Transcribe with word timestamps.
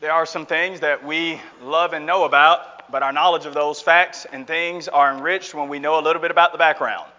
There 0.00 0.12
are 0.12 0.26
some 0.26 0.46
things 0.46 0.78
that 0.78 1.04
we 1.04 1.40
love 1.60 1.92
and 1.92 2.06
know 2.06 2.22
about, 2.22 2.88
but 2.88 3.02
our 3.02 3.12
knowledge 3.12 3.46
of 3.46 3.54
those 3.54 3.82
facts 3.82 4.28
and 4.32 4.46
things 4.46 4.86
are 4.86 5.12
enriched 5.12 5.54
when 5.54 5.68
we 5.68 5.80
know 5.80 5.98
a 5.98 6.02
little 6.02 6.22
bit 6.22 6.30
about 6.30 6.52
the 6.52 6.58
background. 6.58 7.10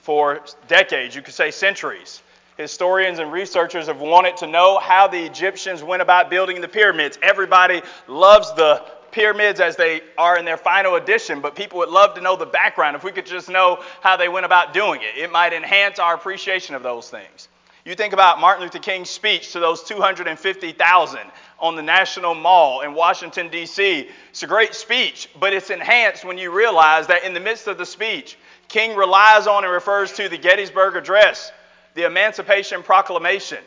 For 0.00 0.40
decades, 0.66 1.14
you 1.14 1.20
could 1.20 1.34
say 1.34 1.50
centuries, 1.50 2.22
historians 2.56 3.18
and 3.18 3.30
researchers 3.30 3.88
have 3.88 4.00
wanted 4.00 4.38
to 4.38 4.46
know 4.46 4.78
how 4.78 5.06
the 5.06 5.22
Egyptians 5.22 5.82
went 5.82 6.00
about 6.00 6.30
building 6.30 6.62
the 6.62 6.68
pyramids. 6.68 7.18
Everybody 7.20 7.82
loves 8.08 8.50
the 8.54 8.82
pyramids 9.10 9.60
as 9.60 9.76
they 9.76 10.00
are 10.16 10.38
in 10.38 10.46
their 10.46 10.56
final 10.56 10.94
edition, 10.94 11.42
but 11.42 11.54
people 11.54 11.80
would 11.80 11.90
love 11.90 12.14
to 12.14 12.22
know 12.22 12.36
the 12.36 12.46
background. 12.46 12.96
If 12.96 13.04
we 13.04 13.12
could 13.12 13.26
just 13.26 13.50
know 13.50 13.82
how 14.00 14.16
they 14.16 14.30
went 14.30 14.46
about 14.46 14.72
doing 14.72 15.02
it, 15.02 15.18
it 15.18 15.30
might 15.30 15.52
enhance 15.52 15.98
our 15.98 16.14
appreciation 16.14 16.74
of 16.74 16.82
those 16.82 17.10
things. 17.10 17.48
You 17.84 17.94
think 17.94 18.14
about 18.14 18.40
Martin 18.40 18.62
Luther 18.62 18.78
King's 18.78 19.10
speech 19.10 19.52
to 19.52 19.60
those 19.60 19.82
250,000 19.82 21.20
on 21.58 21.76
the 21.76 21.82
National 21.82 22.34
Mall 22.34 22.80
in 22.80 22.94
Washington, 22.94 23.50
D.C. 23.50 24.08
It's 24.30 24.42
a 24.42 24.46
great 24.46 24.74
speech, 24.74 25.28
but 25.38 25.52
it's 25.52 25.68
enhanced 25.68 26.24
when 26.24 26.38
you 26.38 26.50
realize 26.50 27.06
that 27.08 27.24
in 27.24 27.34
the 27.34 27.40
midst 27.40 27.66
of 27.66 27.76
the 27.76 27.84
speech, 27.84 28.38
King 28.68 28.96
relies 28.96 29.46
on 29.46 29.64
and 29.64 29.72
refers 29.72 30.12
to 30.14 30.30
the 30.30 30.38
Gettysburg 30.38 30.96
Address, 30.96 31.52
the 31.92 32.06
Emancipation 32.06 32.82
Proclamation, 32.82 33.62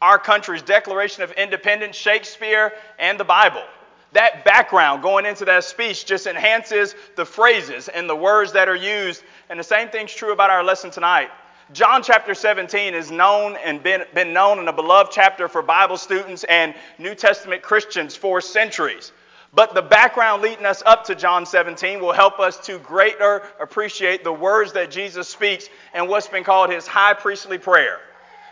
our 0.00 0.18
country's 0.18 0.62
Declaration 0.62 1.24
of 1.24 1.32
Independence, 1.32 1.96
Shakespeare, 1.96 2.72
and 3.00 3.18
the 3.18 3.24
Bible. 3.24 3.64
That 4.12 4.44
background 4.44 5.02
going 5.02 5.26
into 5.26 5.44
that 5.46 5.64
speech 5.64 6.06
just 6.06 6.28
enhances 6.28 6.94
the 7.16 7.24
phrases 7.24 7.88
and 7.88 8.08
the 8.08 8.14
words 8.14 8.52
that 8.52 8.68
are 8.68 8.76
used. 8.76 9.24
And 9.50 9.58
the 9.58 9.64
same 9.64 9.88
thing's 9.88 10.14
true 10.14 10.32
about 10.32 10.50
our 10.50 10.62
lesson 10.62 10.92
tonight. 10.92 11.30
John 11.72 12.00
chapter 12.04 12.32
17 12.32 12.94
is 12.94 13.10
known 13.10 13.56
and 13.56 13.82
been, 13.82 14.04
been 14.14 14.32
known 14.32 14.60
and 14.60 14.68
a 14.68 14.72
beloved 14.72 15.10
chapter 15.10 15.48
for 15.48 15.62
Bible 15.62 15.96
students 15.96 16.44
and 16.44 16.76
New 16.96 17.16
Testament 17.16 17.60
Christians 17.60 18.14
for 18.14 18.40
centuries. 18.40 19.10
But 19.52 19.74
the 19.74 19.82
background 19.82 20.42
leading 20.42 20.64
us 20.64 20.84
up 20.86 21.04
to 21.06 21.16
John 21.16 21.44
17 21.44 21.98
will 22.00 22.12
help 22.12 22.38
us 22.38 22.58
to 22.66 22.78
greater 22.78 23.42
appreciate 23.58 24.22
the 24.22 24.32
words 24.32 24.74
that 24.74 24.92
Jesus 24.92 25.28
speaks 25.28 25.68
and 25.92 26.08
what's 26.08 26.28
been 26.28 26.44
called 26.44 26.70
his 26.70 26.86
high 26.86 27.14
priestly 27.14 27.58
prayer. 27.58 27.98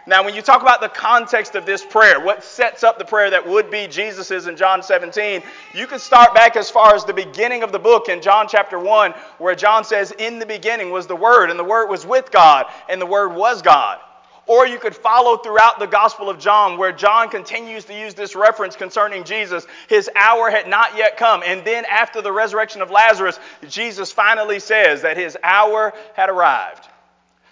Now, 0.06 0.22
when 0.22 0.34
you 0.34 0.42
talk 0.42 0.60
about 0.60 0.82
the 0.82 0.90
context 0.90 1.54
of 1.54 1.64
this 1.64 1.82
prayer, 1.82 2.20
what 2.20 2.44
sets 2.44 2.84
up 2.84 2.98
the 2.98 3.06
prayer 3.06 3.30
that 3.30 3.48
would 3.48 3.70
be 3.70 3.86
Jesus's 3.86 4.46
in 4.46 4.56
John 4.56 4.82
17, 4.82 5.42
you 5.72 5.86
can 5.86 5.98
start 5.98 6.34
back 6.34 6.56
as 6.56 6.68
far 6.68 6.94
as 6.94 7.06
the 7.06 7.14
beginning 7.14 7.62
of 7.62 7.72
the 7.72 7.78
book 7.78 8.10
in 8.10 8.20
John 8.20 8.46
chapter 8.46 8.78
1, 8.78 9.12
where 9.38 9.54
John 9.54 9.82
says, 9.82 10.10
In 10.12 10.38
the 10.38 10.44
beginning 10.44 10.90
was 10.90 11.06
the 11.06 11.16
Word, 11.16 11.48
and 11.48 11.58
the 11.58 11.64
Word 11.64 11.88
was 11.88 12.04
with 12.04 12.30
God, 12.30 12.66
and 12.90 13.00
the 13.00 13.06
Word 13.06 13.34
was 13.34 13.62
God. 13.62 13.98
Or 14.46 14.66
you 14.66 14.78
could 14.78 14.94
follow 14.94 15.38
throughout 15.38 15.78
the 15.78 15.86
Gospel 15.86 16.28
of 16.28 16.38
John, 16.38 16.76
where 16.76 16.92
John 16.92 17.30
continues 17.30 17.86
to 17.86 17.98
use 17.98 18.12
this 18.12 18.36
reference 18.36 18.76
concerning 18.76 19.24
Jesus. 19.24 19.66
His 19.88 20.10
hour 20.14 20.50
had 20.50 20.68
not 20.68 20.98
yet 20.98 21.16
come. 21.16 21.42
And 21.46 21.64
then, 21.64 21.86
after 21.86 22.20
the 22.20 22.30
resurrection 22.30 22.82
of 22.82 22.90
Lazarus, 22.90 23.40
Jesus 23.70 24.12
finally 24.12 24.60
says 24.60 25.00
that 25.00 25.16
his 25.16 25.38
hour 25.42 25.94
had 26.14 26.28
arrived. 26.28 26.88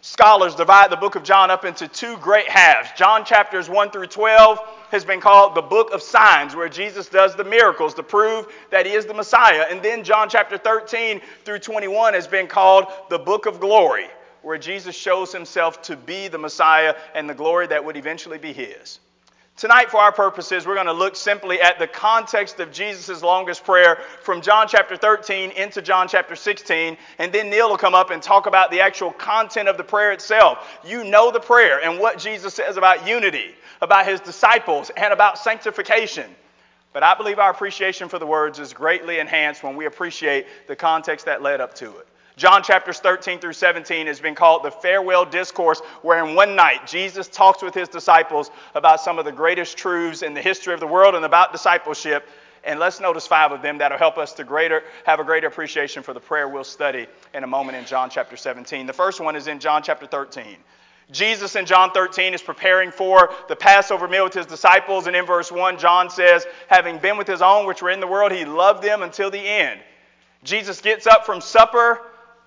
Scholars 0.04 0.56
divide 0.56 0.90
the 0.90 0.96
book 0.96 1.14
of 1.14 1.22
John 1.22 1.48
up 1.48 1.64
into 1.64 1.86
two 1.86 2.16
great 2.16 2.50
halves. 2.50 2.90
John 2.96 3.24
chapters 3.24 3.70
1 3.70 3.92
through 3.92 4.08
12 4.08 4.58
has 4.90 5.04
been 5.04 5.20
called 5.20 5.54
the 5.54 5.62
book 5.62 5.92
of 5.92 6.02
signs, 6.02 6.56
where 6.56 6.68
Jesus 6.68 7.08
does 7.08 7.36
the 7.36 7.44
miracles 7.44 7.94
to 7.94 8.02
prove 8.02 8.52
that 8.72 8.84
he 8.84 8.94
is 8.94 9.06
the 9.06 9.14
Messiah. 9.14 9.64
And 9.70 9.80
then 9.80 10.02
John 10.02 10.28
chapter 10.28 10.58
13 10.58 11.20
through 11.44 11.60
21 11.60 12.14
has 12.14 12.26
been 12.26 12.48
called 12.48 12.86
the 13.10 13.18
book 13.20 13.46
of 13.46 13.60
glory, 13.60 14.08
where 14.42 14.58
Jesus 14.58 14.96
shows 14.96 15.32
himself 15.32 15.82
to 15.82 15.96
be 15.96 16.26
the 16.26 16.36
Messiah 16.36 16.96
and 17.14 17.30
the 17.30 17.34
glory 17.34 17.68
that 17.68 17.84
would 17.84 17.96
eventually 17.96 18.38
be 18.38 18.52
his. 18.52 18.98
Tonight, 19.56 19.90
for 19.90 19.98
our 19.98 20.12
purposes, 20.12 20.66
we're 20.66 20.74
going 20.74 20.86
to 20.86 20.94
look 20.94 21.14
simply 21.14 21.60
at 21.60 21.78
the 21.78 21.86
context 21.86 22.58
of 22.58 22.72
Jesus' 22.72 23.22
longest 23.22 23.64
prayer 23.64 23.98
from 24.22 24.40
John 24.40 24.66
chapter 24.66 24.96
13 24.96 25.50
into 25.50 25.82
John 25.82 26.08
chapter 26.08 26.34
16, 26.34 26.96
and 27.18 27.32
then 27.32 27.50
Neal 27.50 27.68
will 27.68 27.76
come 27.76 27.94
up 27.94 28.10
and 28.10 28.22
talk 28.22 28.46
about 28.46 28.70
the 28.70 28.80
actual 28.80 29.12
content 29.12 29.68
of 29.68 29.76
the 29.76 29.84
prayer 29.84 30.10
itself. 30.12 30.66
You 30.84 31.04
know 31.04 31.30
the 31.30 31.38
prayer 31.38 31.80
and 31.84 32.00
what 32.00 32.18
Jesus 32.18 32.54
says 32.54 32.78
about 32.78 33.06
unity, 33.06 33.54
about 33.82 34.06
his 34.06 34.20
disciples, 34.20 34.90
and 34.96 35.12
about 35.12 35.38
sanctification. 35.38 36.34
But 36.94 37.02
I 37.02 37.14
believe 37.14 37.38
our 37.38 37.50
appreciation 37.50 38.08
for 38.08 38.18
the 38.18 38.26
words 38.26 38.58
is 38.58 38.72
greatly 38.72 39.18
enhanced 39.18 39.62
when 39.62 39.76
we 39.76 39.84
appreciate 39.84 40.46
the 40.66 40.76
context 40.76 41.26
that 41.26 41.42
led 41.42 41.60
up 41.60 41.74
to 41.76 41.98
it. 41.98 42.08
John 42.36 42.62
chapters 42.62 42.98
13 42.98 43.40
through 43.40 43.52
17 43.52 44.06
has 44.06 44.20
been 44.20 44.34
called 44.34 44.62
the 44.62 44.70
farewell 44.70 45.26
discourse, 45.26 45.80
where 46.00 46.24
in 46.24 46.34
one 46.34 46.56
night 46.56 46.86
Jesus 46.86 47.28
talks 47.28 47.62
with 47.62 47.74
his 47.74 47.88
disciples 47.88 48.50
about 48.74 49.00
some 49.00 49.18
of 49.18 49.24
the 49.24 49.32
greatest 49.32 49.76
truths 49.76 50.22
in 50.22 50.32
the 50.32 50.40
history 50.40 50.72
of 50.72 50.80
the 50.80 50.86
world 50.86 51.14
and 51.14 51.24
about 51.24 51.52
discipleship. 51.52 52.26
And 52.64 52.78
let's 52.78 53.00
notice 53.00 53.26
five 53.26 53.52
of 53.52 53.60
them 53.60 53.78
that'll 53.78 53.98
help 53.98 54.16
us 54.16 54.32
to 54.34 54.44
greater 54.44 54.82
have 55.04 55.20
a 55.20 55.24
greater 55.24 55.48
appreciation 55.48 56.02
for 56.02 56.14
the 56.14 56.20
prayer 56.20 56.48
we'll 56.48 56.64
study 56.64 57.06
in 57.34 57.44
a 57.44 57.46
moment 57.46 57.76
in 57.76 57.84
John 57.84 58.08
chapter 58.08 58.36
17. 58.36 58.86
The 58.86 58.92
first 58.92 59.20
one 59.20 59.36
is 59.36 59.46
in 59.46 59.58
John 59.58 59.82
chapter 59.82 60.06
13. 60.06 60.56
Jesus 61.10 61.56
in 61.56 61.66
John 61.66 61.90
13 61.90 62.32
is 62.32 62.40
preparing 62.40 62.90
for 62.90 63.34
the 63.48 63.56
Passover 63.56 64.08
meal 64.08 64.24
with 64.24 64.32
his 64.32 64.46
disciples, 64.46 65.06
and 65.06 65.14
in 65.14 65.26
verse 65.26 65.52
1, 65.52 65.78
John 65.78 66.08
says, 66.08 66.46
Having 66.68 66.98
been 66.98 67.18
with 67.18 67.26
his 67.26 67.42
own 67.42 67.66
which 67.66 67.82
were 67.82 67.90
in 67.90 68.00
the 68.00 68.06
world, 68.06 68.32
he 68.32 68.46
loved 68.46 68.82
them 68.82 69.02
until 69.02 69.30
the 69.30 69.38
end. 69.38 69.80
Jesus 70.44 70.80
gets 70.80 71.06
up 71.06 71.26
from 71.26 71.40
supper 71.40 72.00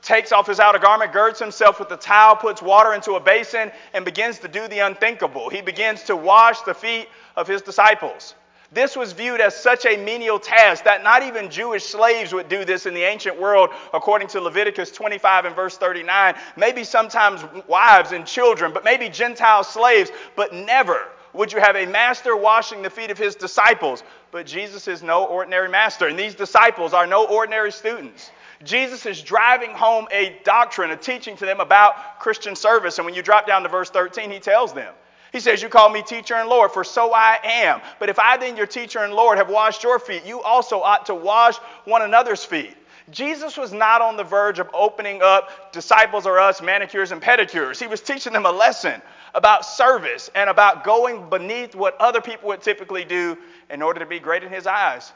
takes 0.06 0.32
off 0.32 0.48
his 0.48 0.60
outer 0.60 0.80
garment, 0.80 1.12
girds 1.12 1.40
himself 1.40 1.80
with 1.80 1.92
a 1.92 1.98
towel, 1.98 2.36
puts 2.36 2.62
water 2.62 2.94
into 2.94 3.14
a 3.14 3.20
basin, 3.20 3.72
and 3.94 4.06
begins 4.06 4.40
to 4.40 4.48
do 4.48 4.68
the 4.68 4.80
unthinkable. 4.80 5.50
He 5.50 5.62
begins 5.62 6.04
to 6.04 6.16
wash 6.16 6.62
the 6.62 6.74
feet 6.74 7.10
of 7.36 7.48
his 7.48 7.62
disciples. 7.62 8.36
This 8.72 8.96
was 8.96 9.14
viewed 9.14 9.42
as 9.42 9.56
such 9.56 9.86
a 9.86 9.98
menial 9.98 10.40
task 10.40 10.84
that 10.84 11.04
not 11.04 11.24
even 11.24 11.50
Jewish 11.50 11.84
slaves 11.84 12.34
would 12.34 12.50
do 12.50 12.66
this 12.66 12.86
in 12.86 12.94
the 12.94 13.04
ancient 13.04 13.40
world, 13.40 13.70
according 13.94 14.28
to 14.30 14.42
Leviticus 14.42 14.92
25 14.92 15.46
and 15.46 15.56
verse 15.56 15.78
39. 15.78 16.36
Maybe 16.58 16.84
sometimes 16.84 17.42
wives 17.68 18.12
and 18.12 18.26
children, 18.26 18.74
but 18.74 18.84
maybe 18.84 19.10
Gentile 19.10 19.64
slaves, 19.64 20.12
but 20.36 20.54
never 20.54 21.00
would 21.34 21.52
you 21.52 21.60
have 21.60 21.76
a 21.76 21.86
master 21.86 22.36
washing 22.36 22.82
the 22.82 22.90
feet 22.90 23.12
of 23.12 23.18
his 23.18 23.36
disciples. 23.36 24.04
But 24.32 24.46
Jesus 24.46 24.88
is 24.88 25.04
no 25.04 25.26
ordinary 25.26 25.70
master, 25.70 26.08
and 26.08 26.18
these 26.18 26.36
disciples 26.36 26.94
are 26.94 27.08
no 27.08 27.26
ordinary 27.28 27.72
students. 27.72 28.32
Jesus 28.64 29.06
is 29.06 29.22
driving 29.22 29.72
home 29.72 30.08
a 30.12 30.40
doctrine, 30.44 30.92
a 30.92 30.98
teaching 30.98 31.36
to 31.38 31.46
them 31.46 31.60
about 31.60 32.20
Christian 32.20 32.56
service. 32.56 32.98
And 32.98 33.06
when 33.06 33.16
you 33.16 33.22
drop 33.22 33.48
down 33.48 33.64
to 33.64 33.70
verse 33.70 33.90
13, 33.90 34.32
he 34.32 34.40
tells 34.40 34.74
them, 34.74 34.94
he 35.32 35.42
says, 35.42 35.62
You 35.62 35.68
call 35.68 35.90
me 35.90 36.02
teacher 36.02 36.36
and 36.36 36.48
Lord, 36.48 36.72
for 36.72 36.84
so 36.84 37.14
I 37.14 37.40
am. 37.44 37.82
But 38.00 38.10
if 38.10 38.20
I, 38.20 38.38
then, 38.38 38.56
your 38.56 38.68
teacher 38.68 39.00
and 39.00 39.14
Lord, 39.14 39.38
have 39.38 39.50
washed 39.50 39.84
your 39.84 40.00
feet, 40.00 40.26
you 40.26 40.42
also 40.42 40.80
ought 40.80 41.08
to 41.08 41.16
wash 41.16 41.58
one 41.84 42.02
another's 42.02 42.46
feet. 42.46 42.74
Jesus 43.12 43.56
was 43.58 43.72
not 43.72 44.02
on 44.02 44.18
the 44.18 44.24
verge 44.24 44.60
of 44.60 44.70
opening 44.74 45.22
up 45.22 45.72
disciples 45.72 46.26
or 46.26 46.40
us 46.40 46.62
manicures 46.62 47.12
and 47.12 47.22
pedicures. 47.22 47.80
He 47.80 47.88
was 47.88 48.02
teaching 48.02 48.34
them 48.34 48.46
a 48.46 48.52
lesson 48.52 49.02
about 49.36 49.66
service 49.66 50.32
and 50.34 50.50
about 50.50 50.84
going 50.84 51.30
beneath 51.30 51.76
what 51.76 52.00
other 52.00 52.22
people 52.22 52.48
would 52.48 52.62
typically 52.62 53.04
do 53.04 53.38
in 53.70 53.82
order 53.82 54.00
to 54.00 54.06
be 54.06 54.20
great 54.20 54.44
in 54.44 54.52
his 54.52 54.66
eyes. 54.66 55.12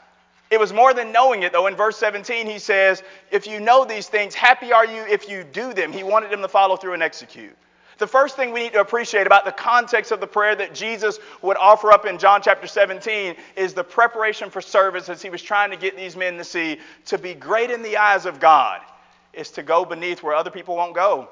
It 0.50 0.58
was 0.58 0.72
more 0.72 0.92
than 0.92 1.12
knowing 1.12 1.44
it, 1.44 1.52
though. 1.52 1.68
In 1.68 1.76
verse 1.76 1.96
17, 1.96 2.46
he 2.46 2.58
says, 2.58 3.02
If 3.30 3.46
you 3.46 3.60
know 3.60 3.84
these 3.84 4.08
things, 4.08 4.34
happy 4.34 4.72
are 4.72 4.84
you 4.84 5.02
if 5.02 5.28
you 5.28 5.44
do 5.44 5.72
them. 5.72 5.92
He 5.92 6.02
wanted 6.02 6.30
them 6.30 6.42
to 6.42 6.48
follow 6.48 6.76
through 6.76 6.94
and 6.94 7.02
execute. 7.02 7.56
The 7.98 8.06
first 8.06 8.34
thing 8.34 8.52
we 8.52 8.60
need 8.60 8.72
to 8.72 8.80
appreciate 8.80 9.26
about 9.26 9.44
the 9.44 9.52
context 9.52 10.10
of 10.10 10.20
the 10.20 10.26
prayer 10.26 10.56
that 10.56 10.74
Jesus 10.74 11.18
would 11.42 11.58
offer 11.58 11.92
up 11.92 12.06
in 12.06 12.18
John 12.18 12.40
chapter 12.42 12.66
17 12.66 13.36
is 13.56 13.74
the 13.74 13.84
preparation 13.84 14.48
for 14.48 14.62
service 14.62 15.10
as 15.10 15.20
he 15.20 15.28
was 15.28 15.42
trying 15.42 15.70
to 15.70 15.76
get 15.76 15.96
these 15.96 16.16
men 16.16 16.38
to 16.38 16.44
see 16.44 16.78
to 17.06 17.18
be 17.18 17.34
great 17.34 17.70
in 17.70 17.82
the 17.82 17.98
eyes 17.98 18.24
of 18.24 18.40
God 18.40 18.80
is 19.34 19.50
to 19.50 19.62
go 19.62 19.84
beneath 19.84 20.22
where 20.22 20.34
other 20.34 20.50
people 20.50 20.76
won't 20.76 20.94
go. 20.94 21.28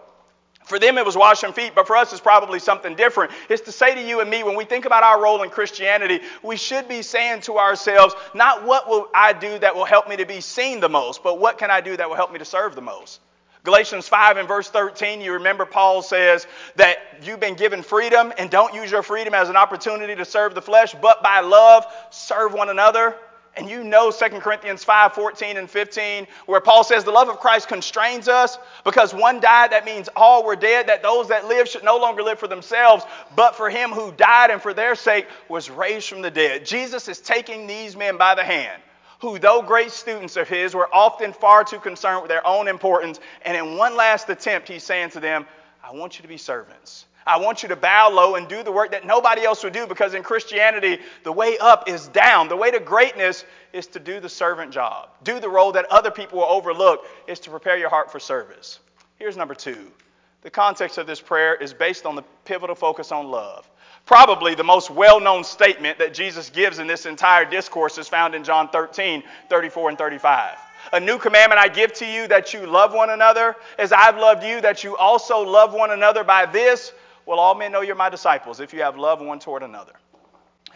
For 0.68 0.78
them, 0.78 0.98
it 0.98 1.06
was 1.06 1.16
washing 1.16 1.54
feet, 1.54 1.72
but 1.74 1.86
for 1.86 1.96
us, 1.96 2.12
it's 2.12 2.20
probably 2.20 2.58
something 2.58 2.94
different. 2.94 3.32
It's 3.48 3.62
to 3.62 3.72
say 3.72 3.94
to 3.94 4.02
you 4.02 4.20
and 4.20 4.28
me, 4.28 4.42
when 4.42 4.54
we 4.54 4.66
think 4.66 4.84
about 4.84 5.02
our 5.02 5.20
role 5.20 5.42
in 5.42 5.48
Christianity, 5.48 6.20
we 6.42 6.56
should 6.56 6.88
be 6.88 7.00
saying 7.00 7.40
to 7.42 7.56
ourselves, 7.58 8.14
not 8.34 8.64
what 8.64 8.86
will 8.86 9.08
I 9.14 9.32
do 9.32 9.58
that 9.60 9.74
will 9.74 9.86
help 9.86 10.08
me 10.08 10.16
to 10.16 10.26
be 10.26 10.42
seen 10.42 10.80
the 10.80 10.88
most, 10.88 11.22
but 11.22 11.38
what 11.38 11.56
can 11.56 11.70
I 11.70 11.80
do 11.80 11.96
that 11.96 12.08
will 12.08 12.16
help 12.16 12.32
me 12.32 12.38
to 12.38 12.44
serve 12.44 12.74
the 12.74 12.82
most. 12.82 13.20
Galatians 13.64 14.08
5 14.08 14.36
and 14.36 14.46
verse 14.46 14.68
13, 14.68 15.20
you 15.20 15.32
remember 15.32 15.64
Paul 15.64 16.02
says 16.02 16.46
that 16.76 16.98
you've 17.22 17.40
been 17.40 17.56
given 17.56 17.82
freedom 17.82 18.32
and 18.38 18.50
don't 18.50 18.74
use 18.74 18.90
your 18.90 19.02
freedom 19.02 19.34
as 19.34 19.48
an 19.48 19.56
opportunity 19.56 20.14
to 20.14 20.24
serve 20.24 20.54
the 20.54 20.62
flesh, 20.62 20.94
but 21.00 21.22
by 21.22 21.40
love 21.40 21.86
serve 22.10 22.52
one 22.52 22.68
another. 22.68 23.16
And 23.58 23.68
you 23.68 23.82
know 23.82 24.12
2 24.12 24.28
Corinthians 24.38 24.84
5 24.84 25.14
14 25.14 25.56
and 25.56 25.68
15, 25.68 26.28
where 26.46 26.60
Paul 26.60 26.84
says, 26.84 27.02
The 27.02 27.10
love 27.10 27.28
of 27.28 27.40
Christ 27.40 27.66
constrains 27.66 28.28
us 28.28 28.56
because 28.84 29.12
one 29.12 29.40
died, 29.40 29.72
that 29.72 29.84
means 29.84 30.08
all 30.14 30.44
were 30.44 30.54
dead, 30.54 30.86
that 30.88 31.02
those 31.02 31.28
that 31.28 31.48
live 31.48 31.68
should 31.68 31.82
no 31.82 31.96
longer 31.96 32.22
live 32.22 32.38
for 32.38 32.46
themselves, 32.46 33.04
but 33.34 33.56
for 33.56 33.68
him 33.68 33.90
who 33.90 34.12
died 34.12 34.52
and 34.52 34.62
for 34.62 34.72
their 34.72 34.94
sake 34.94 35.26
was 35.48 35.70
raised 35.70 36.08
from 36.08 36.22
the 36.22 36.30
dead. 36.30 36.64
Jesus 36.64 37.08
is 37.08 37.18
taking 37.18 37.66
these 37.66 37.96
men 37.96 38.16
by 38.16 38.36
the 38.36 38.44
hand, 38.44 38.80
who, 39.20 39.40
though 39.40 39.60
great 39.60 39.90
students 39.90 40.36
of 40.36 40.48
his, 40.48 40.72
were 40.72 40.88
often 40.94 41.32
far 41.32 41.64
too 41.64 41.80
concerned 41.80 42.22
with 42.22 42.28
their 42.28 42.46
own 42.46 42.68
importance. 42.68 43.18
And 43.42 43.56
in 43.56 43.76
one 43.76 43.96
last 43.96 44.28
attempt, 44.28 44.68
he's 44.68 44.84
saying 44.84 45.10
to 45.10 45.20
them, 45.20 45.44
I 45.82 45.92
want 45.92 46.16
you 46.16 46.22
to 46.22 46.28
be 46.28 46.36
servants. 46.36 47.06
I 47.28 47.36
want 47.36 47.62
you 47.62 47.68
to 47.68 47.76
bow 47.76 48.08
low 48.10 48.36
and 48.36 48.48
do 48.48 48.62
the 48.62 48.72
work 48.72 48.90
that 48.92 49.04
nobody 49.04 49.44
else 49.44 49.62
would 49.62 49.74
do 49.74 49.86
because 49.86 50.14
in 50.14 50.22
Christianity, 50.22 50.98
the 51.24 51.32
way 51.32 51.58
up 51.58 51.86
is 51.86 52.08
down. 52.08 52.48
The 52.48 52.56
way 52.56 52.70
to 52.70 52.80
greatness 52.80 53.44
is 53.74 53.86
to 53.88 54.00
do 54.00 54.18
the 54.18 54.30
servant 54.30 54.72
job. 54.72 55.10
Do 55.24 55.38
the 55.38 55.48
role 55.48 55.70
that 55.72 55.84
other 55.90 56.10
people 56.10 56.38
will 56.38 56.46
overlook 56.46 57.04
is 57.26 57.38
to 57.40 57.50
prepare 57.50 57.76
your 57.76 57.90
heart 57.90 58.10
for 58.10 58.18
service. 58.18 58.80
Here's 59.18 59.36
number 59.36 59.54
two. 59.54 59.92
The 60.40 60.48
context 60.48 60.96
of 60.96 61.06
this 61.06 61.20
prayer 61.20 61.54
is 61.54 61.74
based 61.74 62.06
on 62.06 62.16
the 62.16 62.22
pivotal 62.46 62.74
focus 62.74 63.12
on 63.12 63.28
love. 63.28 63.68
Probably 64.06 64.54
the 64.54 64.64
most 64.64 64.88
well 64.88 65.20
known 65.20 65.44
statement 65.44 65.98
that 65.98 66.14
Jesus 66.14 66.48
gives 66.48 66.78
in 66.78 66.86
this 66.86 67.04
entire 67.04 67.44
discourse 67.44 67.98
is 67.98 68.08
found 68.08 68.34
in 68.34 68.42
John 68.42 68.70
13, 68.70 69.22
34, 69.50 69.90
and 69.90 69.98
35. 69.98 70.56
A 70.94 71.00
new 71.00 71.18
commandment 71.18 71.60
I 71.60 71.68
give 71.68 71.92
to 71.94 72.06
you 72.06 72.26
that 72.28 72.54
you 72.54 72.66
love 72.66 72.94
one 72.94 73.10
another 73.10 73.54
as 73.78 73.92
I've 73.92 74.16
loved 74.16 74.44
you, 74.44 74.62
that 74.62 74.82
you 74.82 74.96
also 74.96 75.40
love 75.40 75.74
one 75.74 75.90
another. 75.90 76.24
By 76.24 76.46
this 76.46 76.92
will 77.28 77.38
all 77.38 77.54
men 77.54 77.70
know 77.70 77.82
you're 77.82 77.94
my 77.94 78.08
disciples 78.08 78.58
if 78.58 78.72
you 78.72 78.80
have 78.80 78.96
love 78.96 79.20
one 79.20 79.38
toward 79.38 79.62
another. 79.62 79.92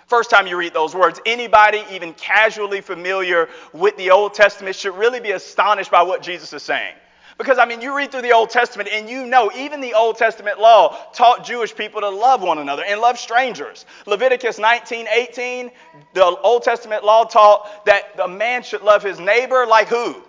First 0.06 0.28
time 0.28 0.46
you 0.46 0.58
read 0.58 0.75
those 0.75 0.94
words, 0.94 1.19
anybody 1.25 1.82
even 1.90 2.12
casually 2.12 2.82
familiar 2.82 3.49
with 3.72 3.96
the 3.96 4.10
Old 4.10 4.34
Testament 4.34 4.76
should 4.76 4.94
really 4.94 5.20
be 5.20 5.31
astonished 5.31 5.90
by 5.90 6.02
what 6.02 6.22
Jesus 6.22 6.52
is 6.52 6.62
saying. 6.62 6.94
Because, 7.38 7.58
I 7.58 7.64
mean, 7.64 7.81
you 7.81 7.96
read 7.96 8.12
through 8.12 8.22
the 8.22 8.32
Old 8.32 8.50
Testament 8.50 8.90
and 8.93 9.08
you 9.08 9.26
know 9.26 9.50
even 9.56 9.81
the 9.81 9.94
Old 9.94 10.19
Testament 10.19 10.60
law 10.60 10.96
taught 11.14 11.44
Jewish 11.44 11.75
people 11.75 12.02
to 12.02 12.10
love 12.10 12.43
one 12.43 12.58
another 12.58 12.84
and 12.84 13.00
love 13.00 13.19
strangers. 13.19 13.87
Leviticus 14.06 14.58
19 14.58 15.06
18, 15.10 15.70
the 16.12 16.25
Old 16.25 16.62
Testament 16.62 17.02
law 17.02 17.25
taught 17.25 17.87
that 17.87 18.14
the 18.19 18.28
man 18.28 18.62
should 18.62 18.82
love 18.82 19.02
his 19.02 19.19
neighbor 19.19 19.66
like 19.66 19.88
who? 19.88 20.22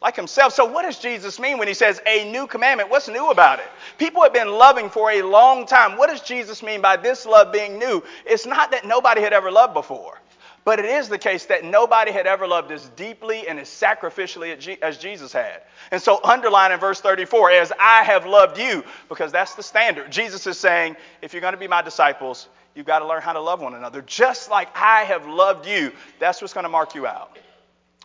Like 0.00 0.16
himself. 0.16 0.52
So, 0.52 0.64
what 0.64 0.82
does 0.82 0.98
Jesus 0.98 1.38
mean 1.38 1.58
when 1.58 1.68
he 1.68 1.74
says 1.74 2.00
a 2.06 2.30
new 2.30 2.46
commandment? 2.46 2.90
What's 2.90 3.08
new 3.08 3.30
about 3.30 3.58
it? 3.58 3.66
People 3.98 4.22
have 4.22 4.32
been 4.32 4.48
loving 4.48 4.90
for 4.90 5.10
a 5.10 5.22
long 5.22 5.66
time. 5.66 5.96
What 5.96 6.08
does 6.08 6.20
Jesus 6.20 6.62
mean 6.62 6.80
by 6.80 6.96
this 6.96 7.26
love 7.26 7.52
being 7.52 7.78
new? 7.78 8.02
It's 8.24 8.46
not 8.46 8.70
that 8.70 8.86
nobody 8.86 9.20
had 9.20 9.32
ever 9.32 9.50
loved 9.50 9.74
before, 9.74 10.20
but 10.64 10.78
it 10.78 10.84
is 10.84 11.08
the 11.08 11.18
case 11.18 11.46
that 11.46 11.64
nobody 11.64 12.12
had 12.12 12.26
ever 12.26 12.46
loved 12.46 12.70
as 12.70 12.88
deeply 12.90 13.48
and 13.48 13.58
as 13.58 13.68
sacrificially 13.68 14.78
as 14.82 14.98
Jesus 14.98 15.32
had. 15.32 15.62
And 15.90 16.00
so, 16.00 16.20
underline 16.22 16.70
in 16.70 16.78
verse 16.78 17.00
34, 17.00 17.50
as 17.50 17.72
I 17.78 18.04
have 18.04 18.24
loved 18.24 18.58
you, 18.58 18.84
because 19.08 19.32
that's 19.32 19.56
the 19.56 19.62
standard. 19.64 20.12
Jesus 20.12 20.46
is 20.46 20.58
saying, 20.58 20.96
if 21.22 21.32
you're 21.32 21.42
going 21.42 21.54
to 21.54 21.58
be 21.58 21.68
my 21.68 21.82
disciples, 21.82 22.48
you've 22.76 22.86
got 22.86 23.00
to 23.00 23.06
learn 23.06 23.22
how 23.22 23.32
to 23.32 23.40
love 23.40 23.60
one 23.60 23.74
another. 23.74 24.02
Just 24.02 24.48
like 24.48 24.68
I 24.76 25.02
have 25.02 25.26
loved 25.26 25.66
you, 25.66 25.90
that's 26.20 26.40
what's 26.40 26.54
going 26.54 26.64
to 26.64 26.70
mark 26.70 26.94
you 26.94 27.04
out. 27.04 27.36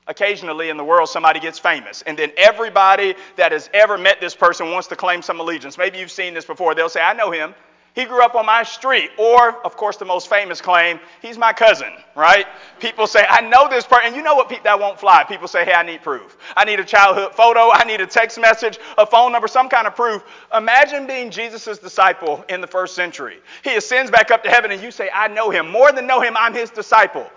Occasionally 0.08 0.70
in 0.70 0.78
the 0.78 0.84
world, 0.84 1.08
somebody 1.08 1.40
gets 1.40 1.58
famous, 1.58 2.02
and 2.02 2.20
then 2.20 2.32
everybody 2.36 3.16
that 3.38 3.54
has 3.54 3.70
ever 3.74 3.98
met 3.98 4.20
this 4.20 4.36
person 4.36 4.72
wants 4.72 4.88
to 4.90 4.98
claim 4.98 5.22
some 5.22 5.40
allegiance. 5.40 5.78
Maybe 5.78 5.98
you've 5.98 6.12
seen 6.12 6.34
this 6.34 6.44
before. 6.44 6.76
They'll 6.76 6.90
say, 6.90 7.02
I 7.02 7.14
know 7.14 7.32
him. 7.32 7.56
He 7.96 8.06
grew 8.06 8.24
up 8.24 8.34
on 8.34 8.46
my 8.46 8.64
street. 8.64 9.12
Or, 9.18 9.64
of 9.64 9.78
course, 9.78 9.98
the 9.98 10.06
most 10.06 10.28
famous 10.28 10.60
claim, 10.60 11.00
he's 11.22 11.38
my 11.38 11.54
cousin, 11.54 11.94
right? 12.16 12.48
People 12.80 13.06
say, 13.06 13.24
I 13.30 13.42
know 13.42 13.70
this 13.70 13.86
person. 13.86 14.08
And 14.08 14.16
you 14.16 14.24
know 14.24 14.34
what? 14.36 14.50
That 14.64 14.80
won't 14.80 15.00
fly. 15.00 15.24
People 15.24 15.48
say, 15.48 15.64
hey, 15.64 15.74
I 15.74 15.84
need 15.84 16.02
proof. 16.02 16.38
I 16.58 16.66
need 16.66 16.80
a 16.80 16.84
childhood 16.84 17.36
photo. 17.36 17.72
I 17.72 17.84
need 17.86 18.02
a 18.02 18.08
text 18.08 18.40
message, 18.40 18.80
a 18.98 19.06
phone 19.06 19.32
number, 19.32 19.48
some 19.48 19.70
kind 19.70 19.86
of 19.86 19.96
proof. 19.96 20.24
Imagine 20.58 21.06
being 21.06 21.30
Jesus' 21.30 21.78
disciple 21.78 22.44
in 22.50 22.62
the 22.62 22.68
first 22.68 22.96
century. 22.96 23.38
He 23.64 23.76
ascends 23.76 24.10
back 24.10 24.32
up 24.32 24.44
to 24.44 24.50
heaven, 24.50 24.72
and 24.72 24.82
you 24.82 24.90
say, 24.90 25.10
I 25.14 25.28
know 25.28 25.52
him. 25.52 25.70
More 25.70 25.92
than 25.92 26.08
know 26.08 26.20
him, 26.20 26.36
I'm 26.36 26.54
his 26.54 26.72
disciple. 26.72 27.30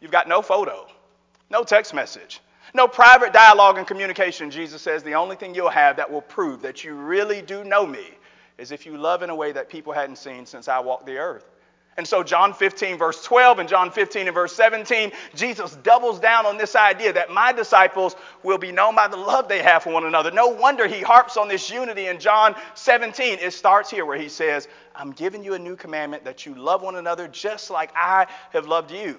You've 0.00 0.10
got 0.10 0.26
no 0.26 0.40
photo. 0.40 0.86
No 1.50 1.64
text 1.64 1.92
message. 1.92 2.40
No 2.74 2.86
private 2.86 3.32
dialogue 3.32 3.78
and 3.78 3.86
communication. 3.86 4.50
Jesus 4.50 4.80
says 4.80 5.02
the 5.02 5.14
only 5.14 5.34
thing 5.34 5.54
you'll 5.54 5.68
have 5.68 5.96
that 5.96 6.10
will 6.10 6.20
prove 6.20 6.62
that 6.62 6.84
you 6.84 6.94
really 6.94 7.42
do 7.42 7.64
know 7.64 7.84
me 7.84 8.06
is 8.58 8.70
if 8.70 8.86
you 8.86 8.96
love 8.96 9.22
in 9.22 9.30
a 9.30 9.34
way 9.34 9.50
that 9.52 9.68
people 9.68 9.92
hadn't 9.92 10.16
seen 10.16 10.46
since 10.46 10.68
I 10.68 10.78
walked 10.78 11.06
the 11.06 11.18
earth. 11.18 11.44
And 11.96 12.06
so, 12.06 12.22
John 12.22 12.54
15, 12.54 12.98
verse 12.98 13.22
12, 13.24 13.58
and 13.58 13.68
John 13.68 13.90
15 13.90 14.28
and 14.28 14.34
verse 14.34 14.54
17, 14.54 15.10
Jesus 15.34 15.76
doubles 15.82 16.20
down 16.20 16.46
on 16.46 16.56
this 16.56 16.76
idea 16.76 17.12
that 17.12 17.30
my 17.30 17.52
disciples 17.52 18.14
will 18.44 18.58
be 18.58 18.70
known 18.70 18.94
by 18.94 19.08
the 19.08 19.16
love 19.16 19.48
they 19.48 19.60
have 19.60 19.82
for 19.82 19.92
one 19.92 20.06
another. 20.06 20.30
No 20.30 20.48
wonder 20.48 20.86
he 20.86 21.00
harps 21.00 21.36
on 21.36 21.48
this 21.48 21.68
unity 21.68 22.06
in 22.06 22.20
John 22.20 22.54
17. 22.74 23.40
It 23.40 23.52
starts 23.52 23.90
here 23.90 24.06
where 24.06 24.16
he 24.16 24.28
says, 24.28 24.68
I'm 24.94 25.10
giving 25.10 25.42
you 25.42 25.54
a 25.54 25.58
new 25.58 25.74
commandment 25.74 26.24
that 26.24 26.46
you 26.46 26.54
love 26.54 26.80
one 26.80 26.94
another 26.94 27.26
just 27.26 27.70
like 27.70 27.90
I 27.96 28.28
have 28.52 28.66
loved 28.66 28.92
you. 28.92 29.18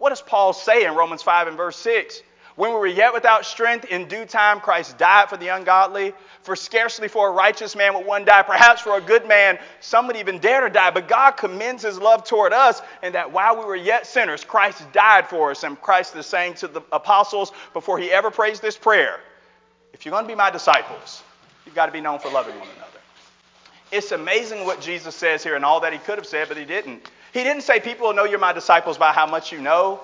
What 0.00 0.08
does 0.08 0.22
Paul 0.22 0.54
say 0.54 0.86
in 0.86 0.94
Romans 0.94 1.22
5 1.22 1.48
and 1.48 1.58
verse 1.58 1.76
6? 1.76 2.22
When 2.56 2.70
we 2.70 2.78
were 2.78 2.86
yet 2.86 3.12
without 3.12 3.44
strength, 3.44 3.84
in 3.84 4.08
due 4.08 4.24
time 4.24 4.60
Christ 4.60 4.96
died 4.96 5.28
for 5.28 5.36
the 5.36 5.48
ungodly. 5.48 6.14
For 6.40 6.56
scarcely 6.56 7.06
for 7.06 7.28
a 7.28 7.32
righteous 7.32 7.76
man 7.76 7.92
would 7.92 8.06
one 8.06 8.24
die. 8.24 8.42
Perhaps 8.42 8.80
for 8.80 8.96
a 8.96 9.00
good 9.02 9.28
man, 9.28 9.58
some 9.80 10.06
would 10.06 10.16
even 10.16 10.38
dare 10.38 10.62
to 10.62 10.70
die. 10.70 10.90
But 10.90 11.06
God 11.06 11.32
commends 11.32 11.82
his 11.82 11.98
love 11.98 12.24
toward 12.24 12.54
us, 12.54 12.80
and 13.02 13.14
that 13.14 13.30
while 13.30 13.58
we 13.58 13.64
were 13.66 13.76
yet 13.76 14.06
sinners, 14.06 14.42
Christ 14.42 14.90
died 14.92 15.28
for 15.28 15.50
us. 15.50 15.64
And 15.64 15.78
Christ 15.82 16.16
is 16.16 16.24
saying 16.24 16.54
to 16.54 16.68
the 16.68 16.80
apostles 16.92 17.52
before 17.74 17.98
he 17.98 18.10
ever 18.10 18.30
prays 18.30 18.58
this 18.58 18.78
prayer 18.78 19.20
if 19.92 20.06
you're 20.06 20.12
going 20.12 20.24
to 20.24 20.28
be 20.28 20.34
my 20.34 20.50
disciples, 20.50 21.22
you've 21.66 21.74
got 21.74 21.86
to 21.86 21.92
be 21.92 22.00
known 22.00 22.20
for 22.20 22.30
loving 22.30 22.58
one 22.58 22.68
another. 22.74 23.00
It's 23.92 24.12
amazing 24.12 24.64
what 24.64 24.80
Jesus 24.80 25.14
says 25.14 25.42
here 25.42 25.56
and 25.56 25.64
all 25.64 25.80
that 25.80 25.92
he 25.92 25.98
could 25.98 26.16
have 26.16 26.26
said, 26.26 26.48
but 26.48 26.56
he 26.56 26.64
didn't. 26.64 27.10
He 27.32 27.44
didn't 27.44 27.62
say 27.62 27.80
people 27.80 28.08
will 28.08 28.14
know 28.14 28.24
you're 28.24 28.38
my 28.38 28.52
disciples 28.52 28.98
by 28.98 29.12
how 29.12 29.26
much 29.26 29.52
you 29.52 29.60
know, 29.60 30.00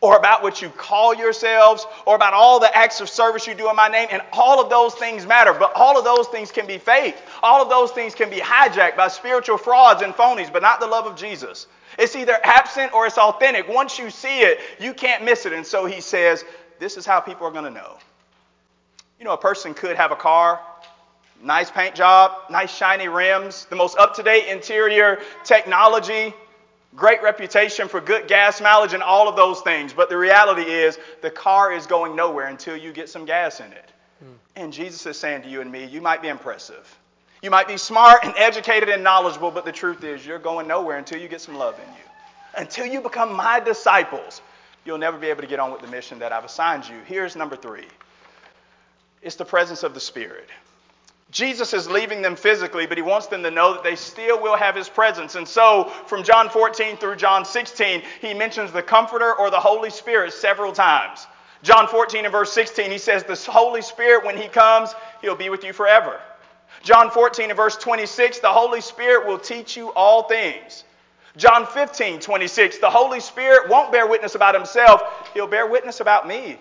or 0.00 0.16
about 0.16 0.42
what 0.42 0.62
you 0.62 0.70
call 0.70 1.14
yourselves, 1.14 1.86
or 2.06 2.16
about 2.16 2.32
all 2.32 2.58
the 2.58 2.74
acts 2.74 3.00
of 3.00 3.08
service 3.08 3.46
you 3.46 3.54
do 3.54 3.68
in 3.68 3.76
my 3.76 3.88
name. 3.88 4.08
And 4.10 4.22
all 4.32 4.60
of 4.60 4.70
those 4.70 4.94
things 4.94 5.26
matter, 5.26 5.52
but 5.52 5.72
all 5.74 5.98
of 5.98 6.04
those 6.04 6.26
things 6.28 6.50
can 6.50 6.66
be 6.66 6.78
fake. 6.78 7.16
All 7.42 7.62
of 7.62 7.68
those 7.68 7.90
things 7.90 8.14
can 8.14 8.30
be 8.30 8.38
hijacked 8.38 8.96
by 8.96 9.08
spiritual 9.08 9.58
frauds 9.58 10.02
and 10.02 10.14
phonies, 10.14 10.52
but 10.52 10.62
not 10.62 10.80
the 10.80 10.86
love 10.86 11.06
of 11.06 11.16
Jesus. 11.16 11.66
It's 11.98 12.16
either 12.16 12.38
absent 12.42 12.94
or 12.94 13.06
it's 13.06 13.18
authentic. 13.18 13.68
Once 13.68 13.98
you 13.98 14.10
see 14.10 14.40
it, 14.40 14.60
you 14.78 14.94
can't 14.94 15.24
miss 15.24 15.44
it. 15.44 15.52
And 15.52 15.66
so 15.66 15.84
he 15.84 16.00
says, 16.00 16.44
This 16.78 16.96
is 16.96 17.04
how 17.04 17.20
people 17.20 17.46
are 17.46 17.50
going 17.50 17.64
to 17.64 17.70
know. 17.70 17.98
You 19.18 19.26
know, 19.26 19.34
a 19.34 19.38
person 19.38 19.74
could 19.74 19.96
have 19.96 20.12
a 20.12 20.16
car, 20.16 20.60
nice 21.42 21.70
paint 21.70 21.94
job, 21.94 22.32
nice 22.50 22.74
shiny 22.74 23.08
rims, 23.08 23.66
the 23.66 23.76
most 23.76 23.98
up 23.98 24.14
to 24.16 24.22
date 24.22 24.48
interior 24.48 25.20
technology, 25.44 26.32
great 26.96 27.22
reputation 27.22 27.88
for 27.88 28.00
good 28.00 28.26
gas 28.28 28.60
mileage 28.60 28.92
and 28.92 29.02
all 29.02 29.28
of 29.28 29.36
those 29.36 29.60
things. 29.60 29.92
But 29.92 30.08
the 30.08 30.16
reality 30.16 30.62
is, 30.62 30.98
the 31.22 31.30
car 31.30 31.72
is 31.72 31.86
going 31.86 32.16
nowhere 32.16 32.46
until 32.46 32.76
you 32.76 32.92
get 32.92 33.08
some 33.08 33.24
gas 33.24 33.60
in 33.60 33.72
it. 33.72 33.92
Mm. 34.22 34.34
And 34.56 34.72
Jesus 34.72 35.06
is 35.06 35.18
saying 35.18 35.42
to 35.42 35.48
you 35.48 35.60
and 35.60 35.70
me, 35.70 35.84
you 35.84 36.00
might 36.00 36.22
be 36.22 36.28
impressive. 36.28 36.98
You 37.42 37.50
might 37.50 37.68
be 37.68 37.76
smart 37.76 38.24
and 38.24 38.34
educated 38.36 38.88
and 38.88 39.02
knowledgeable, 39.02 39.50
but 39.50 39.64
the 39.64 39.72
truth 39.72 40.04
is, 40.04 40.26
you're 40.26 40.38
going 40.38 40.68
nowhere 40.68 40.98
until 40.98 41.18
you 41.18 41.28
get 41.28 41.40
some 41.40 41.56
love 41.56 41.78
in 41.78 41.94
you. 41.94 42.00
Until 42.56 42.84
you 42.84 43.00
become 43.00 43.34
my 43.34 43.60
disciples, 43.60 44.42
you'll 44.84 44.98
never 44.98 45.16
be 45.16 45.28
able 45.28 45.40
to 45.40 45.46
get 45.46 45.58
on 45.58 45.72
with 45.72 45.80
the 45.80 45.86
mission 45.86 46.18
that 46.18 46.32
I've 46.32 46.44
assigned 46.44 46.86
you. 46.88 46.96
Here's 47.06 47.36
number 47.36 47.56
three 47.56 47.86
it's 49.22 49.36
the 49.36 49.44
presence 49.44 49.82
of 49.82 49.94
the 49.94 50.00
Spirit. 50.00 50.48
Jesus 51.30 51.72
is 51.74 51.88
leaving 51.88 52.22
them 52.22 52.34
physically, 52.34 52.86
but 52.86 52.98
he 52.98 53.02
wants 53.02 53.28
them 53.28 53.42
to 53.44 53.50
know 53.50 53.74
that 53.74 53.84
they 53.84 53.94
still 53.94 54.40
will 54.42 54.56
have 54.56 54.74
his 54.74 54.88
presence. 54.88 55.36
And 55.36 55.46
so, 55.46 55.84
from 56.06 56.24
John 56.24 56.48
14 56.48 56.96
through 56.96 57.16
John 57.16 57.44
16, 57.44 58.02
he 58.20 58.34
mentions 58.34 58.72
the 58.72 58.82
Comforter 58.82 59.34
or 59.34 59.50
the 59.50 59.60
Holy 59.60 59.90
Spirit 59.90 60.32
several 60.32 60.72
times. 60.72 61.26
John 61.62 61.86
14 61.86 62.24
and 62.24 62.32
verse 62.32 62.52
16, 62.52 62.90
he 62.90 62.98
says, 62.98 63.22
The 63.22 63.36
Holy 63.50 63.82
Spirit, 63.82 64.24
when 64.24 64.36
he 64.36 64.48
comes, 64.48 64.94
he'll 65.20 65.36
be 65.36 65.50
with 65.50 65.62
you 65.62 65.72
forever. 65.72 66.20
John 66.82 67.10
14 67.10 67.50
and 67.50 67.56
verse 67.56 67.76
26, 67.76 68.40
the 68.40 68.48
Holy 68.48 68.80
Spirit 68.80 69.26
will 69.26 69.38
teach 69.38 69.76
you 69.76 69.90
all 69.90 70.24
things. 70.24 70.84
John 71.36 71.66
15, 71.66 72.20
26, 72.20 72.78
the 72.78 72.90
Holy 72.90 73.20
Spirit 73.20 73.68
won't 73.68 73.92
bear 73.92 74.06
witness 74.06 74.34
about 74.34 74.54
himself, 74.54 75.02
he'll 75.34 75.46
bear 75.46 75.66
witness 75.66 76.00
about 76.00 76.26
me. 76.26 76.58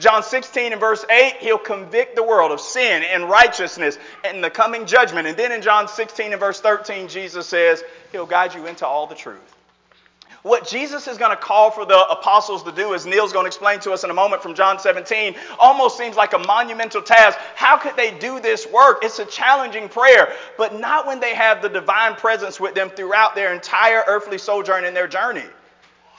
John 0.00 0.22
16 0.22 0.72
and 0.72 0.80
verse 0.80 1.04
8, 1.08 1.36
he'll 1.40 1.58
convict 1.58 2.16
the 2.16 2.22
world 2.22 2.52
of 2.52 2.60
sin 2.60 3.02
and 3.02 3.28
righteousness 3.28 3.98
and 4.24 4.42
the 4.42 4.50
coming 4.50 4.86
judgment. 4.86 5.28
And 5.28 5.36
then 5.36 5.52
in 5.52 5.62
John 5.62 5.88
16 5.88 6.32
and 6.32 6.40
verse 6.40 6.60
13, 6.60 7.08
Jesus 7.08 7.46
says, 7.46 7.84
he'll 8.10 8.26
guide 8.26 8.54
you 8.54 8.66
into 8.66 8.86
all 8.86 9.06
the 9.06 9.14
truth. 9.14 9.38
What 10.42 10.66
Jesus 10.66 11.06
is 11.06 11.18
going 11.18 11.32
to 11.32 11.36
call 11.36 11.70
for 11.70 11.84
the 11.84 11.98
apostles 12.08 12.62
to 12.62 12.72
do, 12.72 12.94
as 12.94 13.04
Neal's 13.04 13.32
going 13.32 13.44
to 13.44 13.48
explain 13.48 13.78
to 13.80 13.92
us 13.92 14.04
in 14.04 14.10
a 14.10 14.14
moment 14.14 14.42
from 14.42 14.54
John 14.54 14.78
17, 14.78 15.34
almost 15.58 15.98
seems 15.98 16.16
like 16.16 16.32
a 16.32 16.38
monumental 16.38 17.02
task. 17.02 17.38
How 17.54 17.76
could 17.76 17.94
they 17.94 18.16
do 18.18 18.40
this 18.40 18.66
work? 18.66 19.00
It's 19.04 19.18
a 19.18 19.26
challenging 19.26 19.90
prayer, 19.90 20.32
but 20.56 20.80
not 20.80 21.06
when 21.06 21.20
they 21.20 21.34
have 21.34 21.60
the 21.60 21.68
divine 21.68 22.14
presence 22.14 22.58
with 22.58 22.74
them 22.74 22.88
throughout 22.88 23.34
their 23.34 23.52
entire 23.52 24.02
earthly 24.06 24.38
sojourn 24.38 24.86
and 24.86 24.96
their 24.96 25.08
journey. 25.08 25.44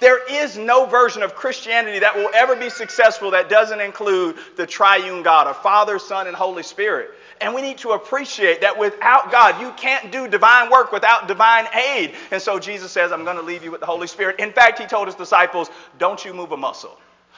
There 0.02 0.20
is 0.28 0.58
no 0.58 0.88
version 0.88 1.22
of 1.22 1.36
Christianity 1.36 2.00
that 2.00 2.16
will 2.16 2.32
ever 2.34 2.56
be 2.56 2.72
successful 2.72 3.32
that 3.32 3.50
doesn't 3.50 3.80
include 3.80 4.36
the 4.58 4.66
triune 4.66 5.22
God 5.22 5.46
of 5.46 5.62
Father, 5.62 6.00
Son, 6.00 6.26
and 6.26 6.36
Holy 6.36 6.64
Spirit. 6.64 7.12
And 7.40 7.54
we 7.54 7.62
need 7.62 7.78
to 7.80 7.92
appreciate 7.92 8.62
that 8.62 8.80
without 8.80 9.32
God, 9.32 9.62
you 9.62 9.72
can't 9.78 10.12
do 10.12 10.28
divine 10.28 10.72
work 10.72 10.92
without 10.92 11.28
divine 11.28 11.68
aid. 11.76 12.16
And 12.32 12.42
so 12.42 12.58
Jesus 12.58 12.92
says, 12.92 13.12
I'm 13.12 13.24
going 13.24 13.38
to 13.38 13.44
leave 13.44 13.64
you 13.64 13.70
with 13.70 13.80
the 13.80 13.86
Holy 13.86 14.08
Spirit. 14.08 14.40
In 14.40 14.52
fact, 14.52 14.80
he 14.80 14.88
told 14.88 15.08
his 15.08 15.14
disciples, 15.14 15.70
Don't 16.00 16.26
you 16.26 16.34
move 16.34 16.52
a 16.52 16.58
muscle. 16.58 16.98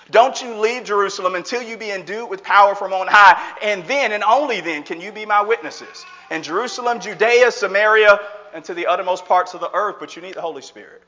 Don't 0.10 0.41
you 0.41 0.55
leave 0.55 0.86
Jerusalem 0.86 1.36
until 1.36 1.62
you 1.62 1.75
be 1.75 1.91
endued 1.91 2.29
with 2.29 2.43
power 2.43 2.75
from 2.75 2.93
on 2.93 3.08
high, 3.08 3.58
and 3.62 3.84
then 3.86 4.13
and 4.13 4.24
only 4.24 4.62
then 4.62 4.84
can 4.84 5.01
you 5.01 5.12
be 5.12 5.25
my 5.25 5.41
witnesses 5.41 6.05
in 6.32 6.43
Jerusalem, 6.43 7.01
Judea, 7.01 7.51
Samaria, 7.51 8.20
and 8.53 8.63
to 8.63 8.74
the 8.74 8.88
uttermost 8.88 9.25
parts 9.25 9.53
of 9.53 9.60
the 9.60 9.72
earth. 9.74 9.98
But 10.00 10.15
you 10.15 10.22
need 10.22 10.36
the 10.36 10.41
Holy 10.41 10.62
Spirit. 10.62 11.01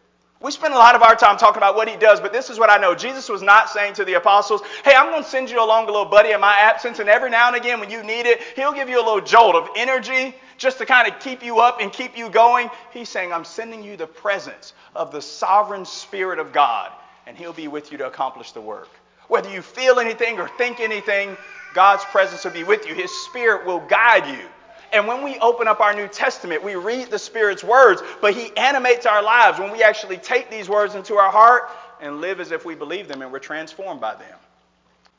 We 0.45 0.51
spend 0.51 0.75
a 0.75 0.77
lot 0.77 0.93
of 0.93 1.01
our 1.01 1.15
time 1.15 1.37
talking 1.37 1.57
about 1.57 1.75
what 1.75 1.89
he 1.89 1.97
does, 1.97 2.21
but 2.21 2.31
this 2.31 2.51
is 2.51 2.59
what 2.59 2.69
I 2.69 2.77
know. 2.77 2.93
Jesus 2.93 3.27
was 3.29 3.41
not 3.41 3.67
saying 3.67 3.95
to 3.95 4.05
the 4.05 4.13
apostles, 4.13 4.61
Hey, 4.83 4.93
I'm 4.93 5.09
going 5.09 5.23
to 5.23 5.27
send 5.27 5.49
you 5.49 5.59
along 5.59 5.85
a 5.85 5.87
little 5.87 6.05
buddy 6.05 6.33
in 6.33 6.39
my 6.39 6.53
absence, 6.53 6.99
and 6.99 7.09
every 7.09 7.31
now 7.31 7.47
and 7.47 7.55
again 7.55 7.79
when 7.79 7.89
you 7.89 8.03
need 8.03 8.27
it, 8.27 8.39
he'll 8.55 8.71
give 8.71 8.87
you 8.87 8.97
a 8.97 9.03
little 9.03 9.21
jolt 9.21 9.55
of 9.55 9.67
energy 9.75 10.35
just 10.59 10.77
to 10.77 10.85
kind 10.85 11.11
of 11.11 11.19
keep 11.19 11.43
you 11.43 11.61
up 11.61 11.81
and 11.81 11.91
keep 11.91 12.15
you 12.15 12.29
going. 12.29 12.69
He's 12.93 13.09
saying, 13.09 13.33
I'm 13.33 13.43
sending 13.43 13.83
you 13.83 13.97
the 13.97 14.05
presence 14.05 14.73
of 14.95 15.11
the 15.11 15.19
sovereign 15.19 15.83
Spirit 15.83 16.37
of 16.37 16.53
God 16.53 16.91
and 17.25 17.35
He'll 17.35 17.51
be 17.51 17.67
with 17.67 17.91
you 17.91 17.97
to 17.97 18.05
accomplish 18.05 18.51
the 18.51 18.61
work. 18.61 18.89
Whether 19.27 19.51
you 19.51 19.63
feel 19.63 19.99
anything 19.99 20.39
or 20.39 20.47
think 20.47 20.79
anything, 20.79 21.35
God's 21.73 22.05
presence 22.05 22.45
will 22.45 22.51
be 22.51 22.63
with 22.63 22.87
you. 22.87 22.93
His 22.93 23.11
Spirit 23.25 23.65
will 23.65 23.79
guide 23.79 24.27
you. 24.27 24.45
And 24.93 25.07
when 25.07 25.23
we 25.23 25.37
open 25.39 25.67
up 25.67 25.79
our 25.79 25.93
New 25.93 26.07
Testament, 26.07 26.63
we 26.63 26.75
read 26.75 27.09
the 27.09 27.19
Spirit's 27.19 27.63
words, 27.63 28.01
but 28.21 28.33
He 28.33 28.55
animates 28.55 29.05
our 29.05 29.23
lives 29.23 29.59
when 29.59 29.71
we 29.71 29.83
actually 29.83 30.17
take 30.17 30.49
these 30.49 30.69
words 30.69 30.95
into 30.95 31.15
our 31.15 31.31
heart 31.31 31.69
and 32.01 32.21
live 32.21 32.39
as 32.39 32.51
if 32.51 32.65
we 32.65 32.75
believe 32.75 33.07
them 33.07 33.21
and 33.21 33.31
we're 33.31 33.39
transformed 33.39 34.01
by 34.01 34.15
them. 34.15 34.37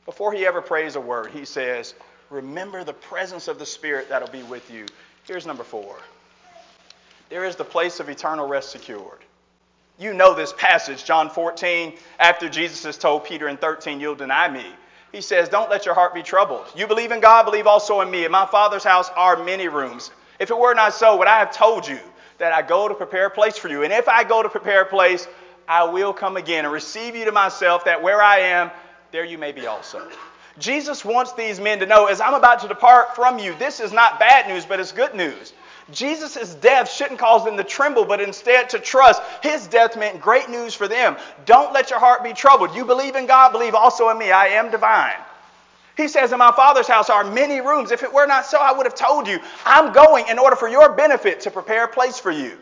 Before 0.05 0.33
He 0.33 0.45
ever 0.45 0.61
prays 0.61 0.95
a 0.95 1.01
word, 1.01 1.31
He 1.31 1.45
says, 1.45 1.93
Remember 2.29 2.83
the 2.83 2.93
presence 2.93 3.47
of 3.47 3.59
the 3.59 3.65
Spirit 3.65 4.09
that'll 4.09 4.29
be 4.29 4.43
with 4.43 4.69
you. 4.69 4.85
Here's 5.25 5.45
number 5.45 5.63
four 5.63 5.97
there 7.29 7.43
is 7.43 7.55
the 7.55 7.65
place 7.65 7.99
of 7.99 8.09
eternal 8.09 8.47
rest 8.47 8.69
secured. 8.69 9.19
You 9.99 10.13
know 10.13 10.33
this 10.33 10.53
passage, 10.53 11.03
John 11.03 11.29
14, 11.29 11.97
after 12.19 12.47
Jesus 12.47 12.83
has 12.83 12.97
told 12.97 13.25
Peter 13.25 13.47
in 13.47 13.57
13, 13.57 13.99
You'll 13.99 14.15
deny 14.15 14.47
me. 14.49 14.65
He 15.17 15.21
says, 15.21 15.49
Don't 15.49 15.71
let 15.71 15.83
your 15.83 15.95
heart 15.95 16.13
be 16.13 16.21
troubled. 16.21 16.67
You 16.75 16.85
believe 16.85 17.11
in 17.11 17.21
God, 17.21 17.45
believe 17.45 17.65
also 17.65 18.01
in 18.01 18.11
me. 18.11 18.25
In 18.25 18.31
my 18.31 18.45
Father's 18.45 18.83
house 18.83 19.09
are 19.15 19.43
many 19.43 19.67
rooms. 19.67 20.11
If 20.39 20.51
it 20.51 20.57
were 20.59 20.75
not 20.75 20.93
so, 20.93 21.17
would 21.17 21.27
I 21.27 21.39
have 21.39 21.51
told 21.51 21.87
you 21.87 21.97
that 22.37 22.53
I 22.53 22.61
go 22.61 22.87
to 22.87 22.93
prepare 22.93 23.25
a 23.25 23.31
place 23.31 23.57
for 23.57 23.67
you? 23.67 23.81
And 23.81 23.91
if 23.91 24.07
I 24.07 24.23
go 24.23 24.43
to 24.43 24.49
prepare 24.49 24.83
a 24.83 24.85
place, 24.85 25.27
I 25.67 25.85
will 25.85 26.13
come 26.13 26.37
again 26.37 26.65
and 26.65 26.71
receive 26.71 27.15
you 27.15 27.25
to 27.25 27.31
myself, 27.31 27.83
that 27.85 28.03
where 28.03 28.21
I 28.21 28.41
am, 28.41 28.69
there 29.11 29.25
you 29.25 29.39
may 29.39 29.51
be 29.51 29.65
also. 29.65 30.07
Jesus 30.59 31.03
wants 31.03 31.33
these 31.33 31.59
men 31.59 31.79
to 31.79 31.87
know, 31.87 32.05
as 32.05 32.21
I'm 32.21 32.35
about 32.35 32.59
to 32.59 32.67
depart 32.67 33.15
from 33.15 33.39
you, 33.39 33.55
this 33.57 33.79
is 33.79 33.91
not 33.91 34.19
bad 34.19 34.47
news, 34.47 34.67
but 34.67 34.79
it's 34.79 34.91
good 34.91 35.15
news. 35.15 35.51
Jesus' 35.91 36.53
death 36.55 36.91
shouldn't 36.91 37.19
cause 37.19 37.45
them 37.45 37.55
to 37.57 37.63
tremble, 37.63 38.03
but 38.03 38.19
instead 38.19 38.69
to 38.71 38.79
trust. 38.79 39.21
His 39.41 39.67
death 39.67 39.95
meant 39.97 40.19
great 40.19 40.49
news 40.49 40.73
for 40.73 40.87
them. 40.87 41.15
Don't 41.45 41.73
let 41.73 41.89
your 41.89 41.99
heart 41.99 42.23
be 42.23 42.33
troubled. 42.33 42.75
You 42.75 42.83
believe 42.83 43.15
in 43.15 43.25
God, 43.25 43.51
believe 43.51 43.73
also 43.73 44.09
in 44.09 44.17
me. 44.17 44.31
I 44.31 44.47
am 44.47 44.69
divine. 44.69 45.15
He 45.95 46.07
says, 46.07 46.31
In 46.31 46.39
my 46.39 46.51
Father's 46.51 46.87
house 46.87 47.09
are 47.09 47.23
many 47.23 47.61
rooms. 47.61 47.91
If 47.91 48.03
it 48.03 48.13
were 48.13 48.27
not 48.27 48.45
so, 48.45 48.59
I 48.59 48.71
would 48.71 48.85
have 48.85 48.95
told 48.95 49.27
you. 49.27 49.39
I'm 49.65 49.93
going 49.93 50.27
in 50.27 50.37
order 50.37 50.55
for 50.55 50.67
your 50.67 50.93
benefit 50.93 51.39
to 51.41 51.51
prepare 51.51 51.85
a 51.85 51.87
place 51.87 52.19
for 52.19 52.31
you. 52.31 52.57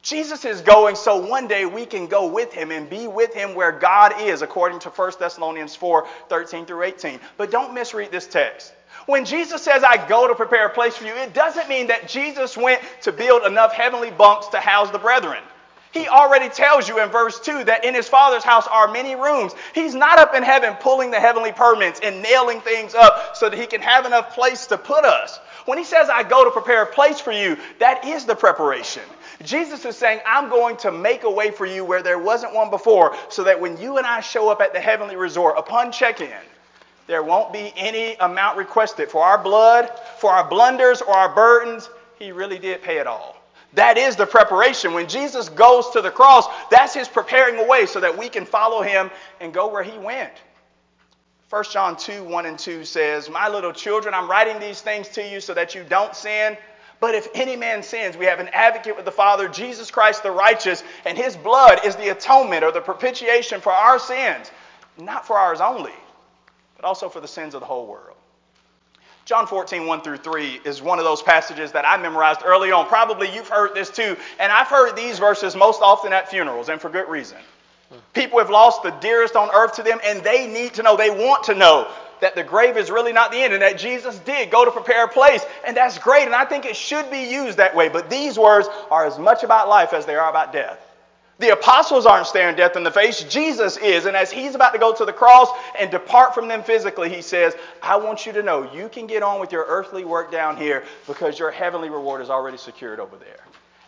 Jesus 0.00 0.44
is 0.44 0.60
going 0.60 0.96
so 0.96 1.16
one 1.16 1.46
day 1.46 1.64
we 1.64 1.86
can 1.86 2.08
go 2.08 2.26
with 2.26 2.52
him 2.52 2.72
and 2.72 2.90
be 2.90 3.06
with 3.06 3.32
him 3.32 3.54
where 3.54 3.70
God 3.70 4.20
is, 4.20 4.42
according 4.42 4.80
to 4.80 4.88
1 4.88 5.12
Thessalonians 5.20 5.76
4 5.76 6.08
13 6.28 6.66
through 6.66 6.82
18. 6.82 7.20
But 7.36 7.50
don't 7.50 7.72
misread 7.72 8.10
this 8.10 8.26
text. 8.26 8.72
When 9.06 9.24
Jesus 9.24 9.62
says, 9.62 9.82
I 9.82 10.06
go 10.08 10.28
to 10.28 10.34
prepare 10.34 10.66
a 10.66 10.70
place 10.70 10.96
for 10.96 11.04
you, 11.04 11.14
it 11.14 11.34
doesn't 11.34 11.68
mean 11.68 11.88
that 11.88 12.08
Jesus 12.08 12.56
went 12.56 12.80
to 13.02 13.12
build 13.12 13.44
enough 13.44 13.72
heavenly 13.72 14.10
bunks 14.10 14.48
to 14.48 14.58
house 14.58 14.90
the 14.90 14.98
brethren. 14.98 15.42
He 15.92 16.08
already 16.08 16.48
tells 16.48 16.88
you 16.88 17.02
in 17.02 17.10
verse 17.10 17.38
2 17.40 17.64
that 17.64 17.84
in 17.84 17.94
his 17.94 18.08
Father's 18.08 18.42
house 18.42 18.66
are 18.66 18.90
many 18.90 19.14
rooms. 19.14 19.52
He's 19.74 19.94
not 19.94 20.18
up 20.18 20.34
in 20.34 20.42
heaven 20.42 20.74
pulling 20.80 21.10
the 21.10 21.20
heavenly 21.20 21.52
permits 21.52 22.00
and 22.02 22.22
nailing 22.22 22.60
things 22.62 22.94
up 22.94 23.36
so 23.36 23.50
that 23.50 23.58
he 23.58 23.66
can 23.66 23.82
have 23.82 24.06
enough 24.06 24.34
place 24.34 24.66
to 24.68 24.78
put 24.78 25.04
us. 25.04 25.38
When 25.66 25.76
he 25.76 25.84
says, 25.84 26.08
I 26.08 26.22
go 26.22 26.44
to 26.44 26.50
prepare 26.50 26.82
a 26.82 26.86
place 26.86 27.20
for 27.20 27.30
you, 27.30 27.58
that 27.78 28.06
is 28.06 28.24
the 28.24 28.34
preparation. 28.34 29.02
Jesus 29.44 29.84
is 29.84 29.96
saying, 29.96 30.20
I'm 30.26 30.48
going 30.48 30.76
to 30.78 30.92
make 30.92 31.24
a 31.24 31.30
way 31.30 31.50
for 31.50 31.66
you 31.66 31.84
where 31.84 32.02
there 32.02 32.18
wasn't 32.18 32.54
one 32.54 32.70
before, 32.70 33.14
so 33.28 33.44
that 33.44 33.60
when 33.60 33.78
you 33.78 33.98
and 33.98 34.06
I 34.06 34.20
show 34.20 34.48
up 34.48 34.60
at 34.62 34.72
the 34.72 34.80
heavenly 34.80 35.16
resort 35.16 35.58
upon 35.58 35.92
check 35.92 36.20
in, 36.20 36.30
there 37.06 37.22
won't 37.22 37.52
be 37.52 37.72
any 37.76 38.14
amount 38.16 38.56
requested 38.56 39.10
for 39.10 39.22
our 39.22 39.42
blood, 39.42 39.90
for 40.18 40.30
our 40.30 40.48
blunders, 40.48 41.02
or 41.02 41.14
our 41.14 41.34
burdens. 41.34 41.88
He 42.18 42.32
really 42.32 42.58
did 42.58 42.82
pay 42.82 42.98
it 42.98 43.06
all. 43.06 43.36
That 43.74 43.96
is 43.96 44.16
the 44.16 44.26
preparation. 44.26 44.92
When 44.92 45.08
Jesus 45.08 45.48
goes 45.48 45.90
to 45.90 46.02
the 46.02 46.10
cross, 46.10 46.46
that's 46.70 46.94
his 46.94 47.08
preparing 47.08 47.58
a 47.58 47.66
way 47.66 47.86
so 47.86 48.00
that 48.00 48.16
we 48.16 48.28
can 48.28 48.44
follow 48.44 48.82
him 48.82 49.10
and 49.40 49.52
go 49.52 49.68
where 49.68 49.82
he 49.82 49.96
went. 49.98 50.32
1 51.50 51.64
John 51.70 51.96
2 51.96 52.24
1 52.24 52.46
and 52.46 52.58
2 52.58 52.84
says, 52.84 53.28
My 53.28 53.48
little 53.48 53.72
children, 53.72 54.14
I'm 54.14 54.30
writing 54.30 54.60
these 54.60 54.80
things 54.80 55.08
to 55.10 55.26
you 55.26 55.40
so 55.40 55.54
that 55.54 55.74
you 55.74 55.84
don't 55.84 56.14
sin. 56.14 56.56
But 57.00 57.14
if 57.16 57.26
any 57.34 57.56
man 57.56 57.82
sins, 57.82 58.16
we 58.16 58.26
have 58.26 58.38
an 58.38 58.48
advocate 58.52 58.94
with 58.94 59.04
the 59.04 59.10
Father, 59.10 59.48
Jesus 59.48 59.90
Christ 59.90 60.22
the 60.22 60.30
righteous, 60.30 60.84
and 61.04 61.18
his 61.18 61.36
blood 61.36 61.80
is 61.84 61.96
the 61.96 62.10
atonement 62.10 62.62
or 62.62 62.70
the 62.70 62.80
propitiation 62.80 63.60
for 63.60 63.72
our 63.72 63.98
sins, 63.98 64.52
not 64.98 65.26
for 65.26 65.36
ours 65.36 65.60
only 65.60 65.92
but 66.82 66.88
also 66.88 67.08
for 67.08 67.20
the 67.20 67.28
sins 67.28 67.54
of 67.54 67.60
the 67.60 67.66
whole 67.66 67.86
world. 67.86 68.16
John 69.24 69.46
14, 69.46 69.86
1 69.86 70.00
through 70.02 70.16
3 70.16 70.60
is 70.64 70.82
one 70.82 70.98
of 70.98 71.04
those 71.04 71.22
passages 71.22 71.70
that 71.72 71.86
I 71.86 71.96
memorized 71.96 72.40
early 72.44 72.72
on. 72.72 72.86
Probably 72.86 73.32
you've 73.32 73.48
heard 73.48 73.72
this 73.72 73.88
too. 73.88 74.16
And 74.40 74.50
I've 74.50 74.66
heard 74.66 74.96
these 74.96 75.20
verses 75.20 75.54
most 75.54 75.80
often 75.80 76.12
at 76.12 76.28
funerals, 76.28 76.68
and 76.68 76.80
for 76.80 76.90
good 76.90 77.08
reason. 77.08 77.38
People 78.14 78.40
have 78.40 78.50
lost 78.50 78.82
the 78.82 78.90
dearest 78.90 79.36
on 79.36 79.48
earth 79.54 79.74
to 79.74 79.84
them, 79.84 80.00
and 80.04 80.24
they 80.24 80.48
need 80.48 80.74
to 80.74 80.82
know, 80.82 80.96
they 80.96 81.10
want 81.10 81.44
to 81.44 81.54
know 81.54 81.88
that 82.20 82.34
the 82.34 82.42
grave 82.42 82.76
is 82.76 82.90
really 82.90 83.12
not 83.12 83.30
the 83.30 83.38
end 83.38 83.52
and 83.52 83.62
that 83.62 83.78
Jesus 83.78 84.18
did 84.20 84.50
go 84.50 84.64
to 84.64 84.70
prepare 84.70 85.04
a 85.04 85.08
place. 85.08 85.44
And 85.64 85.76
that's 85.76 85.98
great, 85.98 86.24
and 86.24 86.34
I 86.34 86.44
think 86.44 86.64
it 86.64 86.74
should 86.74 87.08
be 87.10 87.30
used 87.30 87.58
that 87.58 87.76
way. 87.76 87.88
But 87.88 88.10
these 88.10 88.38
words 88.38 88.68
are 88.90 89.06
as 89.06 89.18
much 89.18 89.44
about 89.44 89.68
life 89.68 89.92
as 89.92 90.04
they 90.04 90.16
are 90.16 90.30
about 90.30 90.52
death. 90.52 90.80
The 91.42 91.48
apostles 91.48 92.06
aren't 92.06 92.28
staring 92.28 92.54
death 92.54 92.76
in 92.76 92.84
the 92.84 92.90
face. 92.92 93.24
Jesus 93.24 93.76
is. 93.76 94.06
And 94.06 94.16
as 94.16 94.30
he's 94.30 94.54
about 94.54 94.72
to 94.74 94.78
go 94.78 94.94
to 94.94 95.04
the 95.04 95.12
cross 95.12 95.48
and 95.76 95.90
depart 95.90 96.36
from 96.36 96.46
them 96.46 96.62
physically, 96.62 97.08
he 97.08 97.20
says, 97.20 97.56
I 97.82 97.96
want 97.96 98.26
you 98.26 98.32
to 98.34 98.44
know 98.44 98.72
you 98.72 98.88
can 98.88 99.08
get 99.08 99.24
on 99.24 99.40
with 99.40 99.50
your 99.50 99.64
earthly 99.66 100.04
work 100.04 100.30
down 100.30 100.56
here 100.56 100.84
because 101.08 101.40
your 101.40 101.50
heavenly 101.50 101.90
reward 101.90 102.22
is 102.22 102.30
already 102.30 102.58
secured 102.58 103.00
over 103.00 103.16
there. 103.16 103.40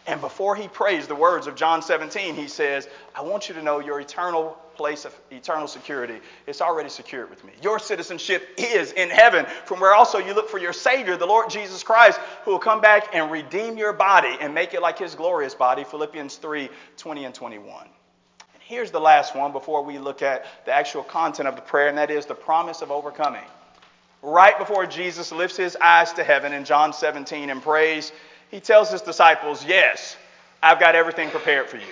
And 0.09 0.21
before 0.21 0.57
he 0.57 0.67
prays 0.67 1.07
the 1.07 1.15
words 1.15 1.47
of 1.47 1.55
John 1.55 1.81
17, 1.81 2.35
he 2.35 2.49
says, 2.49 2.89
I 3.15 3.23
want 3.23 3.49
you 3.49 3.55
to 3.55 3.63
know 3.63 3.79
your 3.79 4.01
eternal 4.01 4.59
place 4.77 5.05
of 5.05 5.15
eternal 5.31 5.67
security. 5.67 6.21
It's 6.47 6.61
already 6.61 6.89
secured 6.89 7.31
with 7.31 7.45
me. 7.45 7.53
Your 7.63 7.79
citizenship 7.79 8.49
is 8.59 8.93
in 8.93 9.11
heaven, 9.11 9.47
from 9.65 9.81
where 9.81 9.95
also 9.95 10.19
you 10.19 10.35
look 10.35 10.49
for 10.49 10.59
your 10.59 10.73
Savior, 10.73 11.17
the 11.17 11.27
Lord 11.27 11.51
Jesus 11.51 11.83
Christ, 11.83 12.19
who 12.45 12.53
will 12.53 12.59
come 12.59 12.81
back 12.81 13.15
and 13.15 13.31
redeem 13.31 13.77
your 13.77 13.93
body 13.93 14.37
and 14.41 14.55
make 14.55 14.75
it 14.75 14.83
like 14.83 14.99
his 14.99 15.15
glorious 15.15 15.55
body. 15.55 15.85
Philippians 15.85 16.37
3 16.37 16.69
20 16.97 17.25
and 17.25 17.35
21. 17.35 17.83
And 17.85 18.63
here's 18.63 18.91
the 18.91 19.01
last 19.01 19.35
one 19.35 19.53
before 19.53 19.83
we 19.83 19.99
look 19.99 20.23
at 20.23 20.47
the 20.65 20.73
actual 20.73 21.03
content 21.03 21.49
of 21.49 21.57
the 21.57 21.63
prayer, 21.63 21.89
and 21.89 21.99
that 21.99 22.11
is 22.11 22.27
the 22.27 22.35
promise 22.35 22.83
of 22.83 22.91
overcoming. 22.91 23.45
Right 24.23 24.59
before 24.59 24.87
Jesus 24.87 25.33
lifts 25.33 25.57
his 25.57 25.77
eyes 25.81 26.13
to 26.15 26.25
heaven 26.25 26.53
in 26.55 26.65
John 26.65 26.93
17 26.93 27.51
and 27.51 27.63
prays, 27.63 28.11
he 28.51 28.61
tells 28.61 28.91
his 28.91 29.03
disciples, 29.03 29.65
Yes, 29.65 30.17
I've 30.63 30.81
got 30.81 30.95
everything 30.95 31.29
prepared 31.29 31.69
for 31.69 31.77
you. 31.77 31.83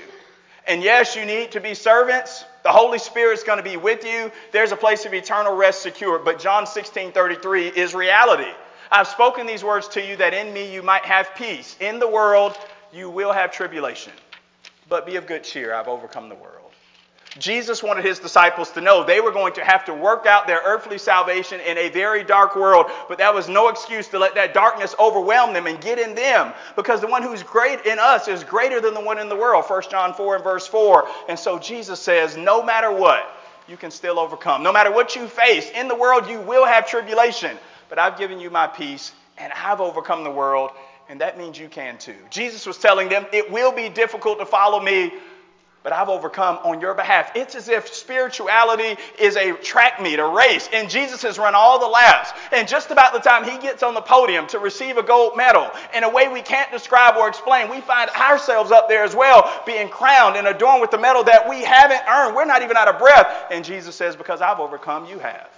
And 0.67 0.83
yes, 0.83 1.17
you 1.17 1.25
need 1.25 1.53
to 1.53 1.61
be 1.61 1.75
servants. 1.75 2.45
The 2.63 2.71
Holy 2.71 2.99
Spirit's 2.99 3.43
going 3.43 3.59
to 3.59 3.65
be 3.65 3.77
with 3.77 4.05
you. 4.05 4.31
There's 4.53 4.73
a 4.73 4.77
place 4.77 5.05
of 5.05 5.15
eternal 5.15 5.57
rest 5.57 5.83
secured. 5.83 6.25
But 6.25 6.39
John 6.39 6.67
16 6.67 7.13
33 7.13 7.69
is 7.69 7.95
reality. 7.95 8.51
I've 8.91 9.09
spoken 9.09 9.47
these 9.47 9.65
words 9.65 9.89
to 9.89 10.07
you 10.07 10.17
that 10.17 10.35
in 10.35 10.53
me 10.53 10.73
you 10.73 10.83
might 10.83 11.05
have 11.05 11.35
peace. 11.35 11.77
In 11.81 11.99
the 11.99 12.09
world 12.09 12.57
you 12.93 13.11
will 13.11 13.33
have 13.33 13.51
tribulation. 13.51 14.13
But 14.89 15.07
be 15.07 15.17
of 15.17 15.27
good 15.27 15.43
cheer. 15.43 15.75
I've 15.75 15.89
overcome 15.89 16.29
the 16.29 16.35
world. 16.35 16.62
Jesus 17.39 17.83
wanted 17.83 18.05
his 18.05 18.19
disciples 18.19 18.71
to 18.73 18.81
know 18.81 19.05
they 19.05 19.21
were 19.21 19.31
going 19.31 19.55
to 19.55 19.65
have 19.65 19.85
to 19.87 19.95
work 19.95 20.27
out 20.27 20.47
their 20.47 20.61
earthly 20.65 20.99
salvation 20.99 21.61
in 21.61 21.79
a 21.79 21.89
very 21.89 22.23
dark 22.23 22.57
world, 22.57 22.87
but 23.09 23.19
that 23.19 23.33
was 23.33 23.49
no 23.49 23.69
excuse 23.69 24.09
to 24.09 24.19
let 24.19 24.35
that 24.35 24.53
darkness 24.53 24.95
overwhelm 24.99 25.55
them 25.55 25.67
and 25.67 25.81
get 25.81 25.99
in 25.99 26.15
them 26.15 26.53
because 26.77 27.01
the 27.01 27.07
one 27.07 27.23
who's 27.23 27.43
great 27.43 27.87
in 27.87 27.99
us 27.99 28.29
is 28.29 28.45
greater 28.45 28.81
than 28.81 28.93
the 28.93 29.01
one 29.01 29.19
in 29.19 29.29
the 29.29 29.37
world. 29.37 29.65
1 29.67 29.83
John 29.91 30.13
4 30.13 30.37
and 30.37 30.45
verse 30.45 30.67
4. 30.67 31.09
And 31.29 31.39
so 31.39 31.59
Jesus 31.59 32.01
says, 32.01 32.37
no 32.37 32.63
matter 32.63 32.93
what, 32.93 33.25
you 33.67 33.77
can 33.77 33.91
still 33.91 34.19
overcome. 34.19 34.63
No 34.63 34.73
matter 34.73 34.93
what 34.93 35.17
you 35.17 35.27
face 35.27 35.71
in 35.71 35.89
the 35.89 35.95
world, 35.95 36.29
you 36.29 36.41
will 36.41 36.67
have 36.67 36.87
tribulation, 36.87 37.57
but 37.89 37.99
I've 37.99 38.19
given 38.19 38.41
you 38.41 38.51
my 38.51 38.67
peace 38.67 39.13
and 39.39 39.53
I've 39.55 39.81
overcome 39.81 40.25
the 40.25 40.31
world, 40.31 40.73
and 41.09 41.21
that 41.23 41.39
means 41.39 41.59
you 41.59 41.69
can 41.69 41.97
too. 41.97 42.15
Jesus 42.29 42.67
was 42.67 42.77
telling 42.77 43.09
them, 43.09 43.25
it 43.33 43.51
will 43.51 43.73
be 43.73 43.89
difficult 43.89 44.39
to 44.41 44.47
follow 44.47 44.81
me 44.81 45.13
but 45.83 45.93
I've 45.93 46.09
overcome 46.09 46.59
on 46.65 46.81
your 46.81 46.95
behalf. 46.95 47.33
It's 47.35 47.55
as 47.55 47.69
if 47.69 47.89
spirituality 47.93 48.97
is 49.19 49.37
a 49.37 49.53
track 49.53 50.01
meet, 50.01 50.19
a 50.19 50.27
race, 50.27 50.69
and 50.73 50.89
Jesus 50.89 51.23
has 51.23 51.39
run 51.39 51.55
all 51.55 51.81
the 51.81 51.87
laps. 51.87 52.31
And 52.53 52.69
just 52.69 52.91
about 52.91 53.13
the 53.13 53.19
time 53.19 53.45
he 53.45 53.59
gets 53.59 53.83
on 53.83 53.95
the 53.95 54.01
podium 54.01 54.47
to 54.49 54.59
receive 54.59 54.97
a 54.97 55.03
gold 55.03 55.37
medal, 55.37 55.71
in 55.95 56.05
a 56.05 56.09
way 56.09 56.29
we 56.29 56.41
can't 56.41 56.71
describe 56.71 57.17
or 57.17 57.29
explain, 57.29 57.69
we 57.69 57.81
find 57.81 58.11
ourselves 58.11 58.71
up 58.71 58.89
there 58.89 59.03
as 59.03 59.15
well, 59.15 59.63
being 59.67 59.89
crowned 59.89 60.37
and 60.37 60.47
adorned 60.47 60.81
with 60.81 60.93
the 60.93 60.99
medal 60.99 61.25
that 61.25 61.49
we 61.49 61.63
haven't 61.63 62.03
earned. 62.09 62.37
We're 62.37 62.45
not 62.45 62.63
even 62.63 62.77
out 62.77 62.89
of 62.89 62.99
breath. 62.99 63.47
And 63.51 63.65
Jesus 63.65 63.97
says, 63.97 64.15
Because 64.15 64.41
I've 64.41 64.61
overcome, 64.61 65.07
you 65.07 65.19
have. 65.19 65.49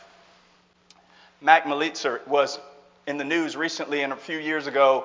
Mac 1.41 1.65
Malitzer 1.65 2.27
was 2.27 2.59
in 3.07 3.19
the 3.19 3.25
news 3.25 3.57
recently 3.57 4.03
and 4.03 4.13
a 4.13 4.17
few 4.17 4.39
years 4.39 4.67
ago. 4.67 5.05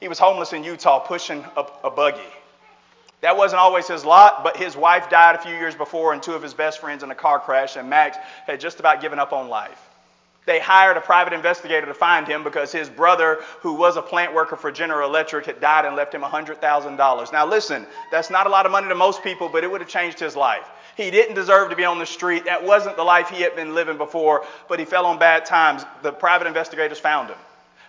He 0.00 0.08
was 0.08 0.18
homeless 0.18 0.52
in 0.52 0.64
Utah 0.64 0.98
pushing 0.98 1.44
a, 1.56 1.64
a 1.84 1.90
buggy. 1.90 2.20
That 3.20 3.36
wasn't 3.36 3.60
always 3.60 3.88
his 3.88 4.04
lot, 4.04 4.44
but 4.44 4.56
his 4.56 4.76
wife 4.76 5.10
died 5.10 5.34
a 5.34 5.38
few 5.38 5.52
years 5.52 5.74
before 5.74 6.12
and 6.12 6.22
two 6.22 6.34
of 6.34 6.42
his 6.42 6.54
best 6.54 6.78
friends 6.78 7.02
in 7.02 7.10
a 7.10 7.16
car 7.16 7.40
crash, 7.40 7.76
and 7.76 7.90
Max 7.90 8.16
had 8.46 8.60
just 8.60 8.78
about 8.78 9.00
given 9.00 9.18
up 9.18 9.32
on 9.32 9.48
life. 9.48 9.80
They 10.46 10.60
hired 10.60 10.96
a 10.96 11.02
private 11.02 11.34
investigator 11.34 11.86
to 11.86 11.94
find 11.94 12.26
him 12.26 12.42
because 12.42 12.72
his 12.72 12.88
brother, 12.88 13.40
who 13.60 13.74
was 13.74 13.96
a 13.96 14.02
plant 14.02 14.32
worker 14.32 14.56
for 14.56 14.72
General 14.72 15.06
Electric, 15.06 15.44
had 15.44 15.60
died 15.60 15.84
and 15.84 15.94
left 15.94 16.14
him 16.14 16.22
$100,000. 16.22 17.32
Now, 17.32 17.46
listen, 17.46 17.86
that's 18.10 18.30
not 18.30 18.46
a 18.46 18.50
lot 18.50 18.64
of 18.64 18.72
money 18.72 18.88
to 18.88 18.94
most 18.94 19.22
people, 19.22 19.50
but 19.50 19.62
it 19.62 19.70
would 19.70 19.82
have 19.82 19.90
changed 19.90 20.18
his 20.18 20.36
life. 20.36 20.66
He 20.96 21.10
didn't 21.10 21.34
deserve 21.34 21.68
to 21.68 21.76
be 21.76 21.84
on 21.84 21.98
the 21.98 22.06
street. 22.06 22.46
That 22.46 22.64
wasn't 22.64 22.96
the 22.96 23.04
life 23.04 23.28
he 23.28 23.42
had 23.42 23.56
been 23.56 23.74
living 23.74 23.98
before, 23.98 24.46
but 24.68 24.78
he 24.78 24.86
fell 24.86 25.04
on 25.04 25.18
bad 25.18 25.44
times. 25.44 25.84
The 26.02 26.12
private 26.12 26.46
investigators 26.46 26.98
found 26.98 27.28
him. 27.28 27.38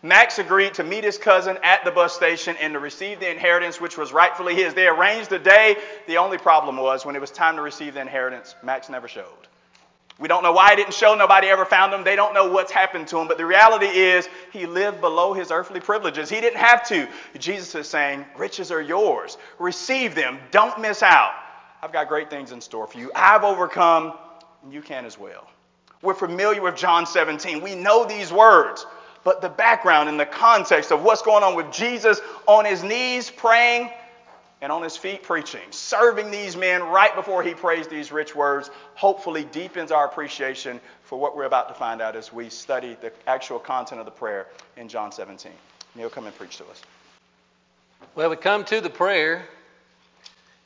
Max 0.01 0.39
agreed 0.39 0.74
to 0.75 0.84
meet 0.84 1.03
his 1.03 1.18
cousin 1.18 1.58
at 1.62 1.84
the 1.84 1.91
bus 1.91 2.13
station 2.13 2.56
and 2.62 2.74
to 2.74 2.79
receive 2.79 3.20
the 3.20 3.29
inheritance 3.29 3.82
which 3.82 3.98
was 3.98 4.13
rightfully 4.13 4.56
his. 4.56 4.74
They 4.74 4.88
arranged 4.88 5.32
a 5.34 5.39
day. 5.39 5.75
The 6.08 6.18
only 6.18 6.38
problem 6.38 6.77
was 6.77 7.06
when 7.06 7.15
it 7.15 7.22
was 7.22 7.32
time 7.32 7.58
to 7.58 7.62
receive 7.62 7.96
the 7.96 8.01
inheritance, 8.01 8.56
Max 8.63 8.89
never 8.89 9.08
showed. 9.08 9.25
We 10.20 10.27
don't 10.27 10.44
know 10.44 10.51
why 10.51 10.72
he 10.72 10.75
didn't 10.75 10.94
show. 10.94 11.15
Nobody 11.15 11.48
ever 11.48 11.65
found 11.65 11.94
him. 11.94 12.03
They 12.03 12.18
don't 12.18 12.34
know 12.34 12.51
what's 12.51 12.74
happened 12.74 13.08
to 13.10 13.20
him. 13.20 13.27
But 13.29 13.38
the 13.38 13.46
reality 13.46 13.86
is, 13.86 14.27
he 14.51 14.65
lived 14.65 15.00
below 15.00 15.34
his 15.34 15.50
earthly 15.50 15.79
privileges. 15.79 16.29
He 16.29 16.41
didn't 16.41 16.60
have 16.60 16.86
to. 16.89 17.08
Jesus 17.38 17.74
is 17.74 17.88
saying, 17.88 18.25
Riches 18.38 18.70
are 18.70 18.82
yours. 18.82 19.38
Receive 19.60 20.15
them. 20.15 20.39
Don't 20.51 20.79
miss 20.82 21.03
out. 21.03 21.32
I've 21.82 21.94
got 21.94 22.10
great 22.10 22.29
things 22.29 22.51
in 22.51 22.60
store 22.60 22.86
for 22.86 22.98
you. 22.98 23.12
I've 23.15 23.46
overcome, 23.46 24.13
and 24.63 24.74
you 24.74 24.82
can 24.82 25.06
as 25.06 25.18
well. 25.18 25.50
We're 26.01 26.13
familiar 26.13 26.62
with 26.62 26.75
John 26.75 27.06
17. 27.06 27.62
We 27.62 27.75
know 27.75 28.06
these 28.06 28.32
words 28.32 28.86
but 29.29 29.41
the 29.41 29.50
background 29.50 30.09
and 30.09 30.19
the 30.19 30.25
context 30.25 30.91
of 30.91 31.03
what's 31.03 31.21
going 31.21 31.43
on 31.43 31.53
with 31.53 31.71
Jesus 31.71 32.19
on 32.48 32.65
his 32.65 32.81
knees 32.81 33.29
praying 33.29 33.91
and 34.59 34.71
on 34.71 34.81
his 34.81 34.98
feet 34.98 35.21
preaching, 35.21 35.62
serving 35.69 36.31
these 36.31 36.57
men 36.57 36.81
right 36.81 37.13
before 37.13 37.43
he 37.43 37.53
prays 37.53 37.88
these 37.88 38.12
rich 38.12 38.36
words, 38.36 38.71
hopefully 38.95 39.43
deepens 39.51 39.91
our 39.91 40.07
appreciation 40.07 40.81
for 41.03 41.19
what 41.19 41.38
we're 41.38 41.43
about 41.43 41.67
to 41.67 41.75
find 41.75 42.01
out 42.01 42.15
as 42.15 42.33
we 42.33 42.50
study 42.50 42.98
the 43.01 43.13
actual 43.27 43.59
content 43.59 44.00
of 44.00 44.05
the 44.05 44.12
prayer 44.12 44.48
in 44.77 44.88
John 44.88 45.12
17. 45.12 45.51
Neal, 45.93 46.09
come 46.09 46.25
and 46.25 46.36
preach 46.36 46.57
to 46.57 46.65
us. 46.65 46.81
Well, 48.15 48.31
we 48.31 48.36
come 48.36 48.65
to 48.65 48.81
the 48.81 48.89
prayer, 48.89 49.45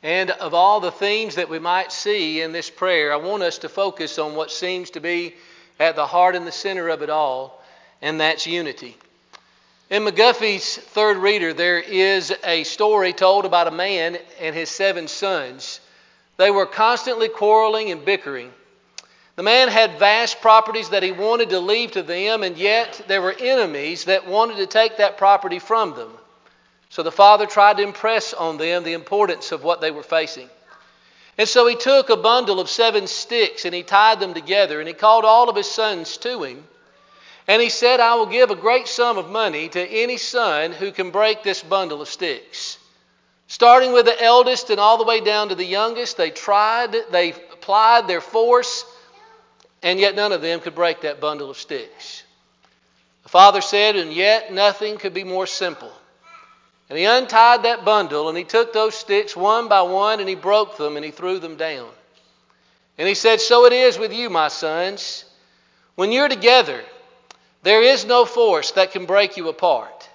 and 0.04 0.32
of 0.32 0.54
all 0.54 0.80
the 0.80 0.90
themes 0.90 1.36
that 1.36 1.50
we 1.50 1.60
might 1.60 1.92
see 1.92 2.40
in 2.40 2.54
this 2.54 2.70
prayer, 2.70 3.12
I 3.12 3.18
want 3.18 3.44
us 3.44 3.58
to 3.58 3.68
focus 3.68 4.18
on 4.20 4.36
what 4.36 4.52
seems 4.52 4.92
to 4.92 5.02
be 5.02 5.36
at 5.82 5.98
the 5.98 6.08
heart 6.08 6.38
and 6.38 6.48
the 6.48 6.52
center 6.54 6.88
of 6.88 7.02
it 7.02 7.10
all, 7.10 7.60
and 8.04 8.20
that's 8.20 8.46
unity. 8.46 8.96
In 9.90 10.04
McGuffey's 10.04 10.78
third 10.78 11.18
reader, 11.18 11.54
there 11.54 11.80
is 11.80 12.34
a 12.44 12.64
story 12.66 13.14
told 13.14 13.46
about 13.46 13.68
a 13.68 13.72
man 13.72 14.18
and 14.40 14.54
his 14.54 14.70
seven 14.70 15.08
sons. 15.08 15.80
They 16.38 16.52
were 16.52 16.66
constantly 16.66 17.30
quarreling 17.30 17.92
and 17.92 18.04
bickering. 18.04 18.52
The 19.36 19.44
man 19.44 19.70
had 19.70 20.00
vast 20.00 20.42
properties 20.42 20.90
that 20.90 21.02
he 21.02 21.12
wanted 21.12 21.50
to 21.52 21.60
leave 21.60 21.92
to 21.92 22.04
them, 22.04 22.44
and 22.44 22.58
yet 22.58 23.02
there 23.08 23.22
were 23.22 23.36
enemies 23.40 24.06
that 24.06 24.28
wanted 24.28 24.58
to 24.58 24.68
take 24.68 24.98
that 24.98 25.18
property 25.18 25.60
from 25.60 25.96
them. 25.96 26.12
So 26.90 27.04
the 27.04 27.12
father 27.12 27.46
tried 27.46 27.78
to 27.78 27.84
impress 27.84 28.34
on 28.34 28.58
them 28.58 28.84
the 28.84 28.94
importance 28.94 29.52
of 29.52 29.64
what 29.64 29.80
they 29.80 29.92
were 29.92 30.04
facing. 30.04 30.50
And 31.38 31.48
so 31.48 31.66
he 31.68 31.76
took 31.76 32.10
a 32.10 32.18
bundle 32.18 32.60
of 32.60 32.70
seven 32.70 33.08
sticks 33.08 33.66
and 33.66 33.74
he 33.74 33.82
tied 33.82 34.20
them 34.20 34.34
together, 34.34 34.80
and 34.80 34.88
he 34.88 34.94
called 34.94 35.24
all 35.24 35.50
of 35.50 35.56
his 35.56 35.72
sons 35.72 36.18
to 36.18 36.44
him. 36.44 36.66
And 37.48 37.62
he 37.62 37.70
said, 37.70 38.00
I 38.00 38.16
will 38.16 38.26
give 38.26 38.52
a 38.52 38.56
great 38.56 38.88
sum 38.88 39.18
of 39.18 39.30
money 39.30 39.70
to 39.70 39.82
any 39.82 40.18
son 40.18 40.72
who 40.72 40.92
can 40.92 41.12
break 41.12 41.44
this 41.44 41.62
bundle 41.62 42.02
of 42.02 42.08
sticks. 42.08 42.78
Starting 43.48 43.92
with 43.92 44.06
the 44.06 44.24
eldest 44.24 44.70
and 44.70 44.80
all 44.80 44.98
the 44.98 45.04
way 45.04 45.20
down 45.20 45.50
to 45.50 45.56
the 45.56 45.66
youngest, 45.66 46.16
they 46.18 46.32
tried, 46.32 46.96
they 47.12 47.32
applied 47.52 48.08
their 48.08 48.22
force, 48.22 48.86
and 49.82 50.00
yet 50.00 50.16
none 50.16 50.32
of 50.32 50.42
them 50.42 50.62
could 50.62 50.74
break 50.74 51.02
that 51.02 51.20
bundle 51.20 51.50
of 51.50 51.58
sticks. 51.58 52.24
The 53.24 53.30
father 53.30 53.62
said, 53.62 53.96
And 53.96 54.14
yet 54.14 54.54
nothing 54.54 54.98
could 54.98 55.14
be 55.14 55.26
more 55.26 55.46
simple. 55.48 55.92
And 56.90 56.98
he 56.98 57.06
untied 57.06 57.64
that 57.64 57.86
bundle 57.86 58.30
and 58.30 58.38
he 58.38 58.44
took 58.44 58.72
those 58.74 58.94
sticks 58.94 59.36
one 59.36 59.68
by 59.68 59.82
one 59.82 60.20
and 60.20 60.30
he 60.30 60.36
broke 60.36 60.78
them 60.78 60.96
and 60.96 61.04
he 61.04 61.12
threw 61.12 61.40
them 61.40 61.56
down. 61.56 61.90
And 62.98 63.08
he 63.08 63.16
said, 63.16 63.42
So 63.42 63.66
it 63.66 63.74
is 63.74 63.98
with 63.98 64.14
you, 64.14 64.30
my 64.30 64.50
sons. 64.50 65.26
When 65.96 66.12
you're 66.12 66.30
together, 66.30 66.84
there 67.64 67.82
is 67.82 68.06
no 68.06 68.26
force 68.26 68.72
that 68.72 68.92
can 68.92 69.06
break 69.06 69.38
you 69.38 69.50
apart. 69.50 70.10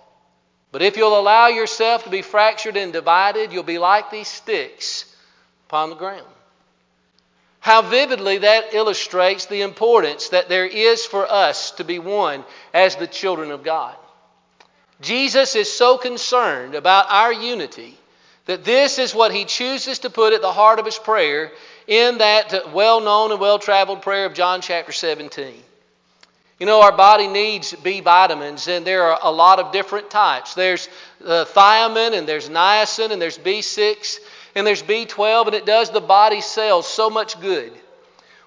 But 0.70 0.82
if 0.82 0.96
you'll 0.96 1.18
allow 1.18 1.48
yourself 1.48 2.04
to 2.04 2.10
be 2.10 2.22
fractured 2.22 2.76
and 2.76 2.92
divided, 2.92 3.52
you'll 3.52 3.62
be 3.62 3.78
like 3.78 4.10
these 4.10 4.28
sticks 4.28 5.04
upon 5.66 5.90
the 5.90 5.96
ground. 5.96 6.26
How 7.60 7.82
vividly 7.82 8.38
that 8.38 8.74
illustrates 8.74 9.46
the 9.46 9.62
importance 9.62 10.28
that 10.28 10.48
there 10.48 10.66
is 10.66 11.04
for 11.04 11.30
us 11.30 11.72
to 11.72 11.84
be 11.84 11.98
one 11.98 12.44
as 12.72 12.96
the 12.96 13.06
children 13.06 13.50
of 13.50 13.64
God. 13.64 13.96
Jesus 15.00 15.56
is 15.56 15.72
so 15.72 15.96
concerned 15.96 16.74
about 16.74 17.06
our 17.08 17.32
unity 17.32 17.96
that 18.44 18.64
this 18.64 18.98
is 18.98 19.14
what 19.14 19.32
he 19.32 19.44
chooses 19.44 20.00
to 20.00 20.10
put 20.10 20.32
at 20.32 20.40
the 20.40 20.52
heart 20.52 20.78
of 20.78 20.86
his 20.86 20.98
prayer 20.98 21.52
in 21.86 22.18
that 22.18 22.72
well 22.72 23.00
known 23.00 23.30
and 23.30 23.40
well 23.40 23.58
traveled 23.58 24.02
prayer 24.02 24.26
of 24.26 24.34
John 24.34 24.60
chapter 24.60 24.92
17. 24.92 25.54
You 26.58 26.66
know, 26.66 26.82
our 26.82 26.96
body 26.96 27.28
needs 27.28 27.72
B 27.72 28.00
vitamins, 28.00 28.66
and 28.66 28.84
there 28.84 29.04
are 29.04 29.18
a 29.22 29.30
lot 29.30 29.60
of 29.60 29.70
different 29.70 30.10
types. 30.10 30.54
There's 30.54 30.88
uh, 31.24 31.44
thiamine, 31.44 32.18
and 32.18 32.26
there's 32.26 32.48
niacin, 32.48 33.12
and 33.12 33.22
there's 33.22 33.38
B6, 33.38 34.18
and 34.56 34.66
there's 34.66 34.82
B12, 34.82 35.46
and 35.46 35.54
it 35.54 35.66
does 35.66 35.90
the 35.90 36.00
body 36.00 36.40
cells 36.40 36.88
so 36.88 37.10
much 37.10 37.40
good. 37.40 37.72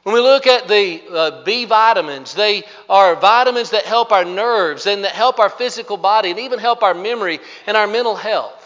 When 0.03 0.15
we 0.15 0.21
look 0.21 0.45
at 0.47 0.67
the 0.67 1.01
uh, 1.09 1.43
B 1.43 1.65
vitamins, 1.65 2.33
they 2.33 2.63
are 2.89 3.15
vitamins 3.15 3.69
that 3.69 3.85
help 3.85 4.11
our 4.11 4.25
nerves 4.25 4.87
and 4.87 5.03
that 5.03 5.11
help 5.11 5.39
our 5.39 5.49
physical 5.49 5.95
body 5.95 6.31
and 6.31 6.39
even 6.39 6.57
help 6.57 6.81
our 6.81 6.95
memory 6.95 7.39
and 7.67 7.77
our 7.77 7.85
mental 7.85 8.15
health. 8.15 8.57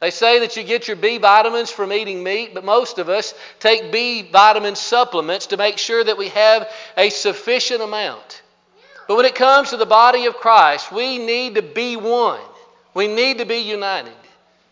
They 0.00 0.10
say 0.10 0.40
that 0.40 0.56
you 0.56 0.64
get 0.64 0.88
your 0.88 0.96
B 0.96 1.18
vitamins 1.18 1.70
from 1.70 1.92
eating 1.92 2.22
meat, 2.22 2.54
but 2.54 2.64
most 2.64 2.98
of 2.98 3.10
us 3.10 3.34
take 3.60 3.92
B 3.92 4.22
vitamin 4.22 4.76
supplements 4.76 5.48
to 5.48 5.58
make 5.58 5.76
sure 5.76 6.02
that 6.02 6.18
we 6.18 6.28
have 6.30 6.70
a 6.96 7.10
sufficient 7.10 7.82
amount. 7.82 8.42
But 9.06 9.16
when 9.16 9.26
it 9.26 9.34
comes 9.34 9.70
to 9.70 9.76
the 9.76 9.86
body 9.86 10.26
of 10.26 10.36
Christ, 10.36 10.90
we 10.90 11.18
need 11.18 11.54
to 11.54 11.62
be 11.62 11.96
one. 11.96 12.40
We 12.94 13.08
need 13.08 13.38
to 13.38 13.44
be 13.44 13.58
united. 13.58 14.12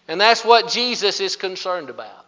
And 0.09 0.21
that's 0.21 0.45
what 0.45 0.69
Jesus 0.69 1.21
is 1.21 1.37
concerned 1.37 1.91
about. 1.91 2.25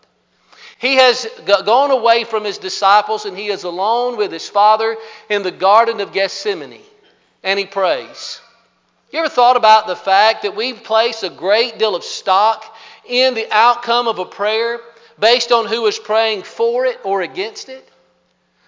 He 0.78 0.96
has 0.96 1.26
gone 1.46 1.90
away 1.90 2.24
from 2.24 2.44
his 2.44 2.58
disciples 2.58 3.24
and 3.24 3.36
he 3.36 3.48
is 3.48 3.64
alone 3.64 4.16
with 4.16 4.30
his 4.30 4.48
Father 4.48 4.96
in 5.30 5.42
the 5.42 5.50
Garden 5.50 6.00
of 6.00 6.12
Gethsemane. 6.12 6.80
And 7.42 7.58
he 7.58 7.64
prays. 7.64 8.40
You 9.10 9.20
ever 9.20 9.28
thought 9.28 9.56
about 9.56 9.86
the 9.86 9.96
fact 9.96 10.42
that 10.42 10.56
we 10.56 10.74
place 10.74 11.22
a 11.22 11.30
great 11.30 11.78
deal 11.78 11.94
of 11.94 12.04
stock 12.04 12.76
in 13.08 13.34
the 13.34 13.48
outcome 13.50 14.08
of 14.08 14.18
a 14.18 14.24
prayer 14.24 14.80
based 15.18 15.52
on 15.52 15.66
who 15.66 15.86
is 15.86 15.98
praying 15.98 16.42
for 16.42 16.84
it 16.84 16.98
or 17.04 17.22
against 17.22 17.68
it? 17.68 17.88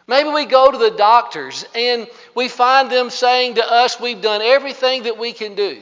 Maybe 0.09 0.31
we 0.31 0.47
go 0.47 0.73
to 0.73 0.79
the 0.79 0.91
doctors 0.91 1.67
and 1.75 2.09
we 2.35 2.49
find 2.49 2.91
them 2.91 3.11
saying 3.11 3.57
to 3.57 3.71
us, 3.73 4.01
We've 4.01 4.21
done 4.21 4.41
everything 4.43 5.05
that 5.05 5.19
we 5.19 5.33
can 5.33 5.55
do. 5.55 5.79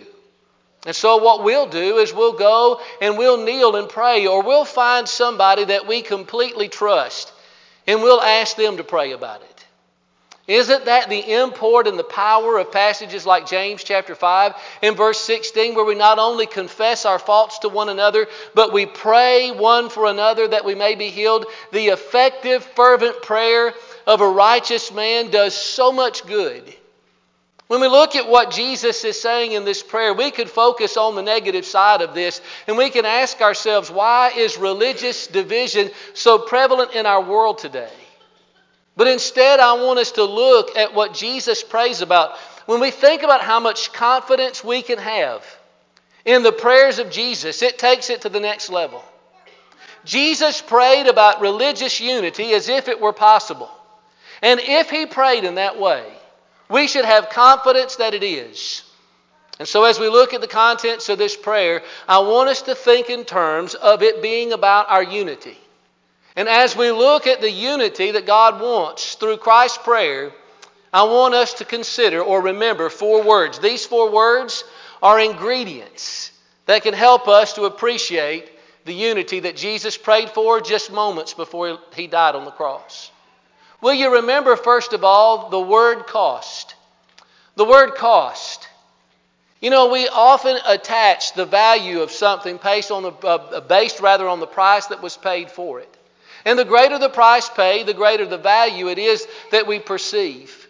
And 0.84 0.94
so, 0.94 1.16
what 1.16 1.42
we'll 1.42 1.68
do 1.68 1.98
is 1.98 2.12
we'll 2.12 2.36
go 2.36 2.80
and 3.00 3.16
we'll 3.16 3.44
kneel 3.44 3.76
and 3.76 3.88
pray, 3.88 4.26
or 4.26 4.42
we'll 4.42 4.64
find 4.64 5.08
somebody 5.08 5.64
that 5.64 5.86
we 5.86 6.02
completely 6.02 6.68
trust 6.68 7.32
and 7.86 8.02
we'll 8.02 8.20
ask 8.20 8.56
them 8.56 8.76
to 8.76 8.84
pray 8.84 9.12
about 9.12 9.42
it. 9.42 9.56
Isn't 10.46 10.84
that 10.84 11.08
the 11.08 11.32
import 11.32 11.88
and 11.88 11.98
the 11.98 12.04
power 12.04 12.58
of 12.58 12.70
passages 12.70 13.26
like 13.26 13.48
James 13.48 13.82
chapter 13.82 14.14
5 14.14 14.54
and 14.82 14.96
verse 14.96 15.18
16, 15.20 15.74
where 15.74 15.84
we 15.84 15.96
not 15.96 16.20
only 16.20 16.46
confess 16.46 17.04
our 17.04 17.18
faults 17.18 17.58
to 17.60 17.68
one 17.68 17.88
another, 17.88 18.28
but 18.54 18.72
we 18.72 18.86
pray 18.86 19.50
one 19.50 19.88
for 19.88 20.06
another 20.06 20.46
that 20.46 20.64
we 20.64 20.76
may 20.76 20.94
be 20.94 21.08
healed? 21.08 21.46
The 21.72 21.88
effective, 21.88 22.64
fervent 22.64 23.22
prayer 23.22 23.74
of 24.06 24.20
a 24.20 24.28
righteous 24.28 24.92
man 24.92 25.30
does 25.30 25.54
so 25.54 25.92
much 25.92 26.26
good. 26.26 26.62
When 27.66 27.80
we 27.80 27.88
look 27.88 28.14
at 28.14 28.28
what 28.28 28.52
Jesus 28.52 29.04
is 29.04 29.20
saying 29.20 29.52
in 29.52 29.64
this 29.64 29.82
prayer, 29.82 30.14
we 30.14 30.30
could 30.30 30.48
focus 30.48 30.96
on 30.96 31.16
the 31.16 31.22
negative 31.22 31.64
side 31.64 32.00
of 32.00 32.14
this 32.14 32.40
and 32.68 32.78
we 32.78 32.90
can 32.90 33.04
ask 33.04 33.40
ourselves 33.40 33.90
why 33.90 34.30
is 34.36 34.56
religious 34.56 35.26
division 35.26 35.90
so 36.14 36.38
prevalent 36.38 36.94
in 36.94 37.06
our 37.06 37.22
world 37.22 37.58
today? 37.58 37.90
But 38.96 39.08
instead, 39.08 39.58
I 39.58 39.74
want 39.84 39.98
us 39.98 40.12
to 40.12 40.24
look 40.24 40.76
at 40.76 40.94
what 40.94 41.12
Jesus 41.12 41.62
prays 41.64 42.02
about. 42.02 42.38
When 42.66 42.80
we 42.80 42.92
think 42.92 43.22
about 43.22 43.42
how 43.42 43.58
much 43.58 43.92
confidence 43.92 44.62
we 44.62 44.82
can 44.82 44.98
have 44.98 45.44
in 46.24 46.44
the 46.44 46.52
prayers 46.52 47.00
of 47.00 47.10
Jesus, 47.10 47.62
it 47.62 47.78
takes 47.78 48.10
it 48.10 48.22
to 48.22 48.28
the 48.28 48.40
next 48.40 48.70
level. 48.70 49.04
Jesus 50.04 50.62
prayed 50.62 51.08
about 51.08 51.40
religious 51.40 52.00
unity 52.00 52.52
as 52.52 52.68
if 52.68 52.86
it 52.86 53.00
were 53.00 53.12
possible. 53.12 53.70
And 54.42 54.60
if 54.60 54.90
he 54.90 55.06
prayed 55.06 55.44
in 55.44 55.56
that 55.56 55.78
way, 55.78 56.04
we 56.68 56.86
should 56.86 57.04
have 57.04 57.30
confidence 57.30 57.96
that 57.96 58.14
it 58.14 58.22
is. 58.22 58.82
And 59.58 59.66
so, 59.66 59.84
as 59.84 59.98
we 59.98 60.08
look 60.08 60.34
at 60.34 60.42
the 60.42 60.48
contents 60.48 61.08
of 61.08 61.16
this 61.16 61.36
prayer, 61.36 61.82
I 62.06 62.18
want 62.18 62.50
us 62.50 62.62
to 62.62 62.74
think 62.74 63.08
in 63.08 63.24
terms 63.24 63.74
of 63.74 64.02
it 64.02 64.20
being 64.20 64.52
about 64.52 64.90
our 64.90 65.02
unity. 65.02 65.56
And 66.34 66.48
as 66.48 66.76
we 66.76 66.90
look 66.90 67.26
at 67.26 67.40
the 67.40 67.50
unity 67.50 68.10
that 68.10 68.26
God 68.26 68.60
wants 68.60 69.14
through 69.14 69.38
Christ's 69.38 69.78
prayer, 69.78 70.32
I 70.92 71.04
want 71.04 71.34
us 71.34 71.54
to 71.54 71.64
consider 71.64 72.20
or 72.20 72.42
remember 72.42 72.90
four 72.90 73.22
words. 73.22 73.58
These 73.58 73.86
four 73.86 74.10
words 74.10 74.62
are 75.02 75.18
ingredients 75.18 76.32
that 76.66 76.82
can 76.82 76.92
help 76.92 77.26
us 77.26 77.54
to 77.54 77.64
appreciate 77.64 78.50
the 78.84 78.92
unity 78.92 79.40
that 79.40 79.56
Jesus 79.56 79.96
prayed 79.96 80.30
for 80.30 80.60
just 80.60 80.92
moments 80.92 81.32
before 81.32 81.78
he 81.94 82.06
died 82.06 82.34
on 82.34 82.44
the 82.44 82.50
cross. 82.50 83.10
Will 83.86 83.94
you 83.94 84.14
remember, 84.14 84.56
first 84.56 84.94
of 84.94 85.04
all, 85.04 85.48
the 85.48 85.60
word 85.60 86.08
cost? 86.08 86.74
The 87.54 87.64
word 87.64 87.94
cost. 87.94 88.68
You 89.60 89.70
know, 89.70 89.92
we 89.92 90.08
often 90.08 90.58
attach 90.66 91.34
the 91.34 91.44
value 91.44 92.00
of 92.00 92.10
something 92.10 92.58
based 92.60 92.90
on 92.90 93.04
the, 93.04 93.12
uh, 93.12 93.60
based 93.60 94.00
rather 94.00 94.26
on 94.26 94.40
the 94.40 94.46
price 94.48 94.86
that 94.86 95.04
was 95.04 95.16
paid 95.16 95.52
for 95.52 95.78
it. 95.78 95.96
And 96.44 96.58
the 96.58 96.64
greater 96.64 96.98
the 96.98 97.08
price 97.08 97.48
paid, 97.48 97.86
the 97.86 97.94
greater 97.94 98.26
the 98.26 98.38
value 98.38 98.88
it 98.88 98.98
is 98.98 99.24
that 99.52 99.68
we 99.68 99.78
perceive. 99.78 100.66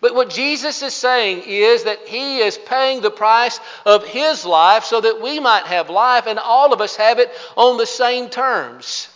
But 0.00 0.14
what 0.14 0.30
Jesus 0.30 0.84
is 0.84 0.94
saying 0.94 1.42
is 1.48 1.82
that 1.82 2.06
He 2.06 2.38
is 2.38 2.56
paying 2.58 3.00
the 3.00 3.10
price 3.10 3.58
of 3.84 4.06
His 4.06 4.44
life 4.44 4.84
so 4.84 5.00
that 5.00 5.20
we 5.20 5.40
might 5.40 5.64
have 5.64 5.90
life 5.90 6.28
and 6.28 6.38
all 6.38 6.72
of 6.72 6.80
us 6.80 6.94
have 6.94 7.18
it 7.18 7.32
on 7.56 7.76
the 7.76 7.86
same 7.86 8.28
terms. 8.28 9.08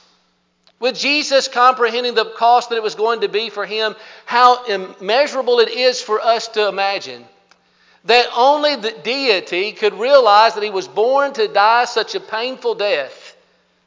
With 0.80 0.96
Jesus 0.96 1.46
comprehending 1.46 2.14
the 2.14 2.24
cost 2.24 2.70
that 2.70 2.76
it 2.76 2.82
was 2.82 2.94
going 2.94 3.20
to 3.20 3.28
be 3.28 3.50
for 3.50 3.66
him, 3.66 3.94
how 4.24 4.64
immeasurable 4.64 5.60
it 5.60 5.68
is 5.68 6.00
for 6.00 6.20
us 6.20 6.48
to 6.48 6.68
imagine 6.68 7.24
that 8.06 8.26
only 8.34 8.76
the 8.76 8.92
deity 9.04 9.72
could 9.72 9.94
realize 9.94 10.54
that 10.54 10.64
he 10.64 10.70
was 10.70 10.88
born 10.88 11.34
to 11.34 11.48
die 11.48 11.84
such 11.84 12.14
a 12.14 12.20
painful 12.20 12.74
death 12.74 13.36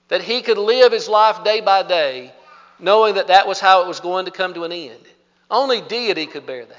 that 0.10 0.22
he 0.22 0.44
could 0.44 0.60
live 0.60 0.92
his 0.92 1.10
life 1.10 1.44
day 1.44 1.62
by 1.62 1.82
day 1.82 2.32
knowing 2.80 3.16
that 3.16 3.28
that 3.28 3.48
was 3.48 3.60
how 3.60 3.84
it 3.84 3.88
was 3.88 4.00
going 4.00 4.26
to 4.26 4.32
come 4.32 4.54
to 4.54 4.64
an 4.64 4.72
end. 4.72 5.00
Only 5.50 5.82
deity 5.82 6.26
could 6.26 6.46
bear 6.46 6.66
that. 6.66 6.78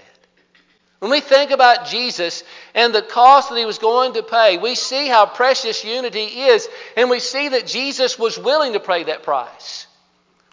When 1.00 1.11
we 1.11 1.20
think 1.20 1.50
about 1.50 1.87
Jesus 1.87 2.44
and 2.74 2.94
the 2.94 3.03
cost 3.03 3.50
that 3.50 3.59
he 3.59 3.66
was 3.66 3.79
going 3.79 4.14
to 4.14 4.22
pay, 4.22 4.59
we 4.59 4.74
see 4.74 5.09
how 5.09 5.27
precious 5.27 5.85
unity 5.85 6.24
is, 6.24 6.68
and 6.96 7.11
we 7.11 7.20
see 7.20 7.48
that 7.48 7.66
Jesus 7.66 8.18
was 8.18 8.38
willing 8.38 8.72
to 8.72 8.81
pay 8.81 9.05
that 9.05 9.22
price. 9.22 9.84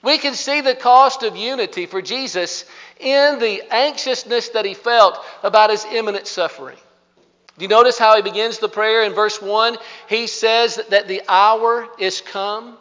We 0.04 0.18
can 0.18 0.34
see 0.34 0.62
the 0.62 0.76
cost 0.76 1.24
of 1.24 1.36
unity 1.36 1.86
for 1.86 2.02
Jesus 2.02 2.66
in 3.00 3.40
the 3.40 3.62
anxiousness 3.72 4.50
that 4.50 4.66
he 4.66 4.74
felt 4.74 5.20
about 5.44 5.70
his 5.70 5.86
imminent 5.86 6.28
suffering. 6.28 6.78
Do 7.58 7.64
you 7.66 7.70
notice 7.70 8.00
how 8.00 8.16
he 8.16 8.22
begins 8.22 8.58
the 8.58 8.70
prayer 8.70 9.04
in 9.04 9.14
verse 9.14 9.42
1? 9.42 9.78
He 10.10 10.26
says 10.28 10.80
that 10.90 11.08
the 11.08 11.22
hour 11.28 11.88
is 12.00 12.22
come. 12.22 12.78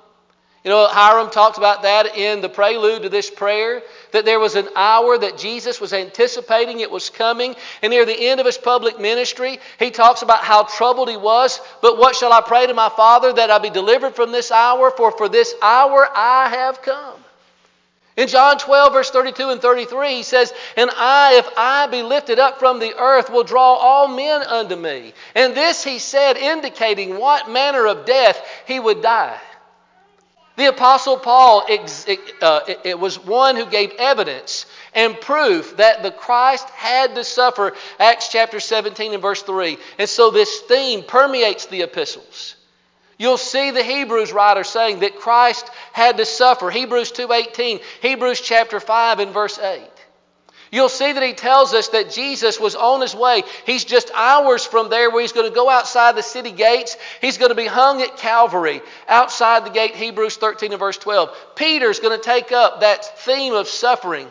You 0.62 0.70
know, 0.70 0.86
Hiram 0.88 1.30
talked 1.30 1.56
about 1.56 1.82
that 1.82 2.18
in 2.18 2.42
the 2.42 2.48
prelude 2.48 3.04
to 3.04 3.08
this 3.08 3.30
prayer, 3.30 3.82
that 4.12 4.26
there 4.26 4.38
was 4.38 4.56
an 4.56 4.68
hour 4.76 5.16
that 5.16 5.38
Jesus 5.38 5.80
was 5.80 5.94
anticipating 5.94 6.80
it 6.80 6.90
was 6.90 7.08
coming. 7.08 7.56
And 7.80 7.90
near 7.90 8.04
the 8.04 8.28
end 8.28 8.40
of 8.40 8.46
his 8.46 8.58
public 8.58 9.00
ministry, 9.00 9.58
he 9.78 9.90
talks 9.90 10.20
about 10.20 10.44
how 10.44 10.64
troubled 10.64 11.08
he 11.08 11.16
was. 11.16 11.60
But 11.80 11.96
what 11.96 12.14
shall 12.14 12.32
I 12.32 12.42
pray 12.42 12.66
to 12.66 12.74
my 12.74 12.90
Father 12.90 13.32
that 13.32 13.50
I 13.50 13.58
be 13.58 13.70
delivered 13.70 14.14
from 14.14 14.32
this 14.32 14.50
hour? 14.50 14.90
For 14.90 15.12
for 15.12 15.30
this 15.30 15.54
hour 15.62 16.06
I 16.14 16.50
have 16.50 16.82
come. 16.82 17.16
In 18.18 18.28
John 18.28 18.58
12, 18.58 18.92
verse 18.92 19.10
32 19.10 19.48
and 19.48 19.62
33, 19.62 20.16
he 20.16 20.22
says, 20.22 20.52
And 20.76 20.90
I, 20.94 21.38
if 21.38 21.48
I 21.56 21.86
be 21.86 22.02
lifted 22.02 22.38
up 22.38 22.58
from 22.58 22.78
the 22.78 22.94
earth, 22.98 23.30
will 23.30 23.44
draw 23.44 23.76
all 23.76 24.08
men 24.08 24.42
unto 24.42 24.76
me. 24.76 25.14
And 25.34 25.54
this 25.54 25.82
he 25.82 25.98
said, 25.98 26.36
indicating 26.36 27.16
what 27.16 27.48
manner 27.48 27.86
of 27.86 28.04
death 28.04 28.38
he 28.66 28.78
would 28.78 29.00
die. 29.00 29.40
The 30.60 30.66
Apostle 30.66 31.16
Paul 31.16 31.64
uh, 32.42 32.60
it 32.84 32.98
was 32.98 33.18
one 33.18 33.56
who 33.56 33.64
gave 33.64 33.92
evidence 33.92 34.66
and 34.94 35.18
proof 35.18 35.78
that 35.78 36.02
the 36.02 36.10
Christ 36.10 36.68
had 36.68 37.14
to 37.14 37.24
suffer, 37.24 37.72
Acts 37.98 38.28
chapter 38.28 38.60
17 38.60 39.14
and 39.14 39.22
verse 39.22 39.40
3. 39.40 39.78
And 39.98 40.06
so 40.06 40.30
this 40.30 40.60
theme 40.60 41.02
permeates 41.02 41.64
the 41.64 41.80
epistles. 41.80 42.56
You'll 43.16 43.38
see 43.38 43.70
the 43.70 43.82
Hebrews 43.82 44.34
writer 44.34 44.62
saying 44.62 45.00
that 45.00 45.16
Christ 45.16 45.66
had 45.94 46.18
to 46.18 46.26
suffer. 46.26 46.68
Hebrews 46.68 47.12
2:18, 47.12 47.80
Hebrews 48.02 48.42
chapter 48.42 48.80
5 48.80 49.20
and 49.20 49.32
verse 49.32 49.58
8. 49.58 49.80
You'll 50.72 50.88
see 50.88 51.12
that 51.12 51.22
he 51.22 51.32
tells 51.32 51.74
us 51.74 51.88
that 51.88 52.12
Jesus 52.12 52.60
was 52.60 52.76
on 52.76 53.00
his 53.00 53.14
way. 53.14 53.42
He's 53.66 53.84
just 53.84 54.12
hours 54.14 54.64
from 54.64 54.88
there 54.88 55.10
where 55.10 55.20
he's 55.20 55.32
going 55.32 55.48
to 55.48 55.54
go 55.54 55.68
outside 55.68 56.14
the 56.14 56.22
city 56.22 56.52
gates. 56.52 56.96
He's 57.20 57.38
going 57.38 57.48
to 57.48 57.56
be 57.56 57.66
hung 57.66 58.00
at 58.02 58.16
Calvary 58.16 58.80
outside 59.08 59.64
the 59.64 59.70
gate, 59.70 59.96
Hebrews 59.96 60.36
13 60.36 60.70
and 60.70 60.78
verse 60.78 60.96
12. 60.96 61.36
Peter's 61.56 61.98
going 61.98 62.16
to 62.16 62.24
take 62.24 62.52
up 62.52 62.80
that 62.80 63.18
theme 63.20 63.52
of 63.52 63.66
suffering. 63.66 64.28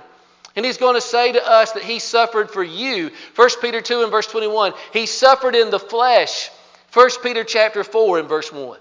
And 0.55 0.65
he's 0.65 0.77
going 0.77 0.95
to 0.95 1.01
say 1.01 1.33
to 1.33 1.45
us 1.45 1.73
that 1.73 1.83
he 1.83 1.99
suffered 1.99 2.51
for 2.51 2.63
you. 2.63 3.11
1 3.35 3.49
Peter 3.61 3.81
2 3.81 4.03
and 4.03 4.11
verse 4.11 4.27
21. 4.27 4.73
He 4.93 5.07
suffered 5.07 5.55
in 5.55 5.71
the 5.71 5.79
flesh. 5.79 6.49
1 6.93 7.09
Peter 7.21 7.43
chapter 7.43 7.83
4 7.83 8.19
and 8.19 8.29
verse 8.29 8.51
1. 8.51 8.79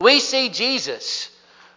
We 0.00 0.18
see 0.18 0.48
Jesus 0.48 1.30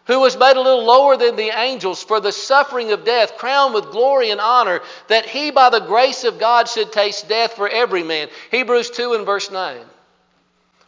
who 0.08 0.20
was 0.20 0.38
made 0.38 0.56
a 0.56 0.62
little 0.62 0.86
lower 0.86 1.18
than 1.18 1.36
the 1.36 1.58
angels 1.58 2.02
for 2.02 2.20
the 2.20 2.32
suffering 2.32 2.92
of 2.92 3.06
death, 3.06 3.38
crowned 3.38 3.74
with 3.74 3.92
glory 3.92 4.32
and 4.32 4.42
honor, 4.42 4.82
that 5.08 5.26
he 5.26 5.52
by 5.52 5.70
the 5.70 5.82
grace 5.82 6.24
of 6.24 6.40
God 6.40 6.68
should 6.68 6.92
taste 6.92 7.30
death 7.30 7.54
for 7.54 7.70
every 7.70 8.04
man. 8.04 8.30
Hebrews 8.52 8.90
2 8.90 9.14
and 9.14 9.26
verse 9.26 9.52
9. 9.52 9.80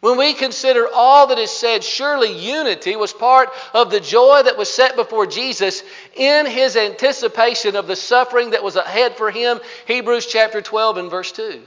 When 0.01 0.17
we 0.17 0.34
consider 0.34 0.88
all 0.93 1.27
that 1.27 1.38
is 1.38 1.51
said, 1.51 1.84
surely 1.84 2.32
unity 2.32 2.95
was 2.95 3.12
part 3.12 3.49
of 3.73 3.91
the 3.91 3.99
joy 3.99 4.43
that 4.43 4.58
was 4.58 4.73
set 4.73 4.95
before 4.95 5.27
Jesus 5.27 5.84
in 6.15 6.45
his 6.45 6.77
anticipation 6.77 7.75
of 7.75 7.88
the 7.88 7.97
suffering 7.97 8.51
that 8.51 8.63
was 8.63 8.77
ahead 8.77 9.17
for 9.17 9.29
him. 9.29 9.60
Hebrews 9.88 10.25
chapter 10.25 10.62
12 10.62 10.97
and 10.97 11.12
verse 11.12 11.34
2. 11.34 11.62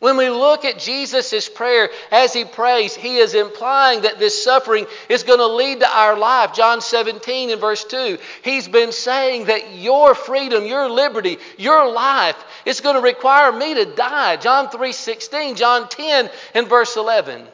When 0.00 0.16
we 0.16 0.28
look 0.28 0.64
at 0.64 0.78
Jesus' 0.78 1.48
prayer 1.48 1.88
as 2.10 2.32
he 2.32 2.44
prays, 2.44 2.94
he 2.94 3.16
is 3.16 3.34
implying 3.34 4.02
that 4.02 4.18
this 4.18 4.44
suffering 4.44 4.86
is 5.08 5.22
going 5.22 5.38
to 5.38 5.46
lead 5.46 5.80
to 5.80 5.88
our 5.88 6.18
life. 6.18 6.52
John 6.52 6.80
17 6.80 7.50
in 7.50 7.58
verse 7.58 7.84
2, 7.84 8.18
he's 8.42 8.68
been 8.68 8.92
saying 8.92 9.46
that 9.46 9.76
your 9.76 10.14
freedom, 10.14 10.66
your 10.66 10.90
liberty, 10.90 11.38
your 11.56 11.90
life 11.90 12.36
is 12.66 12.80
going 12.80 12.96
to 12.96 13.00
require 13.00 13.52
me 13.52 13.74
to 13.74 13.86
die. 13.86 14.36
John 14.36 14.68
3 14.68 14.92
16, 14.92 15.56
John 15.56 15.88
10 15.88 16.28
in 16.54 16.66
verse 16.66 16.96
11. 16.96 17.46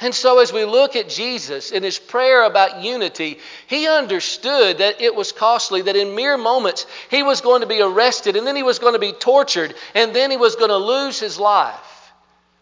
And 0.00 0.14
so, 0.14 0.40
as 0.40 0.52
we 0.52 0.64
look 0.64 0.96
at 0.96 1.08
Jesus 1.08 1.70
in 1.70 1.84
his 1.84 1.98
prayer 1.98 2.44
about 2.44 2.82
unity, 2.82 3.38
he 3.68 3.86
understood 3.86 4.78
that 4.78 5.00
it 5.00 5.14
was 5.14 5.30
costly, 5.30 5.82
that 5.82 5.94
in 5.94 6.16
mere 6.16 6.36
moments 6.36 6.86
he 7.10 7.22
was 7.22 7.40
going 7.40 7.60
to 7.60 7.66
be 7.68 7.80
arrested, 7.80 8.34
and 8.34 8.46
then 8.46 8.56
he 8.56 8.64
was 8.64 8.80
going 8.80 8.94
to 8.94 8.98
be 8.98 9.12
tortured, 9.12 9.74
and 9.94 10.14
then 10.14 10.32
he 10.32 10.36
was 10.36 10.56
going 10.56 10.70
to 10.70 10.76
lose 10.76 11.20
his 11.20 11.38
life. 11.38 12.12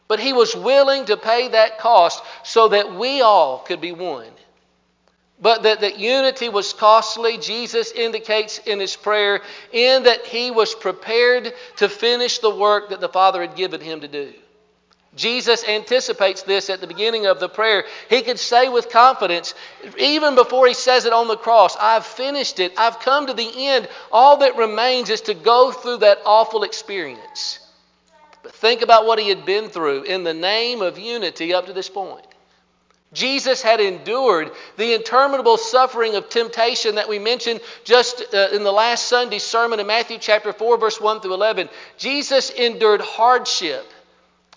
But 0.08 0.20
he 0.20 0.34
was 0.34 0.54
willing 0.54 1.06
to 1.06 1.16
pay 1.16 1.48
that 1.48 1.78
cost 1.78 2.22
so 2.44 2.68
that 2.68 2.94
we 2.94 3.22
all 3.22 3.60
could 3.60 3.80
be 3.80 3.92
one. 3.92 4.30
But 5.40 5.62
that, 5.62 5.80
that 5.80 5.98
unity 5.98 6.50
was 6.50 6.74
costly, 6.74 7.38
Jesus 7.38 7.92
indicates 7.92 8.58
in 8.58 8.78
his 8.78 8.94
prayer, 8.94 9.40
in 9.72 10.02
that 10.02 10.26
he 10.26 10.50
was 10.50 10.74
prepared 10.74 11.54
to 11.78 11.88
finish 11.88 12.40
the 12.40 12.54
work 12.54 12.90
that 12.90 13.00
the 13.00 13.08
Father 13.08 13.40
had 13.40 13.56
given 13.56 13.80
him 13.80 14.02
to 14.02 14.08
do. 14.08 14.34
Jesus 15.14 15.62
anticipates 15.68 16.42
this 16.42 16.70
at 16.70 16.80
the 16.80 16.86
beginning 16.86 17.26
of 17.26 17.38
the 17.38 17.48
prayer. 17.48 17.84
He 18.08 18.22
could 18.22 18.38
say 18.38 18.70
with 18.70 18.88
confidence, 18.88 19.54
even 19.98 20.34
before 20.34 20.66
he 20.66 20.72
says 20.72 21.04
it 21.04 21.12
on 21.12 21.28
the 21.28 21.36
cross, 21.36 21.76
I've 21.78 22.06
finished 22.06 22.60
it. 22.60 22.72
I've 22.78 22.98
come 23.00 23.26
to 23.26 23.34
the 23.34 23.66
end. 23.66 23.88
All 24.10 24.38
that 24.38 24.56
remains 24.56 25.10
is 25.10 25.20
to 25.22 25.34
go 25.34 25.70
through 25.70 25.98
that 25.98 26.20
awful 26.24 26.62
experience. 26.62 27.58
But 28.42 28.54
think 28.54 28.80
about 28.80 29.04
what 29.04 29.18
he 29.18 29.28
had 29.28 29.44
been 29.44 29.68
through 29.68 30.04
in 30.04 30.24
the 30.24 30.34
name 30.34 30.80
of 30.80 30.98
unity 30.98 31.52
up 31.52 31.66
to 31.66 31.74
this 31.74 31.90
point. 31.90 32.26
Jesus 33.12 33.60
had 33.60 33.80
endured 33.80 34.50
the 34.78 34.94
interminable 34.94 35.58
suffering 35.58 36.14
of 36.14 36.30
temptation 36.30 36.94
that 36.94 37.10
we 37.10 37.18
mentioned 37.18 37.60
just 37.84 38.24
uh, 38.32 38.48
in 38.52 38.64
the 38.64 38.72
last 38.72 39.06
Sunday's 39.06 39.42
sermon 39.42 39.78
in 39.80 39.86
Matthew 39.86 40.16
chapter 40.18 40.54
4, 40.54 40.78
verse 40.78 40.98
1 40.98 41.20
through 41.20 41.34
11. 41.34 41.68
Jesus 41.98 42.48
endured 42.48 43.02
hardship. 43.02 43.84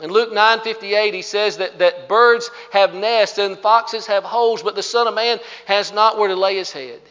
In 0.01 0.11
Luke 0.11 0.33
9:58, 0.33 1.13
he 1.13 1.21
says 1.21 1.57
that, 1.57 1.79
that 1.79 2.09
birds 2.09 2.51
have 2.71 2.93
nests 2.93 3.37
and 3.37 3.57
foxes 3.57 4.07
have 4.07 4.23
holes, 4.23 4.61
but 4.61 4.75
the 4.75 4.83
Son 4.83 5.07
of 5.07 5.13
Man 5.13 5.39
has 5.65 5.93
not 5.93 6.17
where 6.17 6.27
to 6.27 6.35
lay 6.35 6.55
his 6.55 6.71
head. 6.71 7.01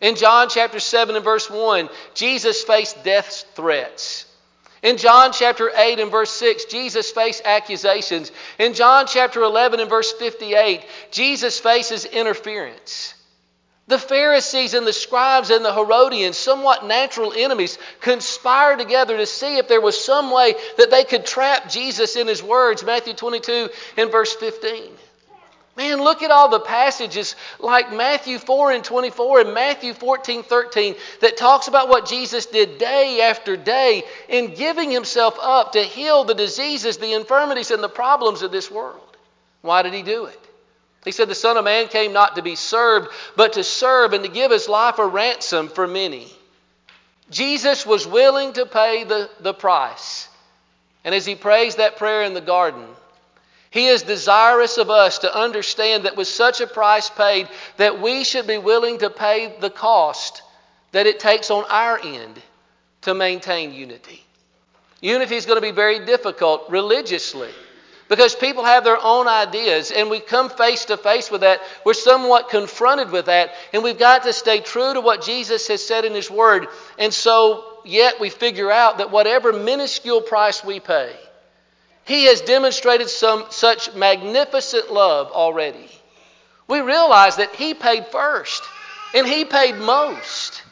In 0.00 0.16
John 0.16 0.48
chapter 0.48 0.80
7 0.80 1.16
and 1.16 1.24
verse 1.24 1.48
1, 1.48 1.88
Jesus 2.14 2.62
faced 2.62 3.02
death 3.04 3.44
threats. 3.54 4.26
In 4.82 4.98
John 4.98 5.32
chapter 5.32 5.70
8 5.74 6.00
and 6.00 6.10
verse 6.10 6.30
6, 6.30 6.66
Jesus 6.66 7.10
faced 7.10 7.42
accusations. 7.44 8.30
In 8.58 8.74
John 8.74 9.06
chapter 9.06 9.42
11 9.42 9.80
and 9.80 9.88
verse 9.88 10.12
58, 10.12 10.84
Jesus 11.10 11.58
faces 11.58 12.04
interference. 12.04 13.14
The 13.88 13.98
Pharisees 13.98 14.74
and 14.74 14.84
the 14.84 14.92
scribes 14.92 15.50
and 15.50 15.64
the 15.64 15.72
Herodians, 15.72 16.36
somewhat 16.36 16.84
natural 16.84 17.32
enemies, 17.32 17.78
conspired 18.00 18.80
together 18.80 19.16
to 19.16 19.26
see 19.26 19.58
if 19.58 19.68
there 19.68 19.80
was 19.80 20.02
some 20.02 20.32
way 20.32 20.54
that 20.76 20.90
they 20.90 21.04
could 21.04 21.24
trap 21.24 21.70
Jesus 21.70 22.16
in 22.16 22.26
his 22.26 22.42
words. 22.42 22.82
Matthew 22.82 23.14
22 23.14 23.70
and 23.96 24.10
verse 24.10 24.34
15. 24.34 24.90
Man, 25.76 26.02
look 26.02 26.22
at 26.22 26.30
all 26.30 26.48
the 26.48 26.58
passages 26.58 27.36
like 27.60 27.92
Matthew 27.92 28.38
4 28.38 28.72
and 28.72 28.82
24 28.82 29.40
and 29.40 29.54
Matthew 29.54 29.92
14, 29.92 30.42
13 30.42 30.96
that 31.20 31.36
talks 31.36 31.68
about 31.68 31.88
what 31.88 32.06
Jesus 32.06 32.46
did 32.46 32.78
day 32.78 33.20
after 33.20 33.58
day 33.58 34.02
in 34.28 34.54
giving 34.54 34.90
himself 34.90 35.36
up 35.40 35.72
to 35.72 35.82
heal 35.82 36.24
the 36.24 36.34
diseases, 36.34 36.96
the 36.96 37.12
infirmities, 37.12 37.70
and 37.70 37.82
the 37.82 37.90
problems 37.90 38.40
of 38.40 38.50
this 38.50 38.70
world. 38.70 39.16
Why 39.60 39.82
did 39.82 39.92
he 39.92 40.02
do 40.02 40.24
it? 40.24 40.45
He 41.06 41.12
said, 41.12 41.28
The 41.28 41.36
Son 41.36 41.56
of 41.56 41.64
Man 41.64 41.86
came 41.86 42.12
not 42.12 42.34
to 42.34 42.42
be 42.42 42.56
served, 42.56 43.08
but 43.36 43.52
to 43.52 43.62
serve 43.62 44.12
and 44.12 44.24
to 44.24 44.30
give 44.30 44.50
his 44.50 44.68
life 44.68 44.98
a 44.98 45.06
ransom 45.06 45.68
for 45.68 45.86
many. 45.86 46.26
Jesus 47.30 47.86
was 47.86 48.08
willing 48.08 48.52
to 48.54 48.66
pay 48.66 49.04
the, 49.04 49.30
the 49.38 49.54
price. 49.54 50.28
And 51.04 51.14
as 51.14 51.24
he 51.24 51.36
prays 51.36 51.76
that 51.76 51.96
prayer 51.96 52.24
in 52.24 52.34
the 52.34 52.40
garden, 52.40 52.84
he 53.70 53.86
is 53.86 54.02
desirous 54.02 54.78
of 54.78 54.90
us 54.90 55.18
to 55.20 55.32
understand 55.32 56.06
that 56.06 56.16
with 56.16 56.26
such 56.26 56.60
a 56.60 56.66
price 56.66 57.08
paid, 57.08 57.48
that 57.76 58.00
we 58.00 58.24
should 58.24 58.48
be 58.48 58.58
willing 58.58 58.98
to 58.98 59.08
pay 59.08 59.54
the 59.60 59.70
cost 59.70 60.42
that 60.90 61.06
it 61.06 61.20
takes 61.20 61.52
on 61.52 61.64
our 61.68 62.00
end 62.02 62.42
to 63.02 63.14
maintain 63.14 63.72
unity. 63.72 64.24
Unity 65.00 65.36
is 65.36 65.46
going 65.46 65.56
to 65.56 65.62
be 65.62 65.70
very 65.70 66.04
difficult 66.04 66.68
religiously 66.68 67.52
because 68.08 68.34
people 68.34 68.64
have 68.64 68.84
their 68.84 68.98
own 69.02 69.28
ideas 69.28 69.90
and 69.90 70.10
we 70.10 70.20
come 70.20 70.48
face 70.48 70.86
to 70.86 70.96
face 70.96 71.30
with 71.30 71.40
that. 71.40 71.60
We're 71.84 71.94
somewhat 71.94 72.50
confronted 72.50 73.10
with 73.10 73.26
that 73.26 73.52
and 73.72 73.82
we've 73.82 73.98
got 73.98 74.24
to 74.24 74.32
stay 74.32 74.60
true 74.60 74.94
to 74.94 75.00
what 75.00 75.22
Jesus 75.22 75.68
has 75.68 75.86
said 75.86 76.04
in 76.04 76.14
His 76.14 76.30
Word. 76.30 76.68
And 76.98 77.12
so, 77.12 77.64
yet 77.84 78.20
we 78.20 78.30
figure 78.30 78.70
out 78.70 78.98
that 78.98 79.10
whatever 79.10 79.52
minuscule 79.52 80.20
price 80.20 80.64
we 80.64 80.80
pay, 80.80 81.14
he 82.06 82.26
has 82.26 82.40
demonstrated 82.40 83.10
some 83.10 83.46
such 83.50 83.94
magnificent 83.94 84.92
love 84.92 85.32
already. 85.32 85.90
We 86.68 86.80
realize 86.80 87.36
that 87.36 87.54
He 87.56 87.74
paid 87.74 88.06
first, 88.06 88.62
and 89.12 89.26
He 89.26 89.44
paid 89.44 89.76
most 89.76 90.62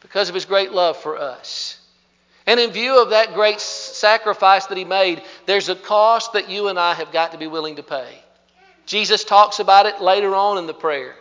because 0.00 0.28
of 0.28 0.34
His 0.34 0.44
great 0.44 0.72
love 0.72 0.96
for 0.96 1.16
us. 1.16 1.78
And 2.46 2.58
in 2.58 2.70
view 2.72 3.00
of 3.00 3.10
that 3.10 3.34
great 3.34 3.60
sacrifice 3.60 4.66
that 4.66 4.78
He 4.78 4.84
made, 4.84 5.22
there's 5.46 5.68
a 5.68 5.76
cost 5.76 6.32
that 6.32 6.50
you 6.50 6.68
and 6.68 6.78
I 6.78 6.94
have 6.94 7.12
got 7.12 7.32
to 7.32 7.38
be 7.38 7.46
willing 7.46 7.76
to 7.76 7.82
pay. 7.82 8.18
Jesus 8.86 9.24
talks 9.24 9.60
about 9.60 9.86
it 9.86 10.00
later 10.00 10.34
on 10.34 10.58
in 10.58 10.66
the 10.66 10.74
prayer. 10.74 11.14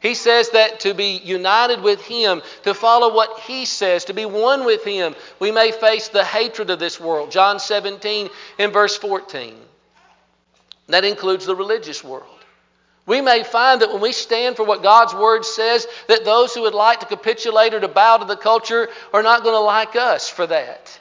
He 0.00 0.14
says 0.14 0.50
that 0.50 0.80
to 0.80 0.94
be 0.94 1.20
united 1.24 1.80
with 1.80 2.02
Him, 2.02 2.42
to 2.64 2.74
follow 2.74 3.14
what 3.14 3.40
He 3.40 3.64
says, 3.64 4.06
to 4.06 4.14
be 4.14 4.26
one 4.26 4.64
with 4.64 4.84
Him, 4.84 5.14
we 5.38 5.52
may 5.52 5.70
face 5.70 6.08
the 6.08 6.24
hatred 6.24 6.70
of 6.70 6.80
this 6.80 6.98
world. 6.98 7.30
John 7.30 7.60
17 7.60 8.28
and 8.58 8.72
verse 8.72 8.96
14. 8.96 9.54
That 10.88 11.04
includes 11.04 11.46
the 11.46 11.54
religious 11.54 12.02
world. 12.02 12.41
We 13.06 13.20
may 13.20 13.42
find 13.42 13.82
that 13.82 13.92
when 13.92 14.00
we 14.00 14.12
stand 14.12 14.56
for 14.56 14.64
what 14.64 14.82
God's 14.82 15.14
Word 15.14 15.44
says, 15.44 15.86
that 16.06 16.24
those 16.24 16.54
who 16.54 16.62
would 16.62 16.74
like 16.74 17.00
to 17.00 17.06
capitulate 17.06 17.74
or 17.74 17.80
to 17.80 17.88
bow 17.88 18.18
to 18.18 18.24
the 18.24 18.36
culture 18.36 18.88
are 19.12 19.22
not 19.22 19.42
going 19.42 19.54
to 19.54 19.60
like 19.60 19.96
us 19.96 20.28
for 20.28 20.46
that. 20.46 20.98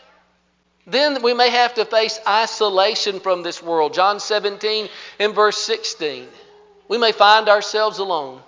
Then 0.88 1.22
we 1.22 1.34
may 1.34 1.52
have 1.52 1.76
to 1.76 1.86
face 1.86 2.20
isolation 2.28 3.20
from 3.20 3.44
this 3.44 3.62
world. 3.62 3.94
John 3.94 4.20
17 4.20 4.90
and 5.20 5.36
verse 5.36 5.58
16. 5.58 6.28
We 6.88 6.98
may 6.98 7.12
find 7.12 7.48
ourselves 7.48 8.00
alone. 8.00 8.42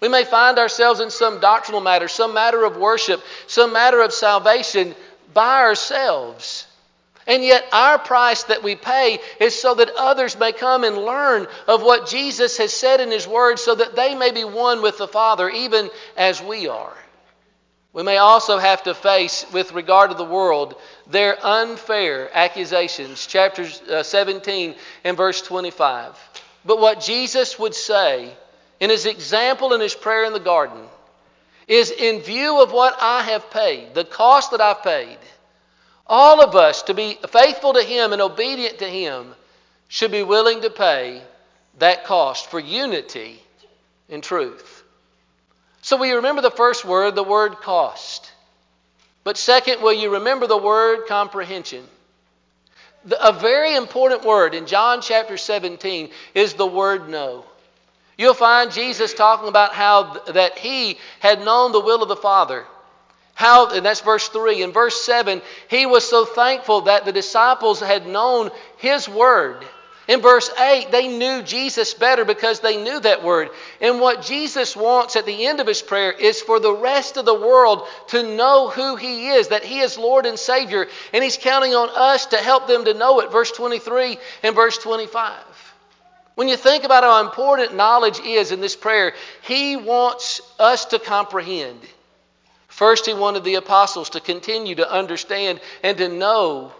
We 0.00 0.08
may 0.08 0.24
find 0.24 0.58
ourselves 0.58 0.98
in 0.98 1.10
some 1.10 1.40
doctrinal 1.40 1.80
matter, 1.80 2.08
some 2.08 2.34
matter 2.34 2.64
of 2.64 2.76
worship, 2.76 3.22
some 3.46 3.72
matter 3.72 4.02
of 4.02 4.12
salvation 4.12 4.96
by 5.32 5.60
ourselves. 5.60 6.66
And 7.26 7.44
yet, 7.44 7.64
our 7.72 7.98
price 7.98 8.42
that 8.44 8.62
we 8.62 8.74
pay 8.74 9.20
is 9.38 9.60
so 9.60 9.74
that 9.74 9.90
others 9.96 10.38
may 10.38 10.52
come 10.52 10.84
and 10.84 10.98
learn 10.98 11.46
of 11.68 11.82
what 11.82 12.08
Jesus 12.08 12.58
has 12.58 12.72
said 12.72 13.00
in 13.00 13.10
His 13.10 13.28
Word 13.28 13.58
so 13.58 13.74
that 13.74 13.94
they 13.94 14.14
may 14.14 14.32
be 14.32 14.44
one 14.44 14.82
with 14.82 14.98
the 14.98 15.08
Father, 15.08 15.48
even 15.48 15.88
as 16.16 16.42
we 16.42 16.68
are. 16.68 16.96
We 17.92 18.02
may 18.02 18.16
also 18.16 18.58
have 18.58 18.82
to 18.84 18.94
face, 18.94 19.44
with 19.52 19.72
regard 19.72 20.10
to 20.10 20.16
the 20.16 20.24
world, 20.24 20.76
their 21.06 21.36
unfair 21.44 22.30
accusations. 22.32 23.26
Chapter 23.26 23.66
uh, 23.90 24.02
17 24.02 24.74
and 25.04 25.16
verse 25.16 25.42
25. 25.42 26.18
But 26.64 26.80
what 26.80 27.00
Jesus 27.00 27.58
would 27.58 27.74
say 27.74 28.32
in 28.80 28.90
his 28.90 29.06
example 29.06 29.74
in 29.74 29.80
his 29.80 29.94
prayer 29.94 30.24
in 30.24 30.32
the 30.32 30.40
garden 30.40 30.82
is 31.68 31.90
in 31.90 32.20
view 32.20 32.62
of 32.62 32.72
what 32.72 32.96
I 33.00 33.22
have 33.22 33.50
paid, 33.50 33.94
the 33.94 34.04
cost 34.04 34.50
that 34.50 34.60
I've 34.60 34.82
paid, 34.82 35.18
all 36.06 36.42
of 36.42 36.54
us 36.54 36.82
to 36.84 36.94
be 36.94 37.18
faithful 37.28 37.74
to 37.74 37.82
him 37.82 38.12
and 38.12 38.20
obedient 38.20 38.78
to 38.78 38.88
him 38.88 39.34
should 39.88 40.10
be 40.10 40.22
willing 40.22 40.62
to 40.62 40.70
pay 40.70 41.22
that 41.78 42.04
cost 42.04 42.50
for 42.50 42.60
unity 42.60 43.40
in 44.08 44.20
truth. 44.20 44.82
So, 45.82 45.96
will 45.96 46.06
you 46.06 46.16
remember 46.16 46.42
the 46.42 46.50
first 46.50 46.84
word, 46.84 47.14
the 47.14 47.24
word 47.24 47.56
cost? 47.56 48.30
But 49.24 49.36
second, 49.36 49.82
will 49.82 49.92
you 49.92 50.14
remember 50.14 50.46
the 50.46 50.56
word 50.56 51.06
comprehension? 51.06 51.84
A 53.20 53.32
very 53.32 53.74
important 53.74 54.24
word 54.24 54.54
in 54.54 54.66
John 54.66 55.00
chapter 55.02 55.36
17 55.36 56.10
is 56.34 56.54
the 56.54 56.66
word 56.66 57.08
know. 57.08 57.44
You'll 58.16 58.34
find 58.34 58.70
Jesus 58.70 59.14
talking 59.14 59.48
about 59.48 59.72
how 59.72 60.20
that 60.32 60.58
he 60.58 60.98
had 61.18 61.44
known 61.44 61.72
the 61.72 61.80
will 61.80 62.02
of 62.02 62.08
the 62.08 62.16
Father. 62.16 62.64
How, 63.34 63.70
and 63.70 63.84
that's 63.84 64.00
verse 64.00 64.28
3. 64.28 64.62
In 64.62 64.72
verse 64.72 65.00
7, 65.00 65.40
he 65.68 65.86
was 65.86 66.08
so 66.08 66.24
thankful 66.24 66.82
that 66.82 67.04
the 67.04 67.12
disciples 67.12 67.80
had 67.80 68.06
known 68.06 68.50
his 68.76 69.08
word. 69.08 69.64
In 70.08 70.20
verse 70.20 70.50
8, 70.58 70.90
they 70.90 71.06
knew 71.08 71.42
Jesus 71.42 71.94
better 71.94 72.24
because 72.24 72.60
they 72.60 72.82
knew 72.82 72.98
that 73.00 73.22
word. 73.22 73.50
And 73.80 74.00
what 74.00 74.22
Jesus 74.22 74.76
wants 74.76 75.14
at 75.14 75.26
the 75.26 75.46
end 75.46 75.60
of 75.60 75.66
his 75.66 75.80
prayer 75.80 76.10
is 76.10 76.42
for 76.42 76.58
the 76.58 76.74
rest 76.74 77.16
of 77.16 77.24
the 77.24 77.34
world 77.34 77.86
to 78.08 78.36
know 78.36 78.68
who 78.68 78.96
he 78.96 79.28
is, 79.28 79.48
that 79.48 79.64
he 79.64 79.78
is 79.78 79.96
Lord 79.96 80.26
and 80.26 80.38
Savior. 80.38 80.88
And 81.12 81.22
he's 81.22 81.38
counting 81.38 81.74
on 81.74 81.88
us 81.94 82.26
to 82.26 82.36
help 82.36 82.66
them 82.66 82.84
to 82.84 82.94
know 82.94 83.20
it. 83.20 83.30
Verse 83.30 83.52
23 83.52 84.18
and 84.42 84.54
verse 84.56 84.76
25. 84.78 85.32
When 86.34 86.48
you 86.48 86.56
think 86.56 86.82
about 86.82 87.04
how 87.04 87.24
important 87.24 87.76
knowledge 87.76 88.18
is 88.20 88.50
in 88.52 88.60
this 88.60 88.74
prayer, 88.74 89.14
he 89.42 89.76
wants 89.76 90.40
us 90.58 90.86
to 90.86 90.98
comprehend. 90.98 91.78
First, 92.82 93.06
he 93.06 93.14
wanted 93.14 93.44
the 93.44 93.54
apostles 93.54 94.10
to 94.10 94.20
continue 94.20 94.74
to 94.74 94.90
understand 94.90 95.60
and 95.84 95.96
to 95.98 96.08
know, 96.08 96.72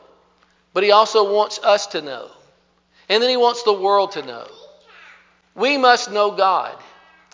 but 0.74 0.82
he 0.82 0.90
also 0.90 1.32
wants 1.32 1.60
us 1.62 1.86
to 1.94 2.02
know. 2.02 2.28
And 3.08 3.22
then 3.22 3.30
he 3.30 3.36
wants 3.36 3.62
the 3.62 3.72
world 3.72 4.10
to 4.12 4.26
know. 4.26 4.48
We 5.54 5.78
must 5.78 6.10
know 6.10 6.32
God. 6.32 6.76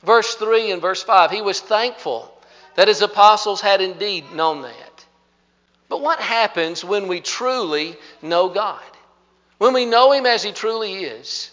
Verse 0.05 0.35
3 0.35 0.71
and 0.71 0.83
verse 0.83 1.03
5, 1.03 1.31
he 1.31 1.41
was 1.41 1.61
thankful 1.61 2.31
that 2.75 2.89
his 2.89 3.01
apostles 3.01 3.63
had 3.63 3.81
indeed 3.81 4.33
known 4.35 4.61
that. 4.61 5.07
But 5.89 6.03
what 6.03 6.21
happens 6.21 6.85
when 6.85 7.09
we 7.09 7.23
truly 7.23 7.97
know 8.21 8.51
God? 8.51 8.83
When 9.57 9.73
we 9.73 9.87
know 9.87 10.13
him 10.13 10.27
as 10.27 10.43
he 10.43 10.53
truly 10.53 10.93
is? 10.93 11.51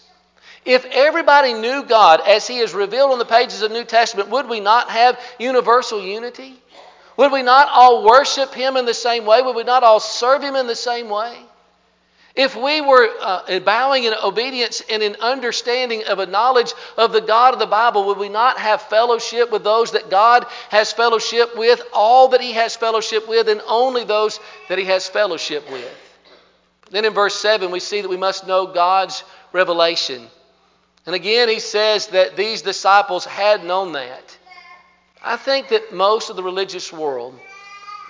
If 0.66 0.84
everybody 0.84 1.54
knew 1.54 1.84
God 1.84 2.20
as 2.26 2.48
He 2.48 2.58
is 2.58 2.74
revealed 2.74 3.12
on 3.12 3.20
the 3.20 3.24
pages 3.24 3.62
of 3.62 3.70
the 3.70 3.78
New 3.78 3.84
Testament, 3.84 4.30
would 4.30 4.48
we 4.48 4.58
not 4.58 4.90
have 4.90 5.18
universal 5.38 6.02
unity? 6.02 6.60
Would 7.16 7.32
we 7.32 7.42
not 7.42 7.68
all 7.70 8.04
worship 8.04 8.52
Him 8.52 8.76
in 8.76 8.84
the 8.84 8.94
same 8.94 9.24
way? 9.24 9.40
Would 9.42 9.56
we 9.56 9.64
not 9.64 9.82
all 9.82 10.00
serve 10.00 10.42
Him 10.42 10.56
in 10.56 10.66
the 10.66 10.76
same 10.76 11.08
way? 11.08 11.36
If 12.34 12.54
we 12.54 12.82
were 12.82 13.08
uh, 13.18 13.60
bowing 13.60 14.04
in 14.04 14.12
obedience 14.22 14.82
and 14.90 15.02
in 15.02 15.16
understanding 15.20 16.04
of 16.04 16.18
a 16.18 16.26
knowledge 16.26 16.74
of 16.98 17.12
the 17.12 17.22
God 17.22 17.54
of 17.54 17.60
the 17.60 17.66
Bible, 17.66 18.06
would 18.08 18.18
we 18.18 18.28
not 18.28 18.58
have 18.58 18.82
fellowship 18.82 19.50
with 19.50 19.64
those 19.64 19.92
that 19.92 20.10
God 20.10 20.44
has 20.68 20.92
fellowship 20.92 21.56
with, 21.56 21.80
all 21.94 22.28
that 22.28 22.42
He 22.42 22.52
has 22.52 22.76
fellowship 22.76 23.26
with, 23.26 23.48
and 23.48 23.62
only 23.66 24.04
those 24.04 24.38
that 24.68 24.76
He 24.76 24.84
has 24.84 25.08
fellowship 25.08 25.70
with? 25.70 25.90
Then 26.90 27.06
in 27.06 27.14
verse 27.14 27.34
7, 27.40 27.70
we 27.70 27.80
see 27.80 28.02
that 28.02 28.08
we 28.08 28.18
must 28.18 28.46
know 28.46 28.66
God's 28.66 29.24
revelation. 29.52 30.26
And 31.06 31.14
again, 31.14 31.48
he 31.48 31.60
says 31.60 32.08
that 32.08 32.36
these 32.36 32.62
disciples 32.62 33.24
had 33.24 33.64
known 33.64 33.92
that. 33.92 34.36
I 35.26 35.36
think 35.36 35.68
that 35.68 35.92
most 35.92 36.30
of 36.30 36.36
the 36.36 36.42
religious 36.42 36.92
world 36.92 37.38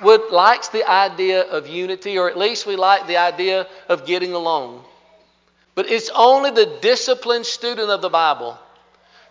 would 0.02 0.30
likes 0.30 0.68
the 0.68 0.88
idea 0.88 1.42
of 1.42 1.66
unity, 1.66 2.18
or 2.18 2.28
at 2.28 2.36
least 2.36 2.66
we 2.66 2.76
like 2.76 3.06
the 3.06 3.16
idea 3.16 3.66
of 3.88 4.04
getting 4.04 4.34
along. 4.34 4.84
But 5.74 5.90
it's 5.90 6.10
only 6.14 6.50
the 6.50 6.78
disciplined 6.82 7.46
student 7.46 7.90
of 7.90 8.02
the 8.02 8.10
Bible 8.10 8.58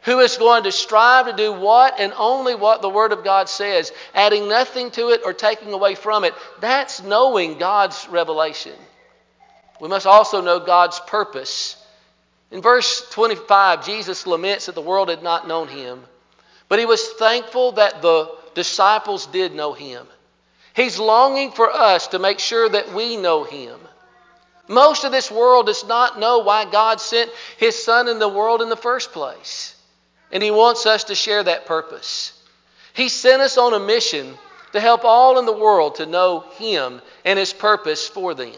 who 0.01 0.19
is 0.19 0.37
going 0.37 0.63
to 0.63 0.71
strive 0.71 1.27
to 1.27 1.33
do 1.33 1.51
what 1.53 1.99
and 1.99 2.13
only 2.17 2.55
what 2.55 2.81
the 2.81 2.89
Word 2.89 3.11
of 3.11 3.23
God 3.23 3.49
says, 3.49 3.91
adding 4.13 4.47
nothing 4.47 4.91
to 4.91 5.09
it 5.09 5.21
or 5.23 5.33
taking 5.33 5.73
away 5.73 5.95
from 5.95 6.23
it. 6.23 6.33
That's 6.61 7.03
knowing 7.03 7.57
God's 7.57 8.07
revelation. 8.09 8.73
We 9.79 9.89
must 9.89 10.05
also 10.05 10.41
know 10.41 10.59
God's 10.59 10.99
purpose. 11.01 11.75
In 12.51 12.61
verse 12.61 13.07
25, 13.11 13.85
Jesus 13.85 14.25
laments 14.25 14.67
that 14.67 14.75
the 14.75 14.81
world 14.81 15.09
had 15.09 15.23
not 15.23 15.47
known 15.47 15.67
him, 15.67 16.03
but 16.69 16.79
he 16.79 16.85
was 16.85 17.07
thankful 17.13 17.73
that 17.73 18.01
the 18.01 18.31
disciples 18.53 19.27
did 19.27 19.53
know 19.53 19.73
him. 19.73 20.05
He's 20.75 20.99
longing 20.99 21.51
for 21.51 21.71
us 21.71 22.07
to 22.07 22.19
make 22.19 22.39
sure 22.39 22.67
that 22.67 22.93
we 22.93 23.17
know 23.17 23.43
him. 23.43 23.79
Most 24.67 25.03
of 25.03 25.11
this 25.11 25.29
world 25.29 25.67
does 25.67 25.85
not 25.85 26.19
know 26.19 26.39
why 26.39 26.65
God 26.65 26.99
sent 26.99 27.31
his 27.57 27.81
Son 27.81 28.07
in 28.07 28.19
the 28.19 28.27
world 28.27 28.61
in 28.61 28.69
the 28.69 28.75
first 28.75 29.11
place. 29.11 29.75
And 30.31 30.43
He 30.43 30.51
wants 30.51 30.85
us 30.85 31.05
to 31.05 31.15
share 31.15 31.43
that 31.43 31.65
purpose. 31.65 32.33
He 32.93 33.09
sent 33.09 33.41
us 33.41 33.57
on 33.57 33.73
a 33.73 33.79
mission 33.79 34.37
to 34.73 34.79
help 34.79 35.05
all 35.05 35.39
in 35.39 35.45
the 35.45 35.53
world 35.53 35.95
to 35.95 36.05
know 36.05 36.41
Him 36.57 37.01
and 37.23 37.39
His 37.39 37.53
purpose 37.53 38.07
for 38.07 38.33
them. 38.33 38.53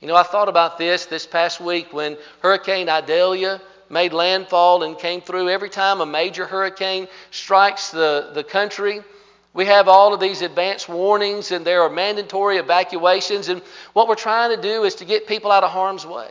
You 0.00 0.08
know, 0.08 0.16
I 0.16 0.22
thought 0.22 0.48
about 0.48 0.78
this 0.78 1.06
this 1.06 1.26
past 1.26 1.60
week 1.60 1.92
when 1.92 2.16
Hurricane 2.42 2.88
Idalia 2.88 3.60
made 3.90 4.12
landfall 4.12 4.84
and 4.84 4.98
came 4.98 5.20
through. 5.20 5.50
Every 5.50 5.68
time 5.68 6.00
a 6.00 6.06
major 6.06 6.46
hurricane 6.46 7.08
strikes 7.30 7.90
the, 7.90 8.30
the 8.32 8.44
country, 8.44 9.02
we 9.52 9.66
have 9.66 9.88
all 9.88 10.14
of 10.14 10.20
these 10.20 10.42
advance 10.42 10.88
warnings 10.88 11.50
and 11.50 11.64
there 11.64 11.82
are 11.82 11.90
mandatory 11.90 12.58
evacuations. 12.58 13.48
And 13.48 13.60
what 13.92 14.08
we're 14.08 14.14
trying 14.14 14.54
to 14.54 14.62
do 14.62 14.84
is 14.84 14.94
to 14.96 15.04
get 15.04 15.26
people 15.26 15.50
out 15.50 15.64
of 15.64 15.70
harm's 15.70 16.06
way. 16.06 16.30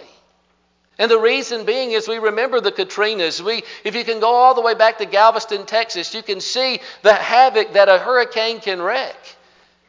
And 0.98 1.10
the 1.10 1.20
reason 1.20 1.66
being 1.66 1.92
is 1.92 2.08
we 2.08 2.18
remember 2.18 2.60
the 2.60 2.72
Katrinas. 2.72 3.40
We, 3.40 3.64
if 3.84 3.96
you 3.96 4.04
can 4.04 4.20
go 4.20 4.30
all 4.30 4.54
the 4.54 4.62
way 4.62 4.74
back 4.74 4.98
to 4.98 5.06
Galveston, 5.06 5.66
Texas, 5.66 6.14
you 6.14 6.24
can 6.24 6.42
see 6.42 6.82
the 7.04 7.14
havoc 7.14 7.74
that 7.74 7.88
a 7.88 7.98
hurricane 7.98 8.60
can 8.60 8.82
wreak. 8.82 9.16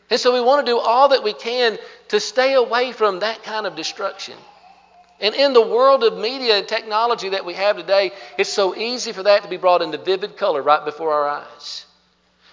And 0.08 0.20
so 0.20 0.32
we 0.32 0.40
want 0.40 0.64
to 0.66 0.72
do 0.72 0.78
all 0.78 1.08
that 1.08 1.22
we 1.22 1.32
can 1.32 1.78
to 2.08 2.20
stay 2.20 2.54
away 2.54 2.92
from 2.92 3.20
that 3.20 3.42
kind 3.42 3.66
of 3.66 3.76
destruction. 3.76 4.34
And 5.20 5.34
in 5.34 5.52
the 5.52 5.66
world 5.66 6.02
of 6.02 6.16
media 6.16 6.58
and 6.58 6.66
technology 6.66 7.30
that 7.30 7.44
we 7.44 7.54
have 7.54 7.76
today, 7.76 8.12
it's 8.38 8.52
so 8.52 8.74
easy 8.74 9.12
for 9.12 9.22
that 9.24 9.42
to 9.42 9.48
be 9.48 9.58
brought 9.58 9.82
into 9.82 9.98
vivid 9.98 10.36
color 10.36 10.62
right 10.62 10.84
before 10.84 11.12
our 11.12 11.28
eyes. 11.28 11.84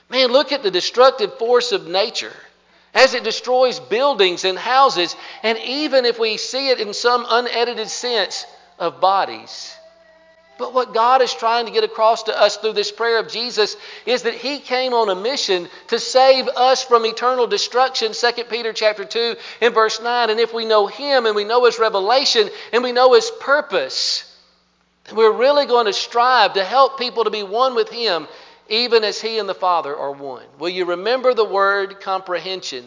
Man, 0.09 0.31
look 0.31 0.51
at 0.51 0.63
the 0.63 0.71
destructive 0.71 1.37
force 1.37 1.71
of 1.71 1.87
nature 1.87 2.35
as 2.93 3.13
it 3.13 3.23
destroys 3.23 3.79
buildings 3.79 4.43
and 4.43 4.57
houses, 4.57 5.15
and 5.43 5.57
even 5.59 6.05
if 6.05 6.19
we 6.19 6.37
see 6.37 6.69
it 6.69 6.79
in 6.79 6.93
some 6.93 7.25
unedited 7.29 7.89
sense 7.89 8.45
of 8.79 8.99
bodies. 8.99 9.76
But 10.57 10.73
what 10.73 10.93
God 10.93 11.21
is 11.21 11.33
trying 11.33 11.65
to 11.65 11.71
get 11.71 11.83
across 11.83 12.23
to 12.23 12.39
us 12.39 12.57
through 12.57 12.73
this 12.73 12.91
prayer 12.91 13.19
of 13.19 13.29
Jesus 13.29 13.77
is 14.05 14.23
that 14.23 14.33
he 14.33 14.59
came 14.59 14.93
on 14.93 15.09
a 15.09 15.15
mission 15.15 15.69
to 15.87 15.99
save 15.99 16.47
us 16.47 16.83
from 16.83 17.05
eternal 17.05 17.47
destruction, 17.47 18.13
2 18.13 18.43
Peter 18.45 18.73
chapter 18.73 19.05
2 19.05 19.35
and 19.61 19.73
verse 19.73 20.01
9. 20.01 20.29
And 20.29 20.39
if 20.39 20.53
we 20.53 20.65
know 20.65 20.87
him 20.87 21.25
and 21.25 21.35
we 21.35 21.43
know 21.43 21.65
his 21.65 21.79
revelation 21.79 22.49
and 22.73 22.83
we 22.83 22.91
know 22.91 23.13
his 23.13 23.31
purpose, 23.39 24.23
we're 25.13 25.31
really 25.31 25.65
going 25.65 25.85
to 25.85 25.93
strive 25.93 26.53
to 26.53 26.63
help 26.63 26.97
people 26.97 27.23
to 27.23 27.29
be 27.29 27.43
one 27.43 27.75
with 27.75 27.89
him 27.89 28.27
even 28.69 29.03
as 29.03 29.21
he 29.21 29.39
and 29.39 29.47
the 29.47 29.55
Father 29.55 29.95
are 29.95 30.11
one. 30.11 30.43
Will 30.59 30.69
you 30.69 30.85
remember 30.85 31.33
the 31.33 31.45
word 31.45 32.01
comprehension 32.01 32.85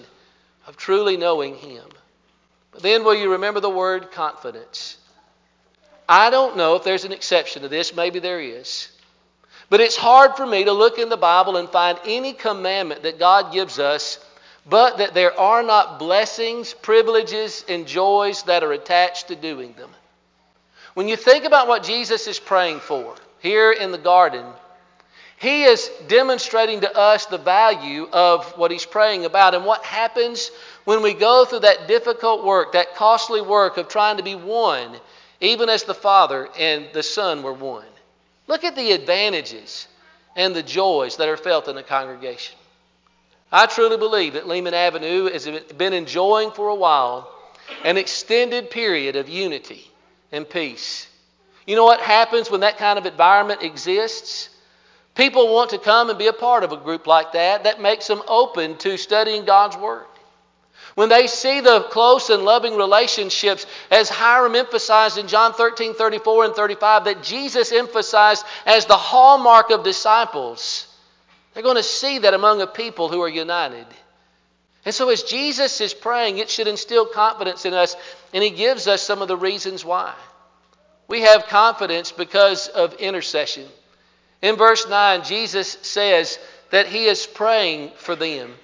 of 0.67 0.77
truly 0.77 1.17
knowing 1.17 1.57
him? 1.57 1.85
But 2.73 2.83
then 2.83 3.05
will 3.05 3.15
you 3.15 3.33
remember 3.33 3.61
the 3.61 3.71
word 3.71 4.13
confidence? 4.13 4.97
I 6.11 6.31
don't 6.31 6.57
know 6.57 6.75
if 6.75 6.83
there's 6.83 7.05
an 7.05 7.13
exception 7.13 7.63
to 7.63 7.69
this, 7.69 7.95
maybe 7.95 8.19
there 8.19 8.41
is. 8.41 8.89
But 9.69 9.81
it's 9.81 9.97
hard 9.97 10.37
for 10.37 10.45
me 10.45 10.65
to 10.65 10.73
look 10.73 10.99
in 10.99 11.09
the 11.09 11.17
Bible 11.17 11.57
and 11.57 11.69
find 11.69 12.01
any 12.05 12.33
commandment 12.33 13.05
that 13.05 13.21
God 13.21 13.53
gives 13.53 13.79
us, 13.79 14.19
but 14.69 14.99
that 14.99 15.15
there 15.15 15.39
are 15.39 15.63
not 15.63 16.01
blessings, 16.01 16.75
privileges, 16.75 17.65
and 17.69 17.87
joys 17.87 18.43
that 18.43 18.65
are 18.65 18.73
attached 18.73 19.29
to 19.29 19.37
doing 19.37 19.73
them. 19.75 19.91
When 20.95 21.07
you 21.07 21.15
think 21.15 21.45
about 21.45 21.69
what 21.69 21.85
Jesus 21.85 22.27
is 22.27 22.41
praying 22.41 22.81
for 22.81 23.15
here 23.39 23.71
in 23.71 23.93
the 23.93 23.97
garden, 23.99 24.45
he 25.39 25.63
is 25.63 25.89
demonstrating 26.09 26.81
to 26.81 26.95
us 26.95 27.27
the 27.27 27.39
value 27.39 28.09
of 28.13 28.45
what 28.59 28.73
he's 28.73 28.85
praying 28.85 29.27
about 29.27 29.55
and 29.55 29.65
what 29.65 29.85
happens 29.85 30.51
when 30.85 31.03
we 31.03 31.15
go 31.15 31.45
through 31.45 31.61
that 31.61 31.87
difficult 31.87 32.45
work, 32.45 32.73
that 32.73 32.97
costly 32.97 33.41
work 33.41 33.77
of 33.77 33.89
trying 33.89 34.17
to 34.17 34.25
be 34.25 34.35
one, 34.35 34.99
even 35.41 35.69
as 35.69 35.85
the 35.85 35.95
Father 35.95 36.49
and 36.59 36.89
the 36.93 37.03
Son 37.03 37.43
were 37.43 37.53
one. 37.53 37.87
Look 38.47 38.65
at 38.65 38.77
the 38.77 38.93
advantages 38.93 39.87
and 40.37 40.55
the 40.55 40.63
joys 40.63 41.17
that 41.17 41.29
are 41.29 41.37
felt 41.37 41.69
in 41.69 41.77
the 41.77 41.83
congregation. 41.83 42.57
I 43.53 43.67
truly 43.67 43.97
believe 43.97 44.35
that 44.35 44.47
Lehman 44.47 44.75
Avenue 44.75 45.31
has 45.31 45.49
been 45.77 45.93
enjoying 45.93 46.53
for 46.53 46.69
a 46.69 46.75
while 46.75 47.33
an 47.85 47.97
extended 47.97 48.71
period 48.71 49.17
of 49.17 49.29
unity 49.29 49.91
and 50.33 50.49
peace. 50.49 51.09
You 51.67 51.77
know 51.77 51.85
what 51.85 52.01
happens 52.01 52.51
when 52.51 52.61
that 52.61 52.79
kind 52.79 52.99
of 52.99 53.07
environment 53.07 53.63
exists? 53.63 54.49
People 55.15 55.53
want 55.53 55.71
to 55.71 55.79
come 55.79 56.11
and 56.11 56.19
be 56.19 56.29
a 56.29 56.33
part 56.33 56.65
of 56.65 56.73
a 56.73 56.77
group 56.77 57.07
like 57.07 57.33
that. 57.33 57.65
That 57.65 57.81
makes 57.81 58.07
them 58.07 58.23
open 58.27 58.77
to 58.79 58.97
studying 58.97 59.45
God's 59.45 59.77
Word. 59.77 60.07
When 60.95 61.09
they 61.09 61.27
see 61.27 61.61
the 61.61 61.83
close 61.83 62.31
and 62.31 62.43
loving 62.43 62.77
relationships, 62.77 63.67
as 63.91 64.09
Hiram 64.09 64.57
emphasized 64.57 65.19
in 65.19 65.29
John 65.29 65.53
13, 65.53 65.95
34, 65.95 66.47
and 66.47 66.55
35, 66.55 67.05
that 67.05 67.23
Jesus 67.23 67.73
emphasized 67.73 68.45
as 68.67 68.87
the 68.87 68.97
hallmark 68.97 69.71
of 69.71 69.85
disciples, 69.85 70.87
they're 71.55 71.63
going 71.63 71.77
to 71.77 71.83
see 71.83 72.19
that 72.19 72.35
among 72.35 72.61
a 72.61 72.67
people 72.67 73.09
who 73.09 73.21
are 73.23 73.29
united. 73.29 73.87
And 74.85 74.95
so, 74.95 75.11
as 75.11 75.23
Jesus 75.23 75.81
is 75.81 75.93
praying, 75.93 76.39
it 76.39 76.51
should 76.51 76.67
instill 76.67 77.07
confidence 77.07 77.67
in 77.67 77.75
us, 77.75 77.95
and 78.33 78.43
He 78.43 78.51
gives 78.51 78.87
us 78.89 79.03
some 79.03 79.23
of 79.23 79.29
the 79.29 79.37
reasons 79.37 79.85
why. 79.85 80.15
We 81.07 81.23
have 81.23 81.47
confidence 81.47 82.13
because 82.13 82.69
of 82.69 82.95
intercession. 82.95 83.67
In 84.43 84.57
verse 84.57 84.89
9, 84.89 85.25
Jesus 85.25 85.77
says 85.83 86.39
that 86.71 86.87
he 86.87 87.07
is 87.07 87.27
praying 87.27 87.91
for 87.97 88.17
them. 88.17 88.55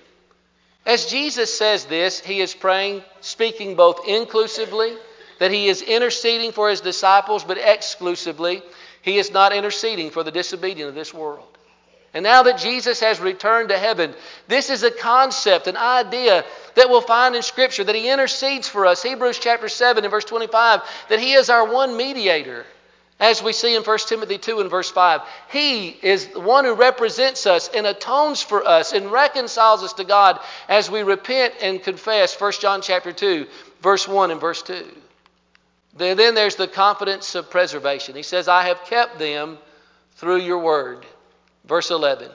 As 0.86 1.06
Jesus 1.06 1.52
says 1.52 1.84
this, 1.84 2.20
he 2.20 2.40
is 2.40 2.54
praying, 2.54 3.02
speaking 3.20 3.74
both 3.74 4.06
inclusively, 4.06 4.96
that 5.40 5.50
he 5.50 5.66
is 5.68 5.82
interceding 5.82 6.52
for 6.52 6.70
his 6.70 6.80
disciples, 6.80 7.42
but 7.42 7.58
exclusively, 7.58 8.62
he 9.02 9.18
is 9.18 9.32
not 9.32 9.52
interceding 9.52 10.10
for 10.10 10.22
the 10.22 10.30
disobedient 10.30 10.88
of 10.88 10.94
this 10.94 11.12
world. 11.12 11.48
And 12.14 12.22
now 12.22 12.44
that 12.44 12.58
Jesus 12.58 13.00
has 13.00 13.20
returned 13.20 13.68
to 13.70 13.78
heaven, 13.78 14.14
this 14.48 14.70
is 14.70 14.84
a 14.84 14.90
concept, 14.90 15.66
an 15.66 15.76
idea 15.76 16.44
that 16.76 16.88
we'll 16.88 17.02
find 17.02 17.34
in 17.34 17.42
Scripture 17.42 17.84
that 17.84 17.94
He 17.94 18.08
intercedes 18.08 18.68
for 18.68 18.86
us. 18.86 19.02
Hebrews 19.02 19.38
chapter 19.38 19.68
7 19.68 20.02
and 20.02 20.10
verse 20.10 20.24
25, 20.24 20.80
that 21.10 21.18
He 21.18 21.34
is 21.34 21.50
our 21.50 21.70
one 21.70 21.96
mediator 21.96 22.64
as 23.18 23.42
we 23.42 23.52
see 23.52 23.74
in 23.74 23.82
1 23.82 23.98
Timothy 24.06 24.36
2 24.36 24.60
and 24.60 24.70
verse 24.70 24.90
5, 24.90 25.22
He 25.50 25.88
is 25.88 26.28
the 26.28 26.40
one 26.40 26.66
who 26.66 26.74
represents 26.74 27.46
us 27.46 27.70
and 27.74 27.86
atones 27.86 28.42
for 28.42 28.66
us 28.66 28.92
and 28.92 29.10
reconciles 29.10 29.82
us 29.82 29.94
to 29.94 30.04
God 30.04 30.38
as 30.68 30.90
we 30.90 31.02
repent 31.02 31.54
and 31.62 31.82
confess. 31.82 32.38
1 32.38 32.52
John 32.60 32.82
chapter 32.82 33.12
2, 33.12 33.46
verse 33.80 34.06
1 34.06 34.30
and 34.30 34.40
verse 34.40 34.62
2. 34.62 34.84
Then 35.96 36.34
there's 36.34 36.56
the 36.56 36.68
confidence 36.68 37.34
of 37.34 37.48
preservation. 37.48 38.16
He 38.16 38.22
says, 38.22 38.48
I 38.48 38.64
have 38.64 38.84
kept 38.84 39.18
them 39.18 39.56
through 40.16 40.40
your 40.40 40.58
word. 40.58 41.06
Verse 41.64 41.90
11. 41.90 42.30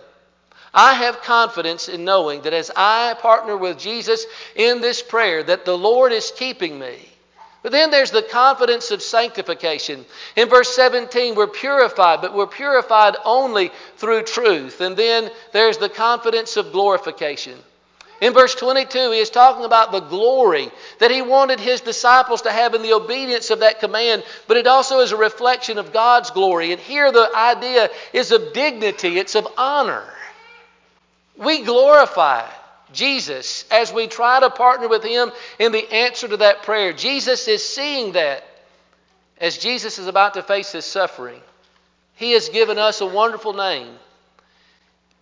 I 0.74 0.96
have 0.96 1.22
confidence 1.22 1.90
in 1.90 2.06
knowing 2.06 2.42
that 2.42 2.54
as 2.54 2.72
I 2.76 3.14
partner 3.22 3.56
with 3.56 3.78
Jesus 3.78 4.26
in 4.56 4.82
this 4.82 5.04
prayer, 5.04 5.44
that 5.44 5.66
the 5.66 5.78
Lord 5.78 6.12
is 6.12 6.32
keeping 6.36 6.80
me. 6.80 7.11
But 7.64 7.72
then 7.72 7.92
there's 7.92 8.12
the 8.12 8.24
confidence 8.24 8.90
of 8.90 9.04
sanctification. 9.04 10.06
In 10.36 10.50
verse 10.50 10.70
17, 10.76 11.36
we're 11.36 11.48
purified, 11.48 12.22
but 12.22 12.34
we're 12.34 12.48
purified 12.48 13.16
only 13.24 13.72
through 13.98 14.24
truth. 14.24 14.82
And 14.82 14.98
then 14.98 15.30
there's 15.54 15.78
the 15.78 15.90
confidence 15.90 16.58
of 16.58 16.72
glorification. 16.72 17.58
In 18.20 18.34
verse 18.34 18.54
22, 18.56 19.12
he 19.12 19.20
is 19.20 19.32
talking 19.32 19.66
about 19.66 19.92
the 19.92 20.00
glory 20.00 20.72
that 21.00 21.12
he 21.12 21.24
wanted 21.24 21.60
his 21.60 21.82
disciples 21.82 22.44
to 22.44 22.52
have 22.52 22.76
in 22.76 22.84
the 22.84 22.94
obedience 22.94 23.50
of 23.50 23.60
that 23.60 23.80
command, 23.80 24.24
but 24.48 24.58
it 24.58 24.68
also 24.68 25.00
is 25.00 25.12
a 25.12 25.18
reflection 25.18 25.80
of 25.80 25.92
God's 25.92 26.30
glory. 26.30 26.72
And 26.72 26.80
here 26.80 27.12
the 27.12 27.32
idea 27.36 27.90
is 28.14 28.32
of 28.32 28.54
dignity, 28.54 29.18
it's 29.18 29.34
of 29.34 29.48
honor. 29.58 30.04
We 31.36 31.64
glorify 31.64 32.48
Jesus 32.94 33.66
as 33.72 33.92
we 33.92 34.08
try 34.08 34.40
to 34.40 34.50
partner 34.50 34.88
with 34.88 35.04
Him 35.04 35.32
in 35.60 35.72
the 35.72 35.92
answer 35.92 36.28
to 36.28 36.38
that 36.38 36.64
prayer. 36.64 36.94
Jesus 36.94 37.48
is 37.48 37.64
seeing 37.64 38.14
that. 38.14 38.44
as 39.40 39.58
Jesus 39.58 39.98
is 39.98 40.08
about 40.08 40.36
to 40.36 40.44
face 40.44 40.72
his 40.72 40.86
suffering, 40.86 41.42
he 42.16 42.34
has 42.34 42.50
given 42.50 42.78
us 42.78 43.02
a 43.02 43.06
wonderful 43.08 43.54
name. 43.54 43.96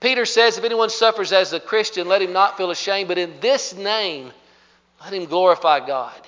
Peter 0.01 0.25
says, 0.25 0.57
If 0.57 0.65
anyone 0.65 0.89
suffers 0.89 1.31
as 1.31 1.53
a 1.53 1.59
Christian, 1.59 2.07
let 2.07 2.21
him 2.21 2.33
not 2.33 2.57
feel 2.57 2.71
ashamed, 2.71 3.07
but 3.07 3.17
in 3.17 3.39
this 3.39 3.73
name, 3.73 4.31
let 5.01 5.13
him 5.13 5.25
glorify 5.25 5.85
God. 5.85 6.19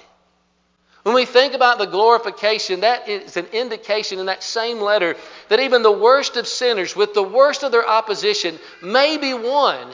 When 1.04 1.16
we 1.16 1.26
think 1.26 1.54
about 1.54 1.80
the 1.80 1.88
glorification, 1.88 2.82
that 2.82 3.10
is 3.10 3.36
an 3.36 3.48
indication 3.48 4.20
in 4.20 4.28
that 4.28 4.44
same 4.44 4.80
letter 4.80 5.16
that 5.50 5.60
even 5.60 5.82
the 5.82 5.92
worst 5.92 6.38
of 6.38 6.48
sinners, 6.48 6.96
with 6.96 7.14
the 7.14 7.24
worst 7.24 7.64
of 7.64 7.72
their 7.72 7.88
opposition, 7.88 8.60
may 8.84 9.18
be 9.18 9.34
won 9.34 9.88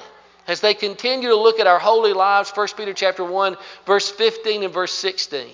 as 0.47 0.61
they 0.61 0.73
continue 0.73 1.29
to 1.29 1.35
look 1.35 1.59
at 1.59 1.67
our 1.67 1.79
holy 1.79 2.13
lives. 2.13 2.51
1 2.51 2.67
Peter 2.77 2.93
chapter 2.93 3.23
1, 3.23 3.57
verse 3.85 4.09
15 4.09 4.63
and 4.63 4.73
verse 4.73 4.93
16. 4.93 5.47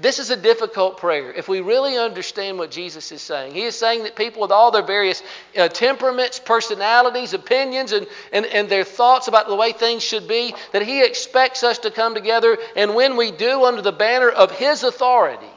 This 0.00 0.18
is 0.18 0.30
a 0.30 0.36
difficult 0.36 0.96
prayer 0.96 1.30
if 1.30 1.46
we 1.46 1.60
really 1.60 1.98
understand 1.98 2.56
what 2.58 2.70
Jesus 2.70 3.12
is 3.12 3.20
saying. 3.20 3.52
He 3.52 3.64
is 3.64 3.76
saying 3.76 4.04
that 4.04 4.16
people 4.16 4.40
with 4.40 4.50
all 4.50 4.70
their 4.70 4.82
various 4.82 5.22
uh, 5.58 5.68
temperaments, 5.68 6.38
personalities, 6.38 7.34
opinions, 7.34 7.92
and, 7.92 8.06
and, 8.32 8.46
and 8.46 8.68
their 8.68 8.84
thoughts 8.84 9.28
about 9.28 9.46
the 9.46 9.56
way 9.56 9.72
things 9.72 10.02
should 10.02 10.26
be, 10.26 10.54
that 10.72 10.82
He 10.82 11.04
expects 11.04 11.62
us 11.62 11.78
to 11.80 11.90
come 11.90 12.14
together, 12.14 12.56
and 12.76 12.94
when 12.94 13.16
we 13.16 13.30
do, 13.30 13.64
under 13.64 13.82
the 13.82 13.92
banner 13.92 14.30
of 14.30 14.52
His 14.52 14.84
authority, 14.84 15.52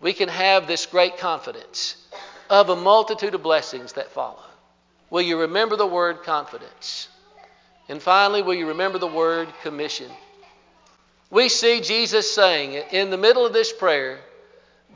we 0.00 0.14
can 0.14 0.30
have 0.30 0.66
this 0.66 0.86
great 0.86 1.18
confidence 1.18 1.96
of 2.48 2.70
a 2.70 2.76
multitude 2.76 3.34
of 3.34 3.42
blessings 3.42 3.92
that 3.94 4.10
follow. 4.12 4.42
Will 5.12 5.22
you 5.22 5.40
remember 5.40 5.76
the 5.76 5.86
word 5.86 6.22
confidence? 6.22 7.08
And 7.88 8.02
finally, 8.02 8.40
will 8.40 8.54
you 8.54 8.68
remember 8.68 8.98
the 8.98 9.06
word 9.06 9.46
commission? 9.62 10.10
we 11.30 11.48
see 11.48 11.80
Jesus 11.80 12.30
saying 12.30 12.74
in 12.92 13.10
the 13.10 13.16
middle 13.16 13.46
of 13.46 13.52
this 13.52 13.72
prayer 13.72 14.20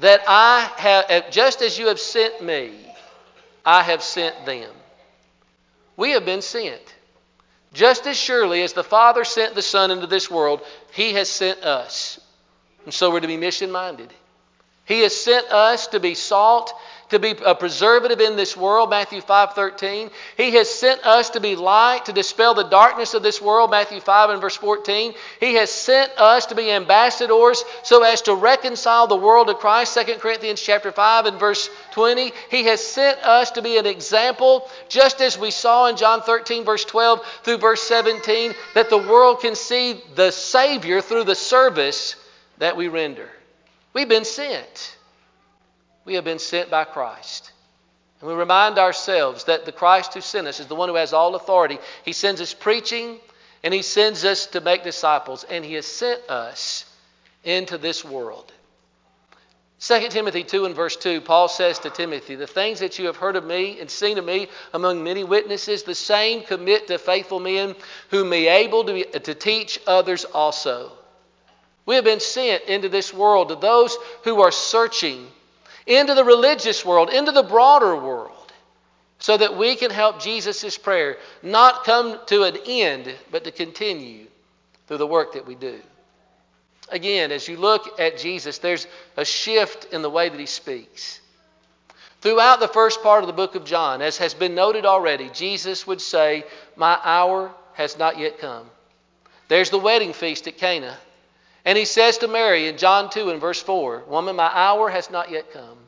that 0.00 0.22
I 0.26 0.70
have, 0.76 1.04
eh, 1.08 1.30
just 1.30 1.62
as 1.62 1.78
you 1.78 1.88
have 1.88 2.00
sent 2.00 2.42
me, 2.42 2.72
I 3.64 3.82
have 3.82 4.02
sent 4.02 4.44
them. 4.44 4.70
We 5.96 6.10
have 6.12 6.26
been 6.26 6.42
sent. 6.42 6.94
Just 7.72 8.06
as 8.06 8.18
surely 8.18 8.62
as 8.62 8.74
the 8.74 8.84
Father 8.84 9.24
sent 9.24 9.54
the 9.54 9.62
Son 9.62 9.90
into 9.90 10.06
this 10.06 10.30
world, 10.30 10.62
He 10.92 11.12
has 11.14 11.28
sent 11.28 11.62
us. 11.62 12.20
And 12.84 12.92
so 12.92 13.10
we're 13.10 13.20
to 13.20 13.26
be 13.26 13.36
mission 13.36 13.70
minded. 13.70 14.12
He 14.86 15.00
has 15.00 15.14
sent 15.14 15.50
us 15.50 15.88
to 15.88 16.00
be 16.00 16.14
salt 16.14 16.72
to 17.10 17.18
be 17.18 17.34
a 17.44 17.54
preservative 17.54 18.20
in 18.20 18.36
this 18.36 18.56
world, 18.56 18.90
Matthew 18.90 19.20
5:13. 19.20 20.10
He 20.36 20.52
has 20.52 20.68
sent 20.68 21.06
us 21.06 21.30
to 21.30 21.40
be 21.40 21.54
light 21.54 22.06
to 22.06 22.12
dispel 22.12 22.54
the 22.54 22.64
darkness 22.64 23.14
of 23.14 23.22
this 23.22 23.40
world, 23.40 23.70
Matthew 23.70 24.00
5 24.00 24.30
and 24.30 24.40
verse 24.40 24.56
14. 24.56 25.14
He 25.38 25.54
has 25.54 25.70
sent 25.70 26.10
us 26.18 26.46
to 26.46 26.54
be 26.54 26.70
ambassadors 26.70 27.64
so 27.84 28.02
as 28.02 28.22
to 28.22 28.34
reconcile 28.34 29.06
the 29.06 29.16
world 29.16 29.46
to 29.48 29.54
Christ, 29.54 29.94
2 29.94 30.18
Corinthians 30.18 30.60
chapter 30.60 30.90
5 30.90 31.26
and 31.26 31.38
verse 31.38 31.70
20. 31.92 32.32
He 32.50 32.64
has 32.64 32.84
sent 32.84 33.18
us 33.24 33.52
to 33.52 33.62
be 33.62 33.76
an 33.76 33.86
example, 33.86 34.68
just 34.88 35.20
as 35.20 35.38
we 35.38 35.52
saw 35.52 35.86
in 35.86 35.96
John 35.96 36.22
13 36.22 36.64
verse 36.64 36.84
12 36.84 37.24
through 37.44 37.58
verse 37.58 37.82
17, 37.82 38.54
that 38.74 38.90
the 38.90 38.98
world 38.98 39.40
can 39.40 39.54
see 39.54 40.02
the 40.14 40.32
Savior 40.32 41.00
through 41.00 41.24
the 41.24 41.34
service 41.34 42.16
that 42.58 42.76
we 42.76 42.88
render. 42.88 43.30
We've 43.92 44.08
been 44.08 44.24
sent 44.24 44.95
we 46.06 46.14
have 46.14 46.24
been 46.24 46.38
sent 46.38 46.70
by 46.70 46.84
Christ. 46.84 47.52
And 48.20 48.30
we 48.30 48.34
remind 48.34 48.78
ourselves 48.78 49.44
that 49.44 49.66
the 49.66 49.72
Christ 49.72 50.14
who 50.14 50.22
sent 50.22 50.46
us 50.46 50.60
is 50.60 50.66
the 50.66 50.74
one 50.74 50.88
who 50.88 50.94
has 50.94 51.12
all 51.12 51.34
authority. 51.34 51.78
He 52.04 52.12
sends 52.12 52.40
us 52.40 52.54
preaching 52.54 53.18
and 53.62 53.74
He 53.74 53.82
sends 53.82 54.24
us 54.24 54.46
to 54.46 54.60
make 54.60 54.84
disciples, 54.84 55.44
and 55.44 55.64
He 55.64 55.74
has 55.74 55.86
sent 55.86 56.22
us 56.30 56.84
into 57.42 57.76
this 57.78 58.04
world. 58.04 58.52
2 59.80 60.08
Timothy 60.08 60.44
2 60.44 60.66
and 60.66 60.74
verse 60.74 60.96
2, 60.96 61.20
Paul 61.20 61.48
says 61.48 61.80
to 61.80 61.90
Timothy, 61.90 62.36
The 62.36 62.46
things 62.46 62.78
that 62.80 62.98
you 62.98 63.06
have 63.06 63.16
heard 63.16 63.34
of 63.34 63.44
me 63.44 63.80
and 63.80 63.90
seen 63.90 64.18
of 64.18 64.24
me 64.24 64.48
among 64.72 65.02
many 65.02 65.24
witnesses, 65.24 65.82
the 65.82 65.94
same 65.94 66.42
commit 66.42 66.86
to 66.86 66.98
faithful 66.98 67.40
men 67.40 67.74
who 68.10 68.24
may 68.24 68.42
be 68.42 68.48
able 68.48 68.84
to, 68.84 69.18
to 69.18 69.34
teach 69.34 69.80
others 69.86 70.24
also. 70.24 70.92
We 71.84 71.96
have 71.96 72.04
been 72.04 72.20
sent 72.20 72.64
into 72.64 72.88
this 72.88 73.12
world 73.12 73.48
to 73.48 73.56
those 73.56 73.96
who 74.24 74.40
are 74.40 74.52
searching 74.52 75.26
into 75.86 76.14
the 76.14 76.24
religious 76.24 76.84
world, 76.84 77.10
into 77.10 77.32
the 77.32 77.42
broader 77.42 77.96
world, 77.96 78.52
so 79.18 79.36
that 79.36 79.56
we 79.56 79.76
can 79.76 79.90
help 79.90 80.20
Jesus' 80.20 80.76
prayer 80.76 81.16
not 81.42 81.84
come 81.84 82.18
to 82.26 82.42
an 82.42 82.56
end, 82.66 83.14
but 83.30 83.44
to 83.44 83.50
continue 83.50 84.26
through 84.86 84.98
the 84.98 85.06
work 85.06 85.34
that 85.34 85.46
we 85.46 85.54
do. 85.54 85.80
Again, 86.88 87.32
as 87.32 87.48
you 87.48 87.56
look 87.56 87.98
at 87.98 88.18
Jesus, 88.18 88.58
there's 88.58 88.86
a 89.16 89.24
shift 89.24 89.92
in 89.92 90.02
the 90.02 90.10
way 90.10 90.28
that 90.28 90.38
he 90.38 90.46
speaks. 90.46 91.20
Throughout 92.20 92.60
the 92.60 92.68
first 92.68 93.02
part 93.02 93.22
of 93.22 93.26
the 93.26 93.32
book 93.32 93.54
of 93.54 93.64
John, 93.64 94.02
as 94.02 94.18
has 94.18 94.34
been 94.34 94.54
noted 94.54 94.84
already, 94.84 95.28
Jesus 95.30 95.86
would 95.86 96.00
say, 96.00 96.44
My 96.76 96.98
hour 97.02 97.52
has 97.74 97.98
not 97.98 98.18
yet 98.18 98.38
come. 98.38 98.66
There's 99.48 99.70
the 99.70 99.78
wedding 99.78 100.12
feast 100.12 100.48
at 100.48 100.58
Cana. 100.58 100.96
And 101.66 101.76
he 101.76 101.84
says 101.84 102.18
to 102.18 102.28
Mary 102.28 102.68
in 102.68 102.78
John 102.78 103.10
2 103.10 103.28
and 103.28 103.40
verse 103.40 103.60
4, 103.60 104.04
Woman, 104.06 104.36
my 104.36 104.48
hour 104.54 104.88
has 104.88 105.10
not 105.10 105.32
yet 105.32 105.52
come. 105.52 105.78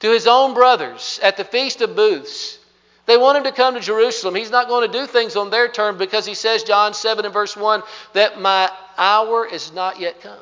To 0.00 0.10
his 0.10 0.26
own 0.26 0.52
brothers 0.52 1.18
at 1.22 1.38
the 1.38 1.44
Feast 1.44 1.80
of 1.80 1.96
Booths, 1.96 2.58
they 3.06 3.16
want 3.16 3.38
him 3.38 3.44
to 3.44 3.52
come 3.52 3.74
to 3.74 3.80
Jerusalem. 3.80 4.34
He's 4.34 4.50
not 4.50 4.68
going 4.68 4.86
to 4.86 4.98
do 4.98 5.06
things 5.06 5.34
on 5.34 5.48
their 5.48 5.68
term 5.68 5.96
because 5.96 6.26
he 6.26 6.34
says, 6.34 6.62
John 6.62 6.92
7 6.92 7.24
and 7.24 7.32
verse 7.32 7.56
1, 7.56 7.82
that 8.12 8.38
my 8.38 8.70
hour 8.98 9.46
is 9.46 9.72
not 9.72 9.98
yet 9.98 10.20
come. 10.20 10.38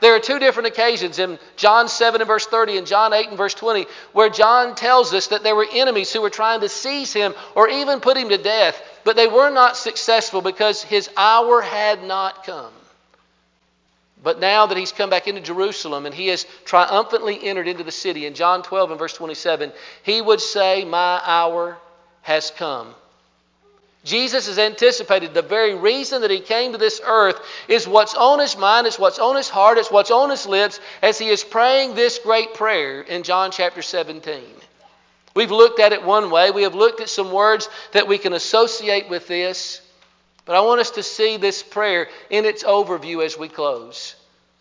There 0.00 0.14
are 0.14 0.20
two 0.20 0.38
different 0.38 0.68
occasions 0.68 1.18
in 1.18 1.40
John 1.56 1.88
7 1.88 2.20
and 2.20 2.28
verse 2.28 2.46
30 2.46 2.78
and 2.78 2.86
John 2.86 3.12
8 3.12 3.28
and 3.30 3.36
verse 3.36 3.54
20 3.54 3.86
where 4.12 4.28
John 4.28 4.76
tells 4.76 5.12
us 5.14 5.28
that 5.28 5.42
there 5.42 5.56
were 5.56 5.66
enemies 5.72 6.12
who 6.12 6.20
were 6.20 6.30
trying 6.30 6.60
to 6.60 6.68
seize 6.68 7.14
him 7.14 7.34
or 7.56 7.68
even 7.68 8.00
put 8.00 8.18
him 8.18 8.28
to 8.28 8.38
death, 8.38 8.80
but 9.04 9.16
they 9.16 9.26
were 9.26 9.50
not 9.50 9.76
successful 9.76 10.42
because 10.42 10.82
his 10.82 11.08
hour 11.16 11.62
had 11.62 12.04
not 12.04 12.44
come. 12.44 12.72
But 14.22 14.40
now 14.40 14.66
that 14.66 14.78
he's 14.78 14.92
come 14.92 15.10
back 15.10 15.28
into 15.28 15.40
Jerusalem 15.40 16.06
and 16.06 16.14
he 16.14 16.28
has 16.28 16.46
triumphantly 16.64 17.46
entered 17.46 17.68
into 17.68 17.84
the 17.84 17.92
city, 17.92 18.26
in 18.26 18.34
John 18.34 18.62
12 18.62 18.90
and 18.90 18.98
verse 18.98 19.12
27, 19.12 19.72
he 20.02 20.20
would 20.20 20.40
say, 20.40 20.84
My 20.84 21.20
hour 21.24 21.76
has 22.22 22.50
come. 22.50 22.94
Jesus 24.04 24.46
has 24.46 24.58
anticipated 24.58 25.34
the 25.34 25.42
very 25.42 25.74
reason 25.74 26.22
that 26.22 26.30
he 26.30 26.38
came 26.38 26.72
to 26.72 26.78
this 26.78 27.00
earth 27.04 27.40
is 27.66 27.88
what's 27.88 28.14
on 28.14 28.38
his 28.38 28.56
mind, 28.56 28.86
it's 28.86 29.00
what's 29.00 29.18
on 29.18 29.34
his 29.36 29.48
heart, 29.48 29.78
it's 29.78 29.90
what's 29.90 30.12
on 30.12 30.30
his 30.30 30.46
lips 30.46 30.78
as 31.02 31.18
he 31.18 31.28
is 31.28 31.42
praying 31.42 31.94
this 31.94 32.20
great 32.20 32.54
prayer 32.54 33.00
in 33.02 33.24
John 33.24 33.50
chapter 33.50 33.82
17. 33.82 34.44
We've 35.34 35.50
looked 35.50 35.80
at 35.80 35.92
it 35.92 36.04
one 36.04 36.30
way. 36.30 36.52
We 36.52 36.62
have 36.62 36.74
looked 36.76 37.00
at 37.00 37.08
some 37.08 37.32
words 37.32 37.68
that 37.92 38.06
we 38.06 38.16
can 38.16 38.32
associate 38.32 39.10
with 39.10 39.26
this. 39.26 39.82
But 40.46 40.54
I 40.54 40.60
want 40.60 40.80
us 40.80 40.92
to 40.92 41.02
see 41.02 41.36
this 41.36 41.62
prayer 41.62 42.08
in 42.30 42.44
its 42.46 42.64
overview 42.64 43.24
as 43.24 43.36
we 43.36 43.48
close. 43.48 44.14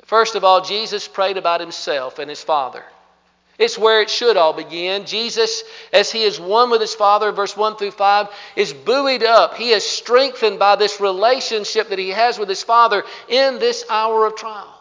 First 0.06 0.36
of 0.36 0.44
all, 0.44 0.62
Jesus 0.62 1.08
prayed 1.08 1.38
about 1.38 1.62
himself 1.62 2.20
and 2.20 2.30
his 2.30 2.44
Father. 2.44 2.84
It's 3.58 3.78
where 3.78 4.02
it 4.02 4.10
should 4.10 4.36
all 4.36 4.52
begin. 4.52 5.06
Jesus, 5.06 5.64
as 5.94 6.12
he 6.12 6.24
is 6.24 6.40
one 6.40 6.70
with 6.70 6.82
his 6.82 6.94
Father, 6.94 7.32
verse 7.32 7.56
1 7.56 7.78
through 7.78 7.92
5, 7.92 8.28
is 8.56 8.74
buoyed 8.74 9.24
up. 9.24 9.56
He 9.56 9.70
is 9.70 9.86
strengthened 9.86 10.60
by 10.60 10.76
this 10.76 11.00
relationship 11.00 11.90
that 11.90 12.00
he 12.00 12.10
has 12.10 12.38
with 12.38 12.50
his 12.50 12.64
Father 12.64 13.04
in 13.30 13.60
this 13.60 13.86
hour 13.90 14.26
of 14.26 14.36
trial. 14.36 14.72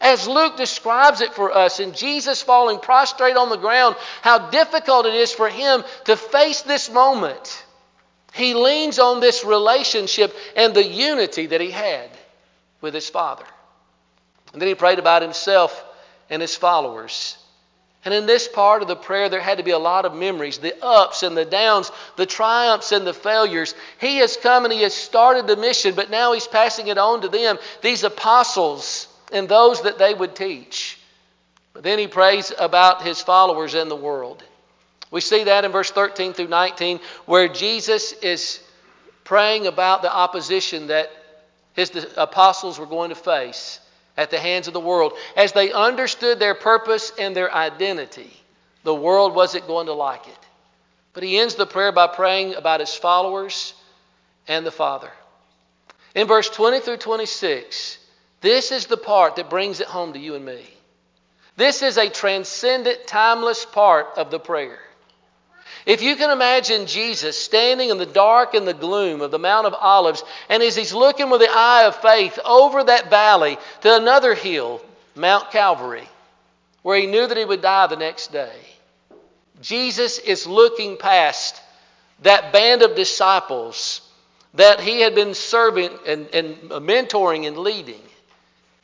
As 0.00 0.26
Luke 0.26 0.56
describes 0.56 1.20
it 1.20 1.34
for 1.34 1.52
us, 1.52 1.78
in 1.78 1.92
Jesus 1.92 2.42
falling 2.42 2.80
prostrate 2.80 3.36
on 3.36 3.50
the 3.50 3.56
ground, 3.56 3.96
how 4.22 4.50
difficult 4.50 5.06
it 5.06 5.14
is 5.14 5.30
for 5.30 5.48
him 5.48 5.84
to 6.06 6.16
face 6.16 6.62
this 6.62 6.90
moment. 6.90 7.64
He 8.40 8.54
leans 8.54 8.98
on 8.98 9.20
this 9.20 9.44
relationship 9.44 10.34
and 10.56 10.72
the 10.72 10.82
unity 10.82 11.46
that 11.46 11.60
he 11.60 11.70
had 11.70 12.08
with 12.80 12.94
his 12.94 13.08
Father. 13.08 13.44
And 14.52 14.62
then 14.62 14.68
he 14.68 14.74
prayed 14.74 14.98
about 14.98 15.20
himself 15.20 15.84
and 16.30 16.40
his 16.40 16.56
followers. 16.56 17.36
And 18.02 18.14
in 18.14 18.24
this 18.24 18.48
part 18.48 18.80
of 18.80 18.88
the 18.88 18.96
prayer, 18.96 19.28
there 19.28 19.42
had 19.42 19.58
to 19.58 19.64
be 19.64 19.72
a 19.72 19.78
lot 19.78 20.06
of 20.06 20.14
memories 20.14 20.56
the 20.56 20.74
ups 20.82 21.22
and 21.22 21.36
the 21.36 21.44
downs, 21.44 21.92
the 22.16 22.24
triumphs 22.24 22.92
and 22.92 23.06
the 23.06 23.12
failures. 23.12 23.74
He 24.00 24.16
has 24.16 24.38
come 24.38 24.64
and 24.64 24.72
he 24.72 24.82
has 24.82 24.94
started 24.94 25.46
the 25.46 25.56
mission, 25.56 25.94
but 25.94 26.10
now 26.10 26.32
he's 26.32 26.46
passing 26.46 26.88
it 26.88 26.96
on 26.96 27.20
to 27.20 27.28
them, 27.28 27.58
these 27.82 28.04
apostles 28.04 29.06
and 29.32 29.50
those 29.50 29.82
that 29.82 29.98
they 29.98 30.14
would 30.14 30.34
teach. 30.34 30.98
But 31.74 31.82
then 31.82 31.98
he 31.98 32.06
prays 32.06 32.54
about 32.58 33.02
his 33.02 33.20
followers 33.20 33.74
and 33.74 33.90
the 33.90 33.96
world. 33.96 34.42
We 35.10 35.20
see 35.20 35.44
that 35.44 35.64
in 35.64 35.72
verse 35.72 35.90
13 35.90 36.32
through 36.34 36.48
19, 36.48 37.00
where 37.26 37.48
Jesus 37.48 38.12
is 38.12 38.62
praying 39.24 39.66
about 39.66 40.02
the 40.02 40.12
opposition 40.12 40.88
that 40.88 41.10
his 41.72 42.06
apostles 42.16 42.78
were 42.78 42.86
going 42.86 43.10
to 43.10 43.16
face 43.16 43.80
at 44.16 44.30
the 44.30 44.38
hands 44.38 44.68
of 44.68 44.74
the 44.74 44.80
world. 44.80 45.12
As 45.36 45.52
they 45.52 45.72
understood 45.72 46.38
their 46.38 46.54
purpose 46.54 47.12
and 47.18 47.34
their 47.34 47.52
identity, 47.52 48.30
the 48.82 48.94
world 48.94 49.34
wasn't 49.34 49.66
going 49.66 49.86
to 49.86 49.94
like 49.94 50.26
it. 50.26 50.38
But 51.12 51.22
he 51.22 51.38
ends 51.38 51.54
the 51.54 51.66
prayer 51.66 51.92
by 51.92 52.06
praying 52.06 52.54
about 52.54 52.80
his 52.80 52.94
followers 52.94 53.74
and 54.46 54.64
the 54.64 54.70
Father. 54.70 55.10
In 56.14 56.26
verse 56.26 56.48
20 56.48 56.80
through 56.80 56.98
26, 56.98 57.98
This 58.40 58.72
is 58.72 58.86
the 58.86 58.96
part 58.96 59.36
that 59.36 59.50
brings 59.50 59.80
it 59.80 59.86
home 59.86 60.12
to 60.12 60.18
you 60.18 60.34
and 60.34 60.44
me. 60.44 60.64
This 61.56 61.82
is 61.82 61.98
a 61.98 62.08
transcendent, 62.08 63.06
timeless 63.06 63.64
part 63.64 64.06
of 64.16 64.30
the 64.30 64.40
prayer. 64.40 64.78
If 65.90 66.02
you 66.02 66.14
can 66.14 66.30
imagine 66.30 66.86
Jesus 66.86 67.36
standing 67.36 67.90
in 67.90 67.98
the 67.98 68.06
dark 68.06 68.54
and 68.54 68.64
the 68.64 68.72
gloom 68.72 69.22
of 69.22 69.32
the 69.32 69.40
Mount 69.40 69.66
of 69.66 69.74
Olives, 69.74 70.22
and 70.48 70.62
as 70.62 70.76
he's 70.76 70.94
looking 70.94 71.30
with 71.30 71.40
the 71.40 71.50
eye 71.50 71.82
of 71.86 71.96
faith 71.96 72.38
over 72.44 72.84
that 72.84 73.10
valley 73.10 73.58
to 73.80 73.96
another 73.96 74.36
hill, 74.36 74.80
Mount 75.16 75.50
Calvary, 75.50 76.08
where 76.82 76.96
he 76.96 77.08
knew 77.08 77.26
that 77.26 77.36
he 77.36 77.44
would 77.44 77.60
die 77.60 77.88
the 77.88 77.96
next 77.96 78.30
day, 78.30 78.54
Jesus 79.62 80.20
is 80.20 80.46
looking 80.46 80.96
past 80.96 81.60
that 82.22 82.52
band 82.52 82.82
of 82.82 82.94
disciples 82.94 84.00
that 84.54 84.78
he 84.78 85.00
had 85.00 85.16
been 85.16 85.34
serving 85.34 85.90
and, 86.06 86.28
and 86.32 86.56
mentoring 86.86 87.48
and 87.48 87.58
leading. 87.58 88.02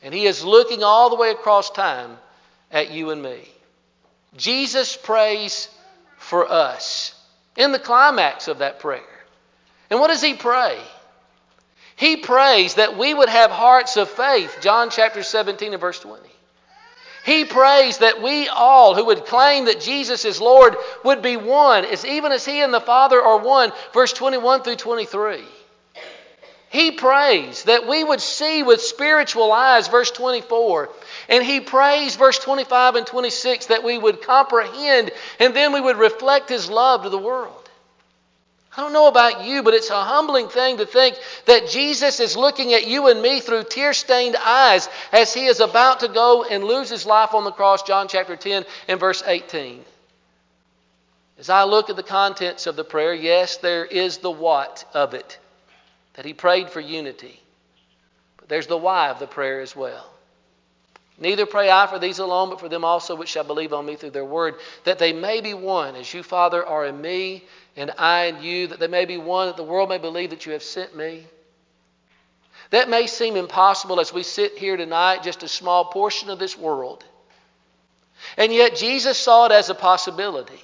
And 0.03 0.13
he 0.13 0.25
is 0.25 0.43
looking 0.43 0.83
all 0.83 1.09
the 1.09 1.15
way 1.15 1.31
across 1.31 1.69
time 1.69 2.17
at 2.69 2.91
you 2.91 3.11
and 3.11 3.23
me. 3.23 3.47
Jesus 4.35 4.97
prays 4.97 5.69
for 6.27 6.51
us 6.51 7.15
in 7.55 7.71
the 7.71 7.79
climax 7.79 8.47
of 8.47 8.59
that 8.59 8.79
prayer. 8.79 9.01
And 9.89 9.99
what 9.99 10.09
does 10.09 10.21
he 10.21 10.33
pray? 10.33 10.77
He 11.95 12.17
prays 12.17 12.75
that 12.75 12.97
we 12.97 13.13
would 13.13 13.29
have 13.29 13.49
hearts 13.49 13.97
of 13.97 14.09
faith, 14.09 14.57
John 14.61 14.89
chapter 14.89 15.23
17 15.23 15.71
and 15.71 15.81
verse 15.81 15.99
20. 15.99 16.29
He 17.25 17.45
prays 17.45 17.97
that 17.97 18.21
we 18.21 18.47
all 18.47 18.93
who 18.93 19.05
would 19.05 19.25
claim 19.25 19.65
that 19.65 19.81
Jesus 19.81 20.25
is 20.25 20.39
Lord 20.39 20.75
would 21.03 21.21
be 21.21 21.37
one, 21.37 21.85
as 21.85 22.05
even 22.05 22.31
as 22.31 22.45
He 22.45 22.61
and 22.61 22.73
the 22.73 22.81
Father 22.81 23.21
are 23.21 23.39
one, 23.39 23.71
verse 23.93 24.13
21 24.13 24.63
through 24.63 24.75
23. 24.75 25.43
He 26.69 26.91
prays 26.91 27.63
that 27.63 27.87
we 27.87 28.03
would 28.03 28.19
see 28.19 28.61
with 28.61 28.81
spiritual 28.81 29.53
eyes, 29.53 29.87
verse 29.87 30.11
24. 30.11 30.89
And 31.29 31.43
he 31.43 31.61
prays, 31.61 32.15
verse 32.15 32.39
25 32.39 32.95
and 32.95 33.07
26, 33.07 33.67
that 33.67 33.83
we 33.83 33.97
would 33.97 34.21
comprehend 34.21 35.11
and 35.39 35.55
then 35.55 35.71
we 35.71 35.79
would 35.79 35.97
reflect 35.97 36.49
his 36.49 36.69
love 36.69 37.03
to 37.03 37.09
the 37.09 37.17
world. 37.17 37.53
I 38.75 38.81
don't 38.81 38.93
know 38.93 39.07
about 39.07 39.45
you, 39.45 39.63
but 39.63 39.73
it's 39.73 39.89
a 39.89 40.03
humbling 40.03 40.49
thing 40.49 40.77
to 40.77 40.85
think 40.85 41.17
that 41.45 41.69
Jesus 41.69 42.19
is 42.19 42.37
looking 42.37 42.73
at 42.73 42.85
you 42.85 43.07
and 43.07 43.21
me 43.21 43.39
through 43.39 43.63
tear 43.63 43.93
stained 43.93 44.35
eyes 44.35 44.87
as 45.11 45.33
he 45.33 45.45
is 45.45 45.61
about 45.61 46.01
to 46.01 46.09
go 46.09 46.43
and 46.43 46.63
lose 46.63 46.89
his 46.89 47.05
life 47.05 47.33
on 47.33 47.43
the 47.43 47.51
cross, 47.51 47.81
John 47.83 48.07
chapter 48.07 48.35
10 48.35 48.65
and 48.87 48.99
verse 48.99 49.23
18. 49.25 49.83
As 51.39 51.49
I 51.49 51.63
look 51.63 51.89
at 51.89 51.95
the 51.95 52.03
contents 52.03 52.67
of 52.67 52.75
the 52.75 52.83
prayer, 52.83 53.13
yes, 53.13 53.57
there 53.57 53.85
is 53.85 54.17
the 54.17 54.29
what 54.29 54.85
of 54.93 55.13
it 55.13 55.39
that 56.17 56.25
he 56.25 56.33
prayed 56.33 56.69
for 56.69 56.81
unity. 56.81 57.39
But 58.37 58.49
there's 58.49 58.67
the 58.67 58.75
why 58.75 59.09
of 59.09 59.19
the 59.19 59.27
prayer 59.27 59.61
as 59.61 59.75
well. 59.75 60.11
Neither 61.19 61.45
pray 61.45 61.71
I 61.71 61.87
for 61.87 61.99
these 61.99 62.19
alone, 62.19 62.49
but 62.49 62.59
for 62.59 62.69
them 62.69 62.83
also 62.83 63.15
which 63.15 63.29
shall 63.29 63.43
believe 63.43 63.71
on 63.71 63.85
me 63.85 63.95
through 63.95 64.11
their 64.11 64.25
word, 64.25 64.55
that 64.83 64.99
they 64.99 65.13
may 65.13 65.41
be 65.41 65.53
one, 65.53 65.95
as 65.95 66.13
you, 66.13 66.21
Father, 66.21 66.65
are 66.65 66.85
in 66.85 66.99
me, 66.99 67.43
and 67.75 67.91
I 67.97 68.25
in 68.25 68.43
you, 68.43 68.67
that 68.67 68.79
they 68.79 68.87
may 68.87 69.05
be 69.05 69.17
one, 69.17 69.47
that 69.47 69.57
the 69.57 69.63
world 69.63 69.89
may 69.89 69.99
believe 69.99 70.31
that 70.31 70.45
you 70.45 70.51
have 70.51 70.63
sent 70.63 70.95
me. 70.95 71.25
That 72.71 72.89
may 72.89 73.07
seem 73.07 73.35
impossible 73.35 73.99
as 73.99 74.13
we 74.13 74.23
sit 74.23 74.57
here 74.57 74.75
tonight, 74.75 75.23
just 75.23 75.43
a 75.43 75.47
small 75.47 75.85
portion 75.85 76.29
of 76.29 76.39
this 76.39 76.57
world. 76.57 77.03
And 78.37 78.51
yet 78.51 78.75
Jesus 78.75 79.17
saw 79.17 79.45
it 79.45 79.51
as 79.51 79.69
a 79.69 79.75
possibility. 79.75 80.61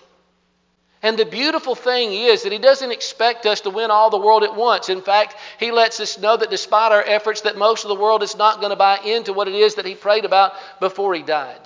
And 1.04 1.20
the 1.20 1.26
beautiful 1.26 1.76
thing 1.76 2.14
is 2.14 2.44
that 2.44 2.54
he 2.54 2.60
doesn't 2.60 2.94
expect 2.94 3.46
us 3.46 3.60
to 3.62 3.70
win 3.70 3.92
all 3.92 4.10
the 4.10 4.18
world 4.18 4.44
at 4.44 4.56
once. 4.56 4.88
In 4.88 5.02
fact, 5.02 5.36
he 5.60 5.70
lets 5.70 6.00
us 6.00 6.18
know 6.18 6.38
that 6.38 6.50
despite 6.50 6.94
our 6.94 7.04
efforts 7.04 7.42
that 7.42 7.58
most 7.58 7.84
of 7.84 7.90
the 7.90 8.02
world 8.02 8.24
is 8.24 8.38
not 8.38 8.62
going 8.62 8.70
to 8.70 8.78
buy 8.78 9.00
into 9.00 9.34
what 9.34 9.50
it 9.50 9.54
is 9.54 9.76
that 9.76 9.86
he 9.86 9.96
prayed 9.96 10.24
about 10.24 10.54
before 10.80 11.14
he 11.14 11.22
died. 11.22 11.60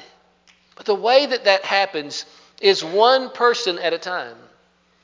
But 0.76 0.88
the 0.88 0.96
way 0.96 1.28
that 1.28 1.46
that 1.46 1.64
happens 1.64 2.26
is 2.60 2.84
one 2.84 3.30
person 3.30 3.78
at 3.78 3.94
a 3.94 4.00
time. 4.00 4.36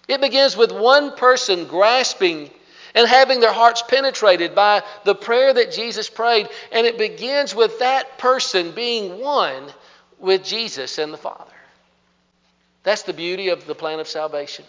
It 0.08 0.20
begins 0.20 0.58
with 0.58 0.72
one 0.72 1.16
person 1.16 1.68
grasping 1.68 2.50
and 2.96 3.08
having 3.08 3.40
their 3.40 3.54
hearts 3.54 3.84
penetrated 3.88 4.56
by 4.56 4.82
the 5.04 5.16
prayer 5.16 5.54
that 5.54 5.72
Jesus 5.72 6.10
prayed, 6.10 6.50
and 6.72 6.88
it 6.88 6.98
begins 6.98 7.54
with 7.54 7.80
that 7.80 8.18
person 8.18 8.72
being 8.72 9.20
one 9.20 9.72
with 10.20 10.44
Jesus 10.44 10.98
and 10.98 11.14
the 11.14 11.18
Father. 11.18 11.53
That's 12.84 13.04
the 13.04 13.14
beauty 13.14 13.50
of 13.50 13.66
the 13.66 13.76
plan 13.76 14.00
of 14.00 14.08
salvation. 14.08 14.66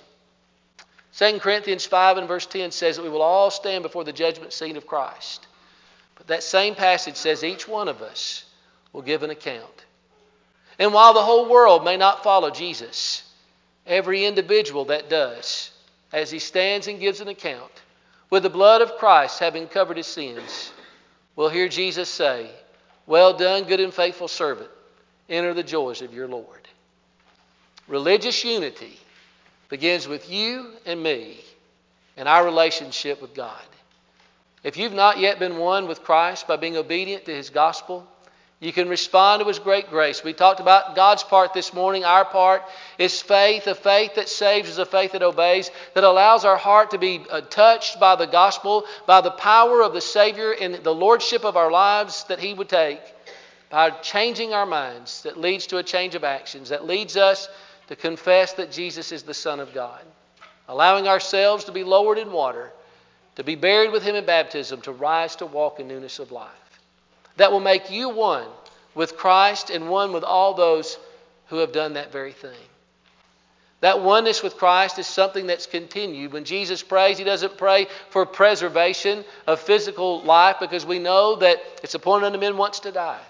2 1.16 1.38
Corinthians 1.38 1.86
5 1.86 2.18
and 2.18 2.28
verse 2.28 2.46
10 2.46 2.72
says 2.72 2.96
that 2.96 3.02
we 3.02 3.08
will 3.08 3.22
all 3.22 3.50
stand 3.50 3.82
before 3.82 4.04
the 4.04 4.12
judgment 4.12 4.52
seat 4.52 4.76
of 4.76 4.86
Christ. 4.86 5.46
But 6.16 6.28
that 6.28 6.42
same 6.42 6.74
passage 6.74 7.16
says 7.16 7.44
each 7.44 7.68
one 7.68 7.88
of 7.88 8.02
us 8.02 8.44
will 8.92 9.02
give 9.02 9.22
an 9.22 9.30
account. 9.30 9.84
And 10.78 10.92
while 10.92 11.14
the 11.14 11.22
whole 11.22 11.48
world 11.48 11.84
may 11.84 11.96
not 11.96 12.24
follow 12.24 12.50
Jesus, 12.50 13.22
every 13.86 14.24
individual 14.24 14.86
that 14.86 15.08
does, 15.08 15.70
as 16.12 16.30
he 16.30 16.38
stands 16.38 16.88
and 16.88 17.00
gives 17.00 17.20
an 17.20 17.28
account, 17.28 17.70
with 18.30 18.42
the 18.42 18.50
blood 18.50 18.82
of 18.82 18.96
Christ 18.96 19.38
having 19.38 19.68
covered 19.68 19.96
his 19.96 20.06
sins, 20.06 20.72
will 21.36 21.48
hear 21.48 21.68
Jesus 21.68 22.08
say, 22.08 22.50
Well 23.06 23.36
done, 23.36 23.64
good 23.64 23.80
and 23.80 23.94
faithful 23.94 24.28
servant. 24.28 24.70
Enter 25.28 25.54
the 25.54 25.62
joys 25.62 26.02
of 26.02 26.12
your 26.12 26.26
Lord. 26.28 26.63
Religious 27.88 28.44
unity 28.44 28.98
begins 29.68 30.08
with 30.08 30.30
you 30.30 30.70
and 30.86 31.02
me 31.02 31.38
and 32.16 32.28
our 32.28 32.44
relationship 32.44 33.20
with 33.20 33.34
God. 33.34 33.62
If 34.62 34.78
you've 34.78 34.94
not 34.94 35.18
yet 35.18 35.38
been 35.38 35.58
one 35.58 35.86
with 35.86 36.02
Christ 36.02 36.48
by 36.48 36.56
being 36.56 36.76
obedient 36.76 37.26
to 37.26 37.34
His 37.34 37.50
gospel, 37.50 38.06
you 38.60 38.72
can 38.72 38.88
respond 38.88 39.42
to 39.42 39.48
His 39.48 39.58
great 39.58 39.90
grace. 39.90 40.24
We 40.24 40.32
talked 40.32 40.60
about 40.60 40.96
God's 40.96 41.22
part 41.22 41.52
this 41.52 41.74
morning. 41.74 42.04
Our 42.04 42.24
part 42.24 42.62
is 42.98 43.20
faith. 43.20 43.66
A 43.66 43.74
faith 43.74 44.14
that 44.14 44.30
saves 44.30 44.70
is 44.70 44.78
a 44.78 44.86
faith 44.86 45.12
that 45.12 45.22
obeys, 45.22 45.70
that 45.92 46.04
allows 46.04 46.46
our 46.46 46.56
heart 46.56 46.92
to 46.92 46.98
be 46.98 47.22
uh, 47.30 47.42
touched 47.42 48.00
by 48.00 48.16
the 48.16 48.26
gospel, 48.26 48.84
by 49.06 49.20
the 49.20 49.32
power 49.32 49.82
of 49.82 49.92
the 49.92 50.00
Savior 50.00 50.52
and 50.52 50.76
the 50.76 50.94
lordship 50.94 51.44
of 51.44 51.58
our 51.58 51.70
lives 51.70 52.24
that 52.28 52.38
He 52.38 52.54
would 52.54 52.70
take, 52.70 53.00
by 53.68 53.90
changing 53.90 54.54
our 54.54 54.64
minds, 54.64 55.24
that 55.24 55.36
leads 55.36 55.66
to 55.66 55.76
a 55.76 55.82
change 55.82 56.14
of 56.14 56.24
actions, 56.24 56.70
that 56.70 56.86
leads 56.86 57.18
us 57.18 57.48
to 57.88 57.96
confess 57.96 58.54
that 58.54 58.72
Jesus 58.72 59.12
is 59.12 59.22
the 59.22 59.34
Son 59.34 59.60
of 59.60 59.74
God, 59.74 60.02
allowing 60.68 61.08
ourselves 61.08 61.64
to 61.64 61.72
be 61.72 61.84
lowered 61.84 62.18
in 62.18 62.32
water, 62.32 62.72
to 63.36 63.44
be 63.44 63.54
buried 63.54 63.92
with 63.92 64.02
Him 64.02 64.14
in 64.14 64.24
baptism, 64.24 64.80
to 64.82 64.92
rise 64.92 65.36
to 65.36 65.46
walk 65.46 65.80
in 65.80 65.88
newness 65.88 66.18
of 66.18 66.32
life. 66.32 66.50
That 67.36 67.52
will 67.52 67.60
make 67.60 67.90
you 67.90 68.08
one 68.08 68.46
with 68.94 69.16
Christ 69.16 69.70
and 69.70 69.88
one 69.88 70.12
with 70.12 70.24
all 70.24 70.54
those 70.54 70.98
who 71.48 71.58
have 71.58 71.72
done 71.72 71.94
that 71.94 72.12
very 72.12 72.32
thing. 72.32 72.52
That 73.80 74.00
oneness 74.00 74.42
with 74.42 74.56
Christ 74.56 74.98
is 74.98 75.06
something 75.06 75.46
that's 75.46 75.66
continued. 75.66 76.32
When 76.32 76.44
Jesus 76.44 76.82
prays, 76.82 77.18
he 77.18 77.24
doesn't 77.24 77.58
pray 77.58 77.88
for 78.08 78.24
preservation 78.24 79.24
of 79.46 79.60
physical 79.60 80.22
life 80.22 80.56
because 80.58 80.86
we 80.86 80.98
know 80.98 81.36
that 81.36 81.62
it's 81.82 81.94
appointed 81.94 82.26
unto 82.26 82.38
men 82.38 82.56
once 82.56 82.80
to 82.80 82.92
die. 82.92 83.20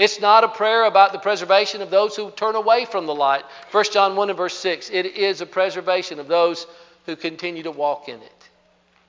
It's 0.00 0.18
not 0.18 0.44
a 0.44 0.48
prayer 0.48 0.86
about 0.86 1.12
the 1.12 1.18
preservation 1.18 1.82
of 1.82 1.90
those 1.90 2.16
who 2.16 2.30
turn 2.30 2.54
away 2.54 2.86
from 2.86 3.04
the 3.04 3.14
light. 3.14 3.44
1 3.70 3.84
John 3.92 4.16
1 4.16 4.30
and 4.30 4.36
verse 4.36 4.56
6. 4.56 4.88
It 4.88 5.04
is 5.04 5.42
a 5.42 5.46
preservation 5.46 6.18
of 6.18 6.26
those 6.26 6.66
who 7.04 7.16
continue 7.16 7.64
to 7.64 7.70
walk 7.70 8.08
in 8.08 8.18
it. 8.22 8.48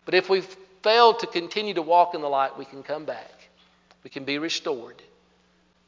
But 0.03 0.15
if 0.15 0.29
we 0.29 0.43
fail 0.83 1.13
to 1.13 1.27
continue 1.27 1.73
to 1.75 1.81
walk 1.81 2.13
in 2.13 2.19
the 2.19 2.27
light, 2.27 2.57
we 2.57 2.65
can 2.65 2.83
come 2.83 3.05
back. 3.05 3.31
We 4.03 4.09
can 4.09 4.25
be 4.25 4.37
restored. 4.37 5.01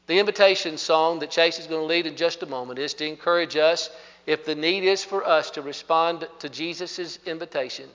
The 0.06 0.18
invitation 0.18 0.78
song 0.78 1.18
that 1.18 1.30
Chase 1.30 1.58
is 1.58 1.66
going 1.66 1.82
to 1.82 1.86
lead 1.86 2.06
in 2.06 2.16
just 2.16 2.42
a 2.42 2.46
moment 2.46 2.78
is 2.78 2.94
to 2.94 3.06
encourage 3.06 3.56
us, 3.56 3.90
if 4.24 4.46
the 4.46 4.54
need 4.54 4.84
is 4.84 5.04
for 5.04 5.22
us 5.22 5.50
to 5.50 5.60
respond 5.60 6.26
to 6.38 6.48
Jesus' 6.48 7.18
invitation, 7.26 7.90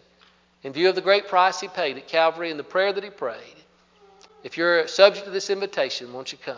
in 0.62 0.74
view 0.74 0.90
of 0.90 0.96
the 0.96 1.02
great 1.02 1.28
price 1.28 1.60
he 1.60 1.70
paid 1.70 1.98
at 1.98 2.08
Calvary 2.08 2.52
and 2.52 2.60
the 2.60 2.64
prayer 2.64 2.94
that 2.94 3.04
he 3.04 3.10
prayed. 3.10 3.56
If 4.44 4.58
you're 4.58 4.88
subject 4.88 5.26
to 5.26 5.32
this 5.32 5.50
invitation, 5.50 6.14
won't 6.14 6.32
you 6.32 6.38
come? 6.38 6.58